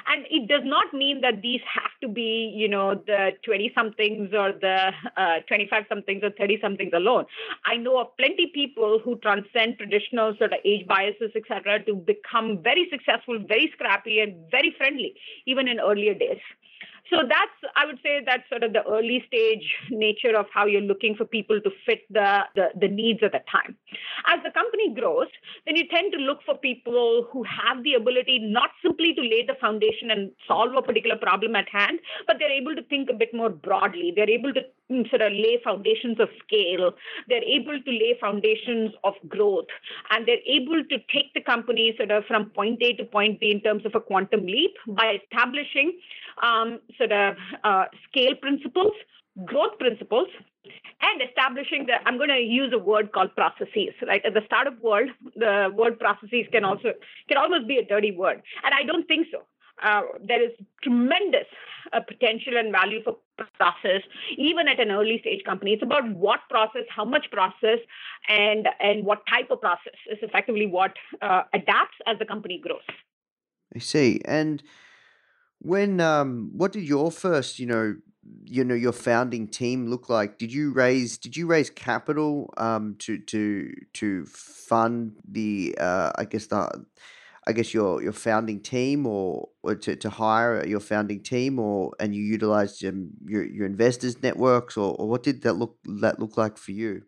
And 0.08 0.26
it 0.30 0.48
does 0.48 0.62
not 0.64 0.94
mean 0.94 1.22
that 1.22 1.42
these 1.42 1.62
have 1.74 1.92
to 2.02 2.08
be, 2.08 2.54
you 2.56 2.68
know, 2.68 2.96
the 2.96 3.32
20 3.44 3.72
somethings 3.76 4.34
or 4.34 4.52
the 4.54 4.92
25 5.48 5.84
uh, 5.84 5.86
somethings 5.90 6.24
or 6.24 6.32
30 6.32 6.60
somethings 6.62 6.92
alone. 6.94 7.26
I 7.66 7.78
know 7.78 8.00
of 8.00 8.16
plenty 8.18 8.48
people 8.54 9.00
who 9.04 9.18
transcend 9.18 9.78
traditional 9.78 10.36
sort 10.38 10.54
of 10.54 10.60
age 10.66 10.88
biases, 10.88 11.32
etc., 11.36 11.84
to 11.86 11.96
become 11.96 12.62
very 12.64 12.88
successful, 12.92 13.40
very 13.48 13.72
scrappy, 13.74 14.20
and 14.20 14.36
very 14.52 14.74
friendly, 14.78 15.16
even 15.46 15.68
in 15.68 15.80
earlier 15.80 16.14
days. 16.14 16.40
So 17.10 17.18
that's, 17.28 17.74
I 17.76 17.86
would 17.86 18.00
say, 18.04 18.22
that's 18.26 18.48
sort 18.50 18.64
of 18.64 18.74
the 18.74 18.86
early 18.86 19.24
stage 19.28 19.66
nature 19.90 20.38
of 20.38 20.46
how 20.54 20.66
you're 20.66 20.82
looking 20.82 21.16
for 21.16 21.26
people 21.26 21.60
to 21.62 21.72
fit 21.86 22.02
the, 22.10 22.42
the, 22.56 22.68
the 22.80 22.88
needs 22.88 23.22
at 23.24 23.32
the 23.32 23.42
time. 23.52 23.76
As 24.28 24.40
the 24.44 24.52
company 24.52 24.94
grows, 24.94 25.28
then 25.66 25.76
you 25.76 25.88
tend 25.88 26.14
to 26.14 26.20
look 26.20 26.40
for 26.46 26.56
people 26.56 27.28
who 27.32 27.44
have 27.44 27.84
the 27.84 27.96
ability 27.96 28.40
not 28.40 28.70
simply 28.84 29.14
to 29.16 29.22
lay 29.22 29.44
the 29.46 29.56
foundation 29.60 30.12
and 30.12 30.32
solve 30.48 30.76
a 30.78 30.82
particular 30.82 31.18
problem 31.18 31.56
at 31.56 31.68
hand, 31.70 32.00
but 32.28 32.38
they're 32.38 32.52
able 32.52 32.76
to 32.76 32.84
think 32.84 33.10
a 33.10 33.14
bit 33.14 33.34
more 33.34 33.50
broadly. 33.50 34.14
They're 34.16 34.30
able 34.30 34.54
to 34.54 34.62
mm, 34.92 35.10
sort 35.10 35.22
of 35.22 35.32
lay 35.32 35.60
foundations 35.64 36.20
of 36.20 36.30
scale. 36.46 36.92
They're 37.28 37.44
able 37.44 37.82
to 37.82 37.92
lay 37.92 38.18
foundations 38.22 38.92
of 39.04 39.16
growth. 39.28 39.68
And 40.12 40.28
they're 40.28 40.46
able 40.46 40.84
to 40.84 40.98
take 41.12 41.34
the 41.34 41.42
company 41.42 41.94
sort 41.98 42.12
of 42.12 42.26
from 42.26 42.52
point 42.52 42.82
A 42.84 42.94
to 42.94 43.06
point 43.06 43.40
B 43.40 43.52
in 43.52 43.62
terms 43.62 43.86
of 43.86 43.96
a 43.96 44.00
quantum 44.00 44.46
leap 44.46 44.76
by 44.88 45.18
establishing 45.24 45.98
um, 46.44 46.80
sort 47.00 47.12
of 47.12 47.36
uh, 47.64 47.86
scale 48.08 48.36
principles, 48.36 48.94
growth 49.46 49.80
principles, 49.80 50.28
and 51.02 51.22
establishing 51.28 51.86
the 51.86 51.94
i'm 52.06 52.18
going 52.18 52.30
to 52.30 52.40
use 52.40 52.72
a 52.74 52.78
word 52.78 53.12
called 53.12 53.34
processes 53.36 53.94
right? 54.06 54.24
At 54.26 54.34
the 54.34 54.42
startup 54.46 54.80
world 54.82 55.10
the 55.36 55.74
word 55.76 55.98
processes 55.98 56.46
can 56.52 56.64
also 56.66 56.94
can 57.28 57.38
almost 57.38 57.68
be 57.68 57.78
a 57.78 57.86
dirty 57.86 58.12
word 58.12 58.42
and 58.64 58.74
i 58.74 58.84
don't 58.84 59.08
think 59.08 59.28
so. 59.32 59.44
Uh, 59.82 60.02
there 60.28 60.44
is 60.44 60.52
tremendous 60.84 61.48
uh, 61.94 62.02
potential 62.02 62.58
and 62.58 62.70
value 62.70 63.02
for 63.02 63.16
process 63.58 64.02
even 64.38 64.68
at 64.68 64.78
an 64.78 64.92
early 64.92 65.20
stage 65.22 65.42
company. 65.46 65.72
It's 65.72 65.84
about 65.84 66.04
what 66.14 66.42
process 66.50 66.84
how 66.94 67.06
much 67.06 67.28
process 67.32 67.80
and 68.28 68.68
and 68.82 69.06
what 69.06 69.22
type 69.28 69.50
of 69.52 69.62
process 69.62 69.94
is 70.12 70.18
effectively 70.22 70.68
what 70.68 70.92
uh, 71.22 71.44
adapts 71.54 71.96
as 72.06 72.20
the 72.20 72.26
company 72.26 72.60
grows. 72.62 72.82
I 73.74 73.80
see. 73.80 74.20
And 74.26 74.62
when 75.60 76.00
um, 76.00 76.52
what 76.54 76.72
did 76.72 76.84
your 76.84 77.12
first, 77.12 77.60
you 77.60 77.66
know, 77.66 77.96
you 78.44 78.64
know, 78.64 78.76
your 78.76 78.92
founding 78.92 79.48
team 79.48 79.88
look 79.88 80.10
like? 80.10 80.38
Did 80.38 80.54
you 80.54 80.72
raise 80.72 81.18
did 81.18 81.36
you 81.36 81.48
raise 81.48 81.70
capital 81.70 82.54
um 82.58 82.96
to 83.00 83.18
to 83.18 83.74
to 83.94 84.26
fund 84.26 85.16
the 85.28 85.76
uh 85.80 86.12
I 86.16 86.26
guess 86.26 86.48
the 86.48 86.86
I 87.48 87.52
guess 87.54 87.74
your 87.74 88.04
your 88.04 88.12
founding 88.12 88.62
team 88.62 89.08
or, 89.08 89.50
or 89.64 89.76
to, 89.76 89.96
to 89.96 90.10
hire 90.10 90.66
your 90.66 90.80
founding 90.80 91.22
team 91.22 91.58
or 91.58 91.92
and 92.00 92.14
you 92.14 92.22
utilized 92.22 92.82
your 92.82 92.94
your 93.26 93.66
investors 93.66 94.22
networks 94.22 94.78
or, 94.78 94.96
or 95.00 95.08
what 95.08 95.24
did 95.24 95.42
that 95.44 95.54
look 95.54 95.78
that 96.02 96.20
look 96.20 96.38
like 96.38 96.58
for 96.58 96.72
you? 96.72 97.04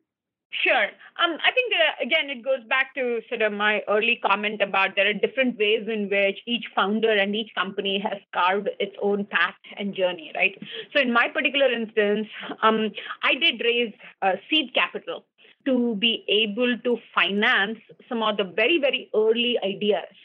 Sure. 0.51 0.87
Um, 1.21 1.37
I 1.45 1.51
think 1.51 1.71
uh, 1.73 2.03
again 2.03 2.29
it 2.29 2.43
goes 2.43 2.63
back 2.67 2.95
to 2.95 3.21
sort 3.29 3.41
of 3.43 3.53
my 3.53 3.81
early 3.87 4.19
comment 4.25 4.61
about 4.61 4.95
there 4.95 5.07
are 5.07 5.13
different 5.13 5.57
ways 5.57 5.87
in 5.87 6.09
which 6.09 6.39
each 6.47 6.65
founder 6.75 7.11
and 7.11 7.35
each 7.35 7.53
company 7.53 7.99
has 7.99 8.19
carved 8.33 8.69
its 8.79 8.95
own 9.01 9.25
path 9.25 9.53
and 9.77 9.93
journey, 9.93 10.31
right? 10.35 10.57
So 10.93 11.01
in 11.01 11.13
my 11.13 11.27
particular 11.27 11.71
instance, 11.71 12.27
um, 12.63 12.91
I 13.23 13.35
did 13.35 13.61
raise 13.63 13.93
uh, 14.21 14.33
seed 14.49 14.73
capital 14.73 15.25
to 15.65 15.95
be 15.99 16.25
able 16.27 16.75
to 16.85 16.97
finance 17.13 17.77
some 18.09 18.23
of 18.23 18.37
the 18.37 18.43
very 18.43 18.79
very 18.79 19.09
early 19.13 19.57
ideas 19.63 20.15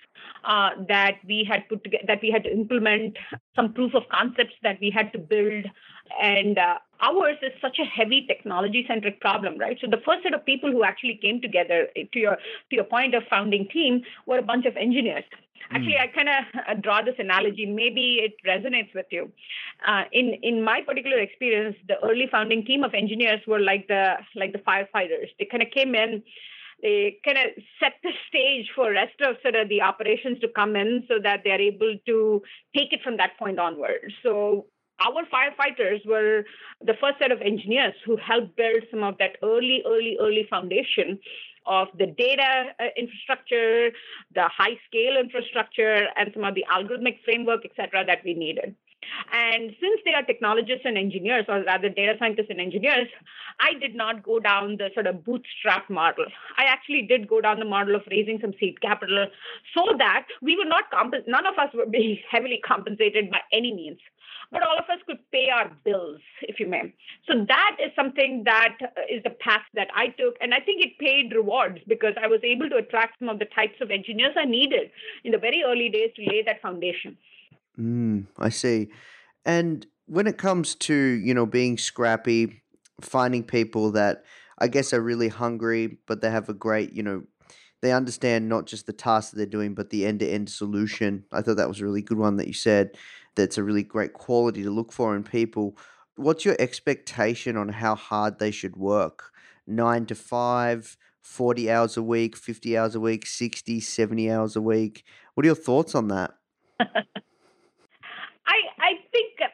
uh, 0.44 0.70
that 0.88 1.16
we 1.26 1.44
had 1.44 1.68
put 1.68 1.84
together, 1.84 2.04
that 2.06 2.22
we 2.22 2.30
had 2.30 2.44
to 2.44 2.52
implement, 2.52 3.16
some 3.54 3.72
proof 3.72 3.94
of 3.94 4.04
concepts 4.10 4.54
that 4.62 4.78
we 4.80 4.90
had 4.90 5.12
to 5.12 5.18
build. 5.18 5.66
And 6.22 6.56
uh, 6.56 6.78
ours 7.00 7.36
is 7.42 7.52
such 7.60 7.78
a 7.78 7.84
heavy 7.84 8.26
technology 8.26 8.84
centric 8.88 9.20
problem, 9.20 9.58
right? 9.58 9.76
So 9.80 9.86
the 9.88 10.02
first 10.04 10.22
set 10.22 10.34
of 10.34 10.44
people 10.44 10.70
who 10.70 10.84
actually 10.84 11.18
came 11.22 11.40
together, 11.40 11.88
eh, 11.96 12.04
to 12.12 12.18
your 12.18 12.36
to 12.36 12.76
your 12.76 12.84
point 12.84 13.14
of 13.14 13.24
founding 13.28 13.68
team, 13.68 14.02
were 14.26 14.38
a 14.38 14.42
bunch 14.42 14.66
of 14.66 14.76
engineers. 14.76 15.24
Actually, 15.70 15.94
mm. 15.94 16.02
I 16.02 16.06
kind 16.06 16.28
of 16.28 16.82
draw 16.82 17.02
this 17.02 17.16
analogy. 17.18 17.66
Maybe 17.66 18.20
it 18.22 18.34
resonates 18.46 18.94
with 18.94 19.06
you. 19.10 19.32
Uh, 19.86 20.04
in 20.12 20.34
in 20.42 20.62
my 20.62 20.80
particular 20.80 21.18
experience, 21.18 21.76
the 21.88 22.02
early 22.04 22.28
founding 22.30 22.64
team 22.64 22.84
of 22.84 22.94
engineers 22.94 23.40
were 23.46 23.60
like 23.60 23.88
the 23.88 24.14
like 24.34 24.52
the 24.52 24.60
firefighters. 24.60 25.28
They 25.38 25.46
kind 25.46 25.62
of 25.62 25.70
came 25.70 25.94
in 25.94 26.22
they 26.82 27.18
kind 27.24 27.38
of 27.38 27.62
set 27.80 27.94
the 28.02 28.10
stage 28.28 28.70
for 28.74 28.90
rest 28.92 29.20
of 29.22 29.36
sort 29.42 29.54
of 29.54 29.68
the 29.68 29.80
operations 29.80 30.38
to 30.40 30.48
come 30.48 30.76
in 30.76 31.04
so 31.08 31.14
that 31.22 31.40
they're 31.42 31.60
able 31.60 31.96
to 32.06 32.42
take 32.76 32.92
it 32.92 33.00
from 33.02 33.16
that 33.16 33.38
point 33.38 33.58
onward. 33.58 34.12
So 34.22 34.66
our 35.00 35.24
firefighters 35.26 36.06
were 36.06 36.44
the 36.80 36.94
first 37.00 37.18
set 37.18 37.32
of 37.32 37.40
engineers 37.40 37.94
who 38.04 38.16
helped 38.16 38.56
build 38.56 38.82
some 38.90 39.02
of 39.02 39.18
that 39.18 39.36
early, 39.42 39.82
early, 39.86 40.16
early 40.20 40.46
foundation 40.48 41.18
of 41.66 41.88
the 41.98 42.06
data 42.06 42.66
uh, 42.78 42.84
infrastructure, 42.96 43.90
the 44.34 44.48
high 44.48 44.78
scale 44.86 45.18
infrastructure, 45.18 46.06
and 46.16 46.30
some 46.32 46.44
of 46.44 46.54
the 46.54 46.64
algorithmic 46.72 47.18
framework, 47.24 47.62
et 47.64 47.72
cetera, 47.76 48.04
that 48.04 48.18
we 48.24 48.34
needed. 48.34 48.74
And 49.32 49.74
since 49.80 50.00
they 50.04 50.14
are 50.14 50.22
technologists 50.22 50.84
and 50.84 50.96
engineers, 50.96 51.44
or 51.48 51.62
rather 51.64 51.88
data 51.88 52.14
scientists 52.18 52.50
and 52.50 52.60
engineers, 52.60 53.08
I 53.60 53.74
did 53.74 53.94
not 53.94 54.22
go 54.22 54.38
down 54.38 54.76
the 54.76 54.90
sort 54.94 55.06
of 55.06 55.24
bootstrap 55.24 55.88
model. 55.88 56.26
I 56.58 56.64
actually 56.64 57.02
did 57.02 57.28
go 57.28 57.40
down 57.40 57.58
the 57.58 57.64
model 57.64 57.94
of 57.94 58.02
raising 58.10 58.38
some 58.40 58.52
seed 58.60 58.80
capital 58.80 59.26
so 59.76 59.84
that 59.98 60.26
we 60.42 60.56
were 60.56 60.64
not, 60.64 60.90
comp- 60.90 61.26
none 61.26 61.46
of 61.46 61.58
us 61.58 61.70
were 61.74 61.86
being 61.86 62.18
heavily 62.30 62.60
compensated 62.66 63.30
by 63.30 63.40
any 63.52 63.72
means 63.72 63.98
but 64.52 64.62
all 64.62 64.78
of 64.78 64.84
us 64.88 65.02
could 65.06 65.18
pay 65.32 65.48
our 65.50 65.70
bills, 65.84 66.20
if 66.42 66.60
you 66.60 66.66
may. 66.66 66.94
So 67.28 67.44
that 67.48 67.76
is 67.82 67.90
something 67.96 68.42
that 68.44 68.76
uh, 68.82 68.86
is 69.10 69.22
the 69.24 69.30
path 69.30 69.62
that 69.74 69.88
I 69.94 70.08
took. 70.08 70.36
And 70.40 70.54
I 70.54 70.60
think 70.60 70.84
it 70.84 70.98
paid 70.98 71.32
rewards 71.34 71.78
because 71.88 72.14
I 72.20 72.26
was 72.26 72.40
able 72.44 72.68
to 72.70 72.76
attract 72.76 73.18
some 73.18 73.28
of 73.28 73.38
the 73.38 73.46
types 73.46 73.80
of 73.80 73.90
engineers 73.90 74.34
I 74.36 74.44
needed 74.44 74.90
in 75.24 75.32
the 75.32 75.38
very 75.38 75.62
early 75.66 75.88
days 75.88 76.10
to 76.16 76.22
lay 76.22 76.42
that 76.42 76.62
foundation. 76.62 77.16
Mm, 77.78 78.26
I 78.38 78.48
see. 78.48 78.88
And 79.44 79.86
when 80.06 80.26
it 80.26 80.38
comes 80.38 80.74
to, 80.76 80.94
you 80.94 81.34
know, 81.34 81.46
being 81.46 81.78
scrappy, 81.78 82.62
finding 83.00 83.44
people 83.44 83.92
that 83.92 84.24
I 84.58 84.68
guess 84.68 84.92
are 84.92 85.02
really 85.02 85.28
hungry, 85.28 85.98
but 86.06 86.20
they 86.20 86.30
have 86.30 86.48
a 86.48 86.54
great, 86.54 86.92
you 86.92 87.02
know, 87.02 87.24
they 87.82 87.92
understand 87.92 88.48
not 88.48 88.66
just 88.66 88.86
the 88.86 88.92
task 88.92 89.30
that 89.30 89.36
they're 89.38 89.46
doing, 89.46 89.74
but 89.74 89.90
the 89.90 90.06
end 90.06 90.20
to 90.20 90.28
end 90.28 90.50
solution. 90.50 91.24
I 91.32 91.42
thought 91.42 91.58
that 91.58 91.68
was 91.68 91.80
a 91.80 91.84
really 91.84 92.02
good 92.02 92.18
one 92.18 92.36
that 92.38 92.48
you 92.48 92.54
said. 92.54 92.96
That's 93.36 93.58
a 93.58 93.64
really 93.64 93.84
great 93.84 94.14
quality 94.14 94.62
to 94.64 94.70
look 94.70 94.92
for 94.92 95.16
in 95.16 95.22
people. 95.24 95.76
What's 96.16 96.44
your 96.44 96.56
expectation 96.58 97.56
on 97.56 97.68
how 97.70 97.94
hard 97.94 98.38
they 98.38 98.50
should 98.50 98.76
work? 98.76 99.30
Nine 99.66 100.06
to 100.06 100.14
five, 100.14 100.96
40 101.22 101.70
hours 101.70 101.96
a 101.96 102.02
week, 102.02 102.36
50 102.36 102.76
hours 102.78 102.94
a 102.94 103.00
week, 103.00 103.26
60, 103.26 103.80
70 103.80 104.30
hours 104.30 104.56
a 104.56 104.62
week. 104.62 105.04
What 105.34 105.44
are 105.44 105.48
your 105.48 105.54
thoughts 105.56 105.94
on 105.94 106.08
that? 106.08 106.34
I, 108.46 108.58
I 108.78 108.92
think 109.12 109.32
uh, 109.42 109.48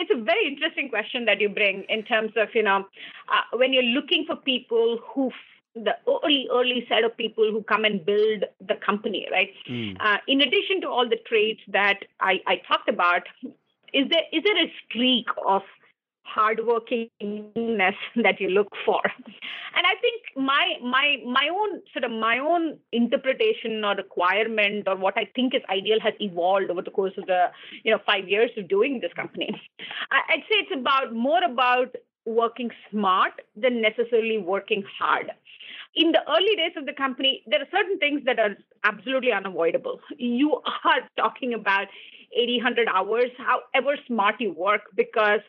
it's 0.00 0.10
a 0.10 0.22
very 0.22 0.46
interesting 0.46 0.88
question 0.88 1.24
that 1.26 1.40
you 1.40 1.48
bring 1.48 1.84
in 1.88 2.02
terms 2.02 2.32
of, 2.36 2.48
you 2.54 2.62
know, 2.62 2.86
uh, 3.28 3.56
when 3.56 3.72
you're 3.72 3.82
looking 3.82 4.24
for 4.26 4.36
people 4.36 4.98
who 5.14 5.30
the 5.74 5.96
early 6.06 6.48
early 6.52 6.84
set 6.88 7.02
of 7.02 7.16
people 7.16 7.50
who 7.50 7.62
come 7.62 7.84
and 7.84 8.04
build 8.04 8.44
the 8.68 8.74
company 8.74 9.26
right 9.32 9.48
mm. 9.66 9.96
uh, 10.00 10.18
in 10.28 10.42
addition 10.42 10.82
to 10.82 10.86
all 10.86 11.08
the 11.08 11.16
traits 11.26 11.62
that 11.66 12.00
I, 12.20 12.40
I 12.46 12.56
talked 12.68 12.90
about 12.90 13.22
is 13.94 14.06
there 14.10 14.24
is 14.32 14.42
there 14.44 14.66
a 14.66 14.72
streak 14.84 15.26
of 15.46 15.62
hardworkingness 16.26 17.96
that 18.22 18.40
you 18.40 18.48
look 18.48 18.68
for 18.84 19.00
and 19.04 19.86
i 19.86 19.94
think 20.00 20.22
my 20.36 20.74
my 20.82 21.16
my 21.26 21.48
own 21.50 21.80
sort 21.92 22.04
of 22.04 22.10
my 22.10 22.38
own 22.38 22.78
interpretation 22.92 23.84
or 23.84 23.94
requirement 23.96 24.86
or 24.86 24.96
what 24.96 25.16
i 25.16 25.28
think 25.34 25.54
is 25.54 25.62
ideal 25.70 26.00
has 26.00 26.14
evolved 26.20 26.70
over 26.70 26.82
the 26.82 26.90
course 26.90 27.12
of 27.18 27.26
the 27.26 27.46
you 27.84 27.90
know 27.90 27.98
five 28.06 28.28
years 28.28 28.50
of 28.56 28.68
doing 28.68 29.00
this 29.00 29.12
company 29.14 29.50
i'd 30.10 30.44
say 30.48 30.56
it's 30.64 30.80
about 30.80 31.14
more 31.14 31.42
about 31.44 31.94
working 32.24 32.70
smart 32.90 33.32
than 33.56 33.80
necessarily 33.80 34.38
working 34.38 34.84
hard. 34.98 35.30
In 35.94 36.12
the 36.12 36.20
early 36.28 36.56
days 36.56 36.72
of 36.76 36.86
the 36.86 36.92
company, 36.92 37.42
there 37.46 37.60
are 37.60 37.66
certain 37.70 37.98
things 37.98 38.22
that 38.24 38.38
are 38.38 38.56
absolutely 38.84 39.32
unavoidable. 39.32 40.00
You 40.16 40.60
are 40.84 41.00
talking 41.16 41.54
about 41.54 41.88
80, 42.34 42.58
100 42.58 42.88
hours, 42.88 43.30
however 43.36 43.96
smart 44.06 44.36
you 44.38 44.52
work, 44.52 44.82
because 44.96 45.40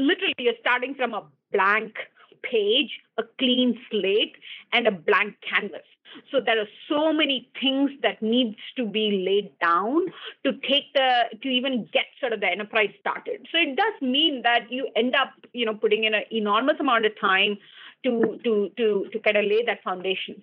literally 0.00 0.34
you're 0.38 0.54
starting 0.60 0.94
from 0.94 1.14
a 1.14 1.24
blank 1.52 1.94
page, 2.42 3.00
a 3.18 3.22
clean 3.38 3.78
slate, 3.90 4.34
and 4.72 4.86
a 4.86 4.90
blank 4.90 5.36
canvas. 5.48 5.86
So 6.30 6.40
there 6.44 6.58
are 6.58 6.68
so 6.88 7.12
many 7.12 7.50
things 7.60 7.90
that 8.02 8.20
needs 8.20 8.56
to 8.76 8.84
be 8.84 9.24
laid 9.24 9.56
down 9.60 10.06
to 10.44 10.52
take 10.68 10.92
the 10.94 11.26
to 11.40 11.48
even 11.48 11.88
get 11.92 12.06
sort 12.18 12.32
of 12.32 12.40
the 12.40 12.48
enterprise 12.48 12.90
started. 12.98 13.46
So 13.52 13.58
it 13.58 13.76
does 13.76 13.94
mean 14.02 14.42
that 14.42 14.70
you 14.70 14.88
end 14.96 15.14
up, 15.14 15.32
you 15.52 15.66
know, 15.66 15.74
putting 15.74 16.04
in 16.04 16.14
an 16.14 16.24
enormous 16.32 16.76
amount 16.80 17.06
of 17.06 17.12
time 17.20 17.58
to 18.04 18.38
to 18.44 18.70
to 18.76 19.06
to 19.12 19.18
kind 19.20 19.36
of 19.36 19.44
lay 19.44 19.62
that 19.66 19.82
foundation. 19.82 20.42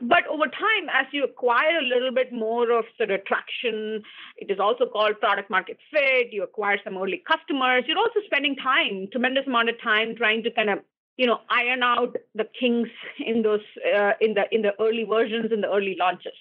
But 0.00 0.26
over 0.26 0.44
time, 0.44 0.88
as 0.92 1.06
you 1.12 1.24
acquire 1.24 1.78
a 1.78 1.82
little 1.82 2.12
bit 2.12 2.32
more 2.32 2.70
of 2.70 2.84
sort 2.96 3.10
of 3.10 3.24
traction, 3.24 4.02
it 4.36 4.50
is 4.50 4.60
also 4.60 4.86
called 4.86 5.20
product 5.20 5.50
market 5.50 5.78
fit. 5.90 6.32
You 6.32 6.44
acquire 6.44 6.78
some 6.84 6.96
early 6.96 7.22
customers. 7.26 7.84
You're 7.86 7.98
also 7.98 8.20
spending 8.26 8.56
time, 8.56 9.08
tremendous 9.10 9.46
amount 9.46 9.70
of 9.70 9.80
time, 9.82 10.14
trying 10.16 10.42
to 10.44 10.50
kind 10.50 10.70
of 10.70 10.78
you 11.16 11.26
know 11.26 11.40
iron 11.48 11.82
out 11.82 12.16
the 12.34 12.46
kinks 12.58 12.90
in 13.18 13.42
those 13.42 13.60
uh, 13.94 14.12
in 14.20 14.34
the 14.34 14.44
in 14.50 14.62
the 14.62 14.72
early 14.80 15.04
versions 15.04 15.52
in 15.52 15.60
the 15.60 15.70
early 15.70 15.96
launches 15.98 16.34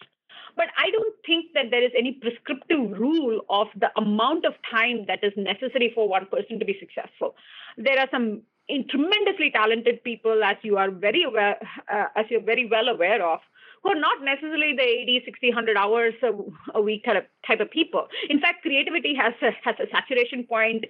but 0.55 0.67
i 0.77 0.89
don't 0.91 1.15
think 1.25 1.45
that 1.53 1.69
there 1.69 1.83
is 1.83 1.91
any 1.97 2.13
prescriptive 2.13 2.91
rule 2.99 3.41
of 3.49 3.67
the 3.79 3.89
amount 3.97 4.45
of 4.45 4.53
time 4.69 5.05
that 5.07 5.23
is 5.23 5.33
necessary 5.37 5.91
for 5.93 6.07
one 6.07 6.25
person 6.25 6.59
to 6.59 6.65
be 6.65 6.75
successful 6.79 7.35
there 7.77 7.99
are 7.99 8.07
some 8.11 8.41
tremendously 8.89 9.51
talented 9.51 10.03
people 10.03 10.43
as 10.43 10.57
you 10.61 10.77
are 10.77 10.89
very 10.89 11.23
aware 11.23 11.57
uh, 11.91 12.05
as 12.15 12.25
you're 12.29 12.41
very 12.41 12.67
well 12.69 12.87
aware 12.87 13.25
of 13.25 13.39
who 13.83 13.89
are 13.91 13.99
not 13.99 14.23
necessarily 14.23 14.73
the 14.75 14.83
80, 14.83 15.23
60, 15.25 15.49
100 15.49 15.77
hours 15.77 16.13
a, 16.23 16.31
a 16.77 16.81
week 16.81 17.03
type 17.03 17.17
of, 17.17 17.23
type 17.45 17.59
of 17.59 17.69
people. 17.69 18.07
In 18.29 18.39
fact, 18.39 18.61
creativity 18.61 19.13
has 19.15 19.33
a, 19.41 19.51
has 19.63 19.75
a 19.79 19.89
saturation 19.91 20.45
point 20.45 20.85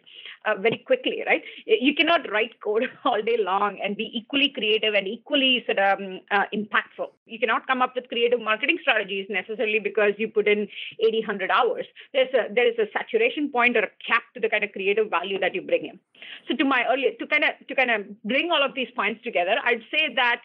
uh, 0.46 0.56
very 0.60 0.78
quickly, 0.86 1.24
right? 1.26 1.42
You 1.66 1.96
cannot 1.96 2.30
write 2.32 2.62
code 2.64 2.84
all 3.06 3.22
day 3.22 3.38
long 3.40 3.80
and 3.84 3.98
be 3.98 4.12
equally 4.14 4.50
creative 4.50 4.94
and 4.94 5.08
equally 5.08 5.64
sort 5.66 5.80
of 5.80 6.00
um, 6.00 6.20
uh, 6.32 6.46
impactful. 6.54 7.10
You 7.26 7.40
cannot 7.40 7.66
come 7.66 7.82
up 7.82 7.94
with 7.96 8.10
creative 8.10 8.40
marketing 8.40 8.78
strategies 8.82 9.26
necessarily 9.30 9.80
because 9.80 10.14
you 10.18 10.28
put 10.28 10.48
in 10.48 10.68
80, 11.00 11.20
100 11.20 11.50
hours. 11.50 11.86
There's 12.14 12.34
a, 12.34 12.54
there 12.54 12.68
is 12.68 12.78
a 12.78 12.86
saturation 12.94 13.50
point 13.50 13.76
or 13.76 13.82
a 13.82 13.92
cap 14.06 14.24
to 14.36 14.40
the 14.40 14.50
kind 14.50 14.64
of 14.64 14.72
creative 14.72 15.10
value 15.10 15.40
that 15.40 15.56
you 15.56 15.62
bring 15.62 15.86
in. 15.86 16.00
So 16.48 16.56
to 16.56 16.66
my 16.66 16.86
earlier, 16.92 17.12
to 17.20 17.28
kind 17.28 17.44
of 17.44 17.68
to 17.68 17.76
kind 17.76 17.92
of 17.92 18.24
bring 18.24 18.52
all 18.52 18.64
of 18.64 18.76
these 18.76 18.90
points 18.96 19.24
together, 19.24 19.56
I'd 19.64 19.82
say 19.92 20.14
that 20.16 20.42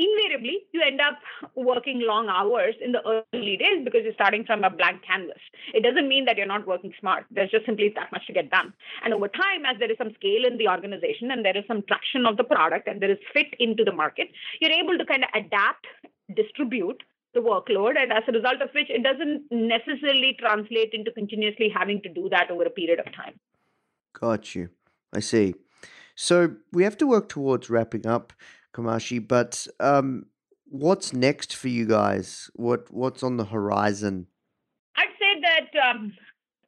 invariably 0.00 0.58
you 0.72 0.82
end 0.82 1.00
up 1.00 1.18
working 1.54 2.00
long 2.00 2.28
hours 2.28 2.74
in 2.80 2.92
the 2.92 3.02
early 3.06 3.56
days 3.56 3.84
because 3.84 4.00
you're 4.04 4.14
starting 4.14 4.44
from 4.44 4.64
a 4.64 4.70
blank 4.70 5.02
canvas. 5.06 5.40
It 5.74 5.82
doesn't 5.82 6.08
mean 6.08 6.24
that 6.24 6.36
you're 6.36 6.46
not 6.46 6.66
working 6.66 6.92
smart. 6.98 7.26
There's 7.30 7.50
just 7.50 7.66
simply 7.66 7.92
that 7.94 8.10
much 8.12 8.26
to 8.26 8.32
get 8.32 8.50
done. 8.50 8.72
And 9.04 9.12
over 9.12 9.28
time, 9.28 9.66
as 9.66 9.78
there 9.78 9.90
is 9.90 9.98
some 9.98 10.14
scale 10.14 10.44
in 10.46 10.56
the 10.58 10.68
organization 10.68 11.30
and 11.30 11.44
there 11.44 11.56
is 11.56 11.64
some 11.68 11.82
traction 11.86 12.26
of 12.26 12.36
the 12.36 12.44
product 12.44 12.88
and 12.88 13.00
there 13.00 13.10
is 13.10 13.18
fit 13.32 13.54
into 13.58 13.84
the 13.84 13.92
market, 13.92 14.28
you're 14.60 14.72
able 14.72 14.96
to 14.96 15.04
kind 15.04 15.24
of 15.24 15.30
adapt, 15.34 15.86
distribute 16.34 17.02
the 17.32 17.40
workload, 17.40 17.96
and 17.96 18.12
as 18.12 18.24
a 18.26 18.32
result 18.32 18.60
of 18.60 18.70
which, 18.74 18.90
it 18.90 19.04
doesn't 19.04 19.44
necessarily 19.52 20.36
translate 20.38 20.92
into 20.92 21.12
continuously 21.12 21.68
having 21.72 22.02
to 22.02 22.08
do 22.08 22.28
that 22.28 22.50
over 22.50 22.64
a 22.64 22.70
period 22.70 22.98
of 22.98 23.06
time. 23.14 23.38
Got 24.12 24.54
you. 24.56 24.70
I 25.12 25.20
see. 25.20 25.54
So 26.16 26.56
we 26.72 26.82
have 26.82 26.98
to 26.98 27.06
work 27.06 27.28
towards 27.28 27.70
wrapping 27.70 28.06
up. 28.06 28.32
Kamakshi. 28.74 29.26
But 29.26 29.66
um, 29.78 30.26
what's 30.66 31.12
next 31.12 31.54
for 31.56 31.68
you 31.68 31.86
guys? 31.86 32.50
What 32.54 32.92
what's 32.92 33.22
on 33.22 33.36
the 33.36 33.44
horizon? 33.44 34.26
I'd 34.96 35.08
say 35.18 35.40
that 35.40 35.90
um, 35.90 36.12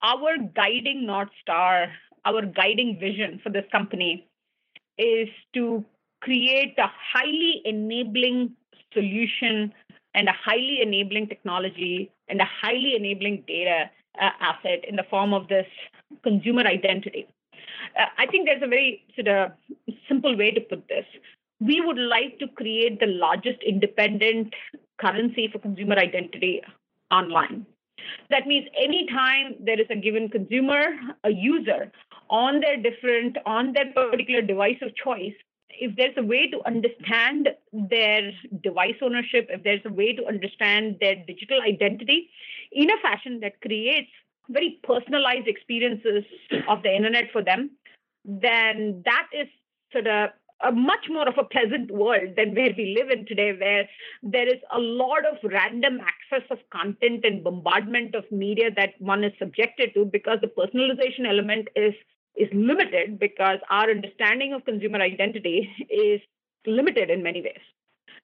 our 0.02 0.36
guiding 0.54 1.06
north 1.06 1.30
star, 1.40 1.92
our 2.24 2.42
guiding 2.42 2.98
vision 2.98 3.40
for 3.42 3.50
this 3.50 3.64
company, 3.70 4.28
is 4.98 5.28
to 5.54 5.84
create 6.20 6.74
a 6.78 6.90
highly 7.12 7.62
enabling 7.64 8.52
solution 8.92 9.72
and 10.14 10.28
a 10.28 10.32
highly 10.32 10.80
enabling 10.82 11.26
technology 11.28 12.10
and 12.28 12.40
a 12.40 12.44
highly 12.44 12.94
enabling 12.96 13.44
data 13.46 13.90
uh, 14.20 14.30
asset 14.40 14.84
in 14.86 14.96
the 14.96 15.04
form 15.04 15.32
of 15.32 15.48
this 15.48 15.66
consumer 16.22 16.62
identity. 16.62 17.26
Uh, 17.98 18.06
I 18.18 18.26
think 18.26 18.46
there's 18.46 18.62
a 18.62 18.68
very 18.68 19.04
sort 19.14 19.28
of 19.28 19.52
simple 20.08 20.36
way 20.36 20.50
to 20.50 20.60
put 20.60 20.86
this 20.88 21.06
we 21.66 21.80
would 21.80 21.98
like 21.98 22.38
to 22.38 22.48
create 22.48 22.98
the 22.98 23.06
largest 23.06 23.62
independent 23.62 24.54
currency 25.00 25.48
for 25.52 25.58
consumer 25.58 25.96
identity 25.96 26.60
online. 27.10 27.66
That 28.30 28.46
means 28.46 28.66
anytime 28.76 29.54
there 29.60 29.80
is 29.80 29.86
a 29.90 29.96
given 29.96 30.28
consumer, 30.28 30.82
a 31.24 31.30
user 31.30 31.92
on 32.30 32.60
their 32.60 32.76
different, 32.76 33.36
on 33.46 33.72
their 33.72 33.92
particular 33.92 34.42
device 34.42 34.78
of 34.82 34.94
choice, 34.96 35.34
if 35.68 35.96
there's 35.96 36.14
a 36.16 36.22
way 36.22 36.48
to 36.50 36.60
understand 36.66 37.48
their 37.72 38.32
device 38.62 38.96
ownership, 39.02 39.48
if 39.50 39.62
there's 39.62 39.84
a 39.84 39.92
way 39.92 40.14
to 40.14 40.26
understand 40.26 40.96
their 41.00 41.16
digital 41.26 41.60
identity 41.62 42.30
in 42.72 42.90
a 42.90 42.98
fashion 43.02 43.40
that 43.40 43.60
creates 43.60 44.10
very 44.48 44.80
personalized 44.82 45.46
experiences 45.46 46.24
of 46.68 46.82
the 46.82 46.94
internet 46.94 47.24
for 47.32 47.42
them, 47.42 47.70
then 48.24 49.02
that 49.04 49.28
is 49.32 49.48
sort 49.92 50.06
of 50.06 50.30
a 50.62 50.72
much 50.72 51.06
more 51.08 51.28
of 51.28 51.38
a 51.38 51.44
pleasant 51.44 51.90
world 51.90 52.36
than 52.36 52.54
where 52.54 52.72
we 52.76 52.96
live 52.98 53.10
in 53.10 53.26
today, 53.26 53.52
where 53.52 53.88
there 54.22 54.48
is 54.48 54.60
a 54.72 54.78
lot 54.78 55.26
of 55.26 55.38
random 55.42 55.98
access 56.00 56.46
of 56.50 56.58
content 56.70 57.24
and 57.24 57.42
bombardment 57.44 58.14
of 58.14 58.30
media 58.30 58.70
that 58.76 58.94
one 58.98 59.24
is 59.24 59.32
subjected 59.38 59.92
to 59.94 60.04
because 60.04 60.38
the 60.40 60.48
personalization 60.48 61.28
element 61.28 61.68
is 61.76 61.94
is 62.34 62.48
limited 62.54 63.18
because 63.18 63.58
our 63.68 63.90
understanding 63.90 64.54
of 64.54 64.64
consumer 64.64 64.98
identity 65.00 65.68
is 65.90 66.20
limited 66.66 67.10
in 67.10 67.22
many 67.22 67.42
ways. 67.42 67.60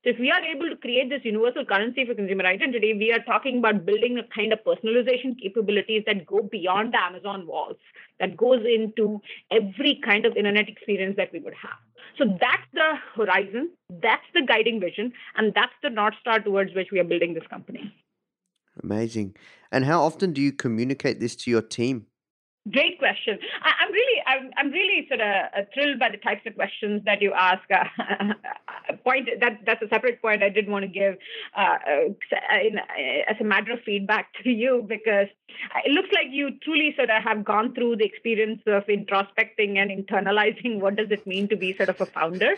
So 0.05 0.11
if 0.11 0.18
we 0.20 0.30
are 0.30 0.40
able 0.40 0.68
to 0.68 0.76
create 0.76 1.11
this 1.11 1.24
universal 1.24 1.64
currency 1.64 2.05
for 2.07 2.14
consumer 2.14 2.46
identity, 2.46 2.94
we 2.94 3.12
are 3.12 3.18
talking 3.18 3.59
about 3.59 3.84
building 3.84 4.16
a 4.16 4.22
kind 4.32 4.53
of 4.53 4.61
personalization 4.62 5.36
capabilities 5.40 6.05
that 6.07 6.24
go 6.24 6.40
beyond 6.40 6.94
the 6.94 7.03
Amazon 7.03 7.49
walls, 7.49 7.76
that 8.20 8.36
goes 8.36 8.64
into 8.64 9.20
every 9.51 10.01
kind 10.05 10.24
of 10.24 10.36
internet 10.36 10.68
experience 10.68 11.16
that 11.16 11.32
we 11.32 11.40
would 11.40 11.55
have. 11.55 11.78
So 12.16 12.26
that's 12.40 12.62
the 12.72 12.94
horizon, 13.16 13.70
that's 13.90 14.26
the 14.34 14.42
guiding 14.42 14.78
vision, 14.80 15.12
and 15.36 15.53
that's 15.53 15.72
the 15.82 15.90
North 15.90 16.14
Star 16.20 16.38
towards 16.38 16.74
which 16.74 16.88
we 16.92 17.01
are 17.01 17.05
building 17.05 17.34
this 17.34 17.46
company. 17.51 17.92
Amazing. 18.82 19.34
And 19.72 19.84
how 19.84 20.03
often 20.03 20.32
do 20.32 20.40
you 20.40 20.53
communicate 20.53 21.18
this 21.18 21.34
to 21.36 21.51
your 21.51 21.62
team? 21.62 22.07
Great 22.71 22.99
question. 22.99 23.39
I, 23.62 23.85
am 23.85 23.93
really, 23.93 24.23
I'm, 24.27 24.51
I'm 24.57 24.71
really 24.71 25.07
sort 25.09 25.21
of 25.21 25.27
uh, 25.27 25.62
thrilled 25.73 25.99
by 25.99 26.11
the 26.11 26.16
types 26.16 26.43
of 26.47 26.55
questions 26.55 27.03
that 27.05 27.23
you 27.23 27.33
ask. 27.33 27.62
Uh, 28.89 28.97
point 29.05 29.29
that 29.41 29.59
that's 29.66 29.83
a 29.83 29.89
separate 29.89 30.21
point 30.21 30.43
I 30.43 30.49
did 30.49 30.69
want 30.69 30.83
to 30.83 30.89
give 30.89 31.16
uh, 31.57 31.79
uh 31.87 32.57
in, 32.62 32.79
as 33.29 33.37
a 33.41 33.45
matter 33.45 33.73
of 33.73 33.81
feedback 33.85 34.33
to 34.45 34.51
you 34.51 34.85
because 34.89 35.29
it 35.85 35.91
looks 35.91 36.09
like 36.12 36.27
you 36.31 36.59
truly 36.62 36.95
sort 36.97 37.11
of 37.11 37.23
have 37.23 37.45
gone 37.45 37.75
through 37.75 37.97
the 37.97 38.05
experience 38.05 38.61
of 38.66 38.85
introspecting 38.87 39.77
and 39.77 39.91
internalizing 39.91 40.81
what 40.81 40.97
does 40.97 41.11
it 41.11 41.27
mean 41.27 41.49
to 41.49 41.57
be 41.57 41.77
sort 41.77 41.89
of 41.89 42.01
a 42.01 42.07
founder. 42.07 42.53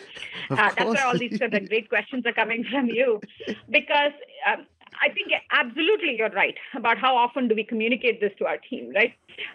Of 0.51 0.59
uh, 0.59 0.71
that's 0.77 0.85
where 0.85 1.07
all 1.07 1.19
these 1.19 1.39
sort 1.39 1.55
of 1.55 1.69
great 1.69 1.89
questions 1.89 2.25
are 2.27 2.33
coming 2.33 2.65
from 2.65 2.87
you 2.87 3.21
because. 3.71 4.13
Um, 4.47 4.67
I 5.01 5.09
think 5.09 5.33
absolutely 5.51 6.17
you're 6.19 6.31
right 6.31 6.57
about 6.75 6.99
how 6.99 7.17
often 7.17 7.49
do 7.49 7.55
we 7.55 7.65
communicate 7.65 8.21
this 8.21 8.33
to 8.39 8.47
our 8.47 8.59
team, 8.59 8.93
right? 8.95 9.15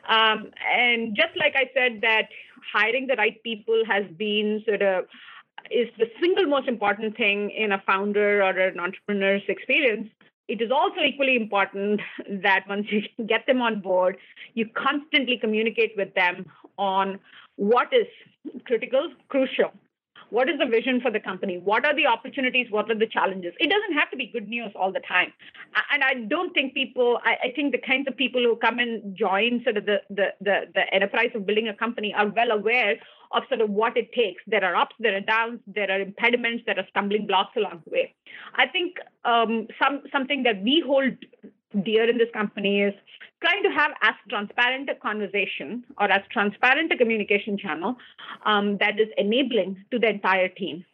Um, 0.10 0.52
and 0.76 1.16
just 1.16 1.38
like 1.38 1.54
I 1.56 1.70
said, 1.74 2.02
that 2.02 2.30
hiring 2.74 3.08
the 3.08 3.16
right 3.16 3.41
people 3.43 3.84
has 3.88 4.06
been 4.18 4.64
sort 4.66 4.82
of 4.82 5.06
is 5.72 5.88
the 5.98 6.08
single 6.22 6.46
most 6.46 6.68
important 6.68 7.16
thing 7.18 7.52
in 7.52 7.72
a 7.72 7.82
founder 7.86 8.41
or 8.43 8.50
an 8.50 8.80
entrepreneur's 8.80 9.43
experience. 9.48 10.10
It 10.48 10.62
is 10.62 10.72
also 10.72 11.02
equally 11.02 11.36
important 11.36 12.02
that 12.43 12.66
once 12.68 12.88
you 12.91 13.02
get 13.28 13.46
them 13.48 13.62
on 13.62 13.82
board, 13.82 14.18
you 14.54 14.68
constantly 14.76 15.38
communicate 15.38 15.93
with 15.98 16.14
them 16.16 16.46
on 16.78 17.20
what 17.56 17.93
is 17.93 18.08
critical, 18.66 19.10
crucial, 19.30 19.72
what 20.30 20.49
is 20.49 20.57
the 20.59 20.65
vision 20.65 21.01
for 21.01 21.11
the 21.11 21.19
company? 21.19 21.57
What 21.57 21.86
are 21.86 21.95
the 21.95 22.07
opportunities? 22.07 22.67
What 22.69 22.89
are 22.89 22.97
the 22.97 23.07
challenges? 23.07 23.53
It 23.59 23.69
doesn't 23.69 23.93
have 23.97 24.09
to 24.11 24.17
be 24.17 24.28
good 24.28 24.47
news 24.47 24.71
all 24.76 24.91
the 24.91 25.01
time. 25.01 25.32
And 25.91 26.03
I 26.03 26.26
don't 26.28 26.53
think 26.53 26.73
people, 26.73 27.19
I, 27.23 27.47
I 27.47 27.51
think 27.55 27.71
the 27.71 27.82
kinds 27.86 28.07
of 28.07 28.17
people 28.17 28.41
who 28.41 28.55
come 28.55 28.80
and 28.80 29.15
join 29.15 29.61
sort 29.63 29.78
of 29.78 29.86
the, 29.86 30.01
the, 30.09 30.28
the, 30.41 30.61
the 30.73 30.93
enterprise 30.93 31.32
of 31.36 31.45
building 31.45 31.67
a 31.67 31.73
company 31.73 32.13
are 32.13 32.28
well 32.28 32.51
aware 32.51 32.95
of 33.32 33.43
sort 33.49 33.61
of 33.61 33.69
what 33.69 33.97
it 33.97 34.11
takes. 34.13 34.41
There 34.47 34.63
are 34.63 34.76
ups, 34.76 34.95
there 34.99 35.15
are 35.15 35.21
downs, 35.21 35.59
there 35.67 35.89
are 35.91 35.99
impediments, 35.99 36.63
there 36.65 36.78
are 36.78 36.88
stumbling 36.89 37.28
blocks 37.28 37.55
along 37.57 37.84
the 37.86 37.91
way. 37.91 38.13
I 38.55 38.67
think 38.67 38.97
um, 39.26 39.67
some 39.82 40.03
something 40.11 40.43
that 40.43 40.61
we 40.61 40.84
hold 40.86 41.13
dear 41.84 42.09
in 42.09 42.17
this 42.17 42.30
company 42.34 42.82
is 42.82 42.93
trying 43.41 43.63
to 43.63 43.69
have 43.69 43.91
as 44.01 44.15
transparent 44.30 44.89
a 44.89 44.95
conversation 44.95 45.84
or 45.99 46.09
as 46.11 46.21
transparent 46.32 46.91
a 46.91 46.97
communication 46.97 47.57
channel 47.57 47.95
um, 48.45 48.78
that 48.78 48.99
is 48.99 49.07
enabling 49.17 49.84
to 49.91 49.99
the 49.99 50.09
entire 50.09 50.47
team. 50.47 50.86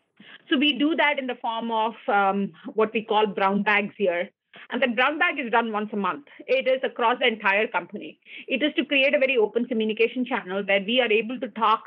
So 0.49 0.57
we 0.57 0.77
do 0.77 0.95
that 0.95 1.19
in 1.19 1.27
the 1.27 1.35
form 1.35 1.71
of 1.71 1.93
um, 2.07 2.51
what 2.73 2.93
we 2.93 3.03
call 3.03 3.27
brown 3.27 3.63
bags 3.63 3.93
here. 3.97 4.29
And 4.69 4.81
the 4.81 4.87
brown 4.87 5.17
bag 5.17 5.39
is 5.39 5.51
done 5.51 5.71
once 5.71 5.89
a 5.93 5.97
month. 5.97 6.25
It 6.47 6.67
is 6.67 6.81
across 6.83 7.19
the 7.19 7.27
entire 7.27 7.67
company. 7.67 8.19
It 8.47 8.61
is 8.61 8.73
to 8.75 8.85
create 8.85 9.13
a 9.13 9.19
very 9.19 9.37
open 9.37 9.65
communication 9.65 10.25
channel 10.25 10.63
where 10.63 10.81
we 10.85 10.99
are 10.99 11.11
able 11.11 11.39
to 11.39 11.47
talk 11.49 11.83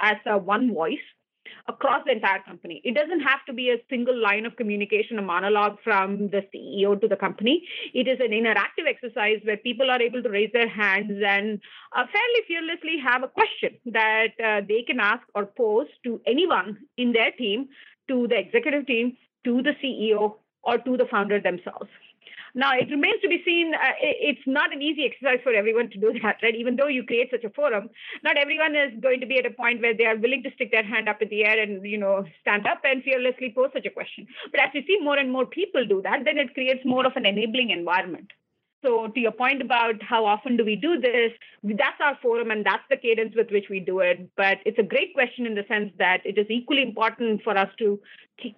as 0.00 0.16
a 0.26 0.36
one 0.38 0.74
voice 0.74 0.98
across 1.68 2.02
the 2.04 2.12
entire 2.12 2.40
company. 2.42 2.80
It 2.84 2.94
doesn't 2.94 3.20
have 3.20 3.44
to 3.46 3.52
be 3.52 3.70
a 3.70 3.76
single 3.88 4.16
line 4.16 4.46
of 4.46 4.56
communication, 4.56 5.18
a 5.18 5.22
monologue 5.22 5.78
from 5.84 6.28
the 6.28 6.42
CEO 6.54 7.00
to 7.00 7.08
the 7.08 7.16
company. 7.16 7.66
It 7.94 8.08
is 8.08 8.18
an 8.20 8.30
interactive 8.30 8.86
exercise 8.88 9.40
where 9.44 9.56
people 9.56 9.90
are 9.90 10.00
able 10.00 10.22
to 10.22 10.28
raise 10.28 10.50
their 10.52 10.68
hands 10.68 11.12
and 11.24 11.60
uh, 11.94 12.04
fairly 12.12 12.42
fearlessly 12.46 12.98
have 13.04 13.22
a 13.22 13.28
question 13.28 13.76
that 13.86 14.28
uh, 14.44 14.60
they 14.66 14.82
can 14.82 15.00
ask 15.00 15.22
or 15.34 15.46
pose 15.46 15.88
to 16.04 16.20
anyone 16.26 16.78
in 16.96 17.12
their 17.12 17.32
team, 17.32 17.68
to 18.08 18.26
the 18.28 18.38
executive 18.38 18.86
team, 18.86 19.16
to 19.44 19.62
the 19.62 19.74
CEO, 19.82 20.34
or 20.62 20.78
to 20.78 20.96
the 20.96 21.06
founder 21.06 21.40
themselves. 21.40 21.90
Now, 22.54 22.72
it 22.76 22.90
remains 22.90 23.20
to 23.22 23.28
be 23.28 23.42
seen. 23.44 23.72
Uh, 23.74 23.96
it's 24.00 24.46
not 24.46 24.72
an 24.72 24.82
easy 24.82 25.04
exercise 25.06 25.40
for 25.42 25.54
everyone 25.54 25.88
to 25.90 25.98
do 25.98 26.12
that, 26.22 26.36
right? 26.42 26.54
Even 26.54 26.76
though 26.76 26.88
you 26.88 27.04
create 27.04 27.30
such 27.30 27.44
a 27.44 27.50
forum, 27.50 27.88
not 28.22 28.36
everyone 28.36 28.76
is 28.76 28.92
going 29.00 29.20
to 29.20 29.26
be 29.26 29.38
at 29.38 29.46
a 29.46 29.50
point 29.50 29.80
where 29.80 29.96
they 29.96 30.04
are 30.04 30.16
willing 30.16 30.42
to 30.42 30.52
stick 30.54 30.70
their 30.70 30.84
hand 30.84 31.08
up 31.08 31.22
in 31.22 31.28
the 31.28 31.44
air 31.44 31.60
and, 31.60 31.84
you 31.84 31.98
know, 31.98 32.24
stand 32.40 32.66
up 32.66 32.82
and 32.84 33.02
fearlessly 33.02 33.52
pose 33.54 33.70
such 33.72 33.86
a 33.86 33.90
question. 33.90 34.26
But 34.50 34.60
as 34.60 34.70
you 34.74 34.82
see 34.86 34.98
more 35.02 35.16
and 35.16 35.32
more 35.32 35.46
people 35.46 35.86
do 35.86 36.02
that, 36.02 36.24
then 36.24 36.38
it 36.38 36.54
creates 36.54 36.84
more 36.84 37.06
of 37.06 37.16
an 37.16 37.26
enabling 37.26 37.70
environment. 37.70 38.30
So, 38.82 39.06
to 39.06 39.20
your 39.20 39.32
point 39.32 39.62
about 39.62 40.02
how 40.02 40.26
often 40.26 40.56
do 40.56 40.64
we 40.64 40.74
do 40.74 41.00
this, 41.00 41.30
that's 41.62 42.00
our 42.00 42.18
forum 42.20 42.50
and 42.50 42.66
that's 42.66 42.82
the 42.90 42.96
cadence 42.96 43.32
with 43.36 43.50
which 43.52 43.66
we 43.70 43.78
do 43.78 44.00
it. 44.00 44.28
But 44.36 44.58
it's 44.66 44.78
a 44.78 44.82
great 44.82 45.14
question 45.14 45.46
in 45.46 45.54
the 45.54 45.64
sense 45.68 45.92
that 45.98 46.20
it 46.24 46.36
is 46.36 46.46
equally 46.50 46.82
important 46.82 47.42
for 47.42 47.56
us 47.56 47.68
to 47.78 48.00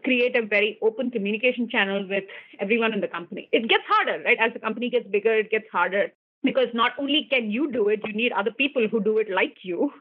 create 0.02 0.34
a 0.34 0.46
very 0.46 0.78
open 0.80 1.10
communication 1.10 1.68
channel 1.68 2.06
with 2.08 2.24
everyone 2.58 2.94
in 2.94 3.02
the 3.02 3.08
company. 3.08 3.50
It 3.52 3.68
gets 3.68 3.84
harder, 3.86 4.22
right? 4.24 4.38
As 4.40 4.54
the 4.54 4.60
company 4.60 4.88
gets 4.88 5.06
bigger, 5.08 5.34
it 5.34 5.50
gets 5.50 5.66
harder 5.70 6.12
because 6.42 6.68
not 6.72 6.92
only 6.98 7.28
can 7.30 7.50
you 7.50 7.70
do 7.70 7.88
it, 7.88 8.00
you 8.06 8.14
need 8.14 8.32
other 8.32 8.52
people 8.52 8.88
who 8.88 9.02
do 9.02 9.18
it 9.18 9.28
like 9.30 9.58
you 9.62 9.92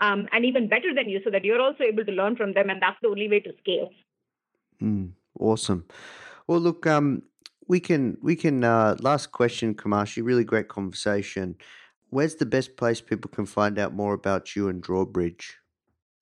um, 0.00 0.28
and 0.32 0.44
even 0.44 0.68
better 0.68 0.92
than 0.94 1.08
you 1.08 1.20
so 1.24 1.30
that 1.30 1.44
you're 1.44 1.60
also 1.60 1.84
able 1.84 2.04
to 2.04 2.12
learn 2.12 2.36
from 2.36 2.52
them. 2.52 2.68
And 2.68 2.82
that's 2.82 2.98
the 3.00 3.08
only 3.08 3.28
way 3.28 3.40
to 3.40 3.52
scale. 3.60 3.90
Mm, 4.82 5.12
awesome. 5.40 5.86
Well, 6.46 6.60
look, 6.60 6.86
um, 6.86 7.22
we 7.68 7.80
can 7.80 8.16
we 8.22 8.36
can 8.36 8.64
uh, 8.64 8.96
last 9.00 9.32
question, 9.32 9.74
Kamakshi. 9.74 10.22
Really 10.24 10.44
great 10.44 10.68
conversation. 10.68 11.56
Where's 12.10 12.36
the 12.36 12.46
best 12.46 12.76
place 12.76 13.00
people 13.00 13.30
can 13.30 13.46
find 13.46 13.78
out 13.78 13.92
more 13.92 14.14
about 14.14 14.54
you 14.54 14.68
and 14.68 14.82
Drawbridge? 14.82 15.58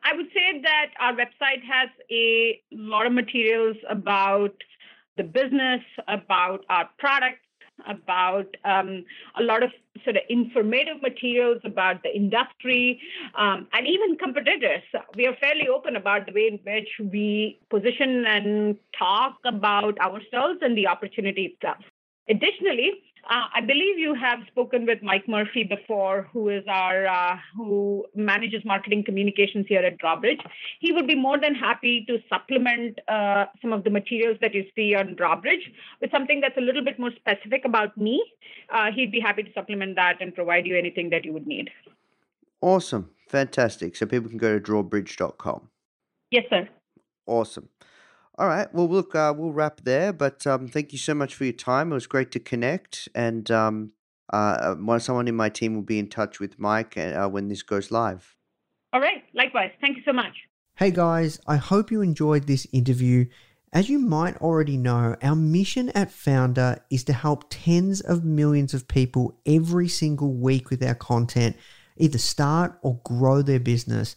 I 0.05 0.17
would 0.17 0.27
say 0.35 0.61
that 0.63 0.87
our 1.01 1.13
website 1.13 1.63
has 1.69 1.89
a 2.11 2.61
lot 2.73 3.07
of 3.07 3.13
materials 3.13 3.77
about 3.89 4.55
the 5.17 5.23
business, 5.23 5.83
about 6.09 6.65
our 6.71 6.89
product, 6.99 7.42
about 7.87 8.57
um, 8.65 9.05
a 9.39 9.43
lot 9.43 9.63
of 9.63 9.71
sort 10.05 10.17
of 10.17 10.23
informative 10.29 11.01
materials 11.03 11.61
about 11.65 12.03
the 12.03 12.15
industry 12.15 13.01
um, 13.35 13.69
and 13.73 13.87
even 13.87 14.17
competitors. 14.17 14.83
We 15.15 15.27
are 15.27 15.37
fairly 15.37 15.69
open 15.69 15.97
about 15.97 16.27
the 16.27 16.33
way 16.33 16.49
in 16.49 16.59
which 16.65 16.89
we 16.99 17.61
position 17.71 18.25
and 18.27 18.77
talk 18.99 19.37
about 19.45 19.99
ourselves 20.01 20.59
and 20.63 20.77
the 20.77 20.87
opportunity 20.87 21.55
itself. 21.55 21.85
Additionally, 22.29 23.03
uh, 23.31 23.45
I 23.55 23.61
believe 23.61 23.99
you 23.99 24.15
have 24.15 24.41
spoken 24.49 24.85
with 24.85 25.03
Mike 25.03 25.29
Murphy 25.29 25.63
before, 25.63 26.29
who 26.33 26.49
is 26.49 26.65
our 26.69 27.07
uh, 27.07 27.37
who 27.57 28.05
manages 28.15 28.65
marketing 28.65 29.05
communications 29.05 29.67
here 29.69 29.81
at 29.81 29.99
Drawbridge. 29.99 30.41
He 30.81 30.93
would 30.93 31.07
be 31.07 31.15
more 31.15 31.39
than 31.39 31.55
happy 31.55 32.05
to 32.09 32.19
supplement 32.29 32.99
uh, 33.09 33.47
some 33.61 33.73
of 33.73 33.85
the 33.85 33.91
materials 33.91 34.39
that 34.41 34.55
you 34.55 34.65
see 34.75 34.95
on 34.95 35.15
Drawbridge 35.15 35.71
with 36.01 36.11
something 36.11 36.41
that's 36.41 36.57
a 36.57 36.61
little 36.61 36.85
bit 36.85 36.99
more 36.99 37.13
specific 37.15 37.65
about 37.65 37.97
me. 37.97 38.23
Uh, 38.71 38.91
he'd 38.93 39.13
be 39.13 39.21
happy 39.21 39.45
to 39.45 39.53
supplement 39.53 39.95
that 39.97 40.21
and 40.21 40.35
provide 40.35 40.67
you 40.67 40.77
anything 40.77 41.11
that 41.11 41.25
you 41.25 41.33
would 41.33 41.47
need. 41.47 41.71
Awesome, 42.61 43.11
fantastic. 43.29 43.95
So 43.95 44.07
people 44.07 44.31
can 44.31 44.39
go 44.39 44.59
to 44.59 44.61
drawbridge.com. 44.61 45.69
Yes, 46.33 46.45
sir. 46.51 46.69
Awesome. 47.27 47.69
All 48.39 48.49
right. 48.49 48.73
Well, 48.73 48.89
look, 48.89 49.15
uh, 49.15 49.35
we'll 49.37 49.53
wrap 49.53 49.83
there. 49.83 50.13
But 50.13 50.47
um, 50.47 50.69
thank 50.69 50.93
you 50.93 50.99
so 50.99 51.15
much 51.15 51.35
for 51.35 51.45
your 51.45 51.53
time. 51.53 51.93
It 51.93 51.95
was 51.95 52.07
great 52.07 52.31
to 52.33 52.41
connect. 52.41 53.09
And 53.15 53.51
um, 53.51 53.93
uh, 54.33 54.75
uh 54.83 54.99
someone 54.99 55.29
in 55.29 55.37
my 55.37 55.49
team 55.49 55.75
will 55.75 55.83
be 55.83 55.99
in 55.99 56.09
touch 56.09 56.41
with 56.41 56.59
Mike 56.59 56.97
uh, 56.97 57.29
when 57.29 57.49
this 57.49 57.63
goes 57.63 57.91
live. 57.91 58.37
All 58.93 59.01
right. 59.01 59.23
Likewise. 59.35 59.71
Thank 59.81 59.97
you 59.97 60.03
so 60.05 60.13
much. 60.13 60.35
Hey 60.77 60.91
guys, 60.91 61.39
I 61.47 61.57
hope 61.57 61.91
you 61.91 62.01
enjoyed 62.01 62.47
this 62.47 62.67
interview. 62.73 63.27
As 63.75 63.91
you 63.91 63.99
might 63.99 64.39
already 64.39 64.79
know, 64.79 65.17
our 65.23 65.37
mission 65.37 65.91
at 65.91 66.09
Foundr 66.09 66.81
is 66.91 67.05
to 67.05 67.13
help 67.13 67.45
tens 67.51 68.01
of 68.01 68.25
millions 68.25 68.73
of 68.73 68.89
people 68.89 69.39
every 69.45 69.87
single 69.89 70.33
week 70.33 70.71
with 70.71 70.83
our 70.83 70.95
content 70.95 71.57
either 71.97 72.19
start 72.19 72.79
or 72.83 73.01
grow 73.05 73.43
their 73.43 73.61
business 73.61 74.17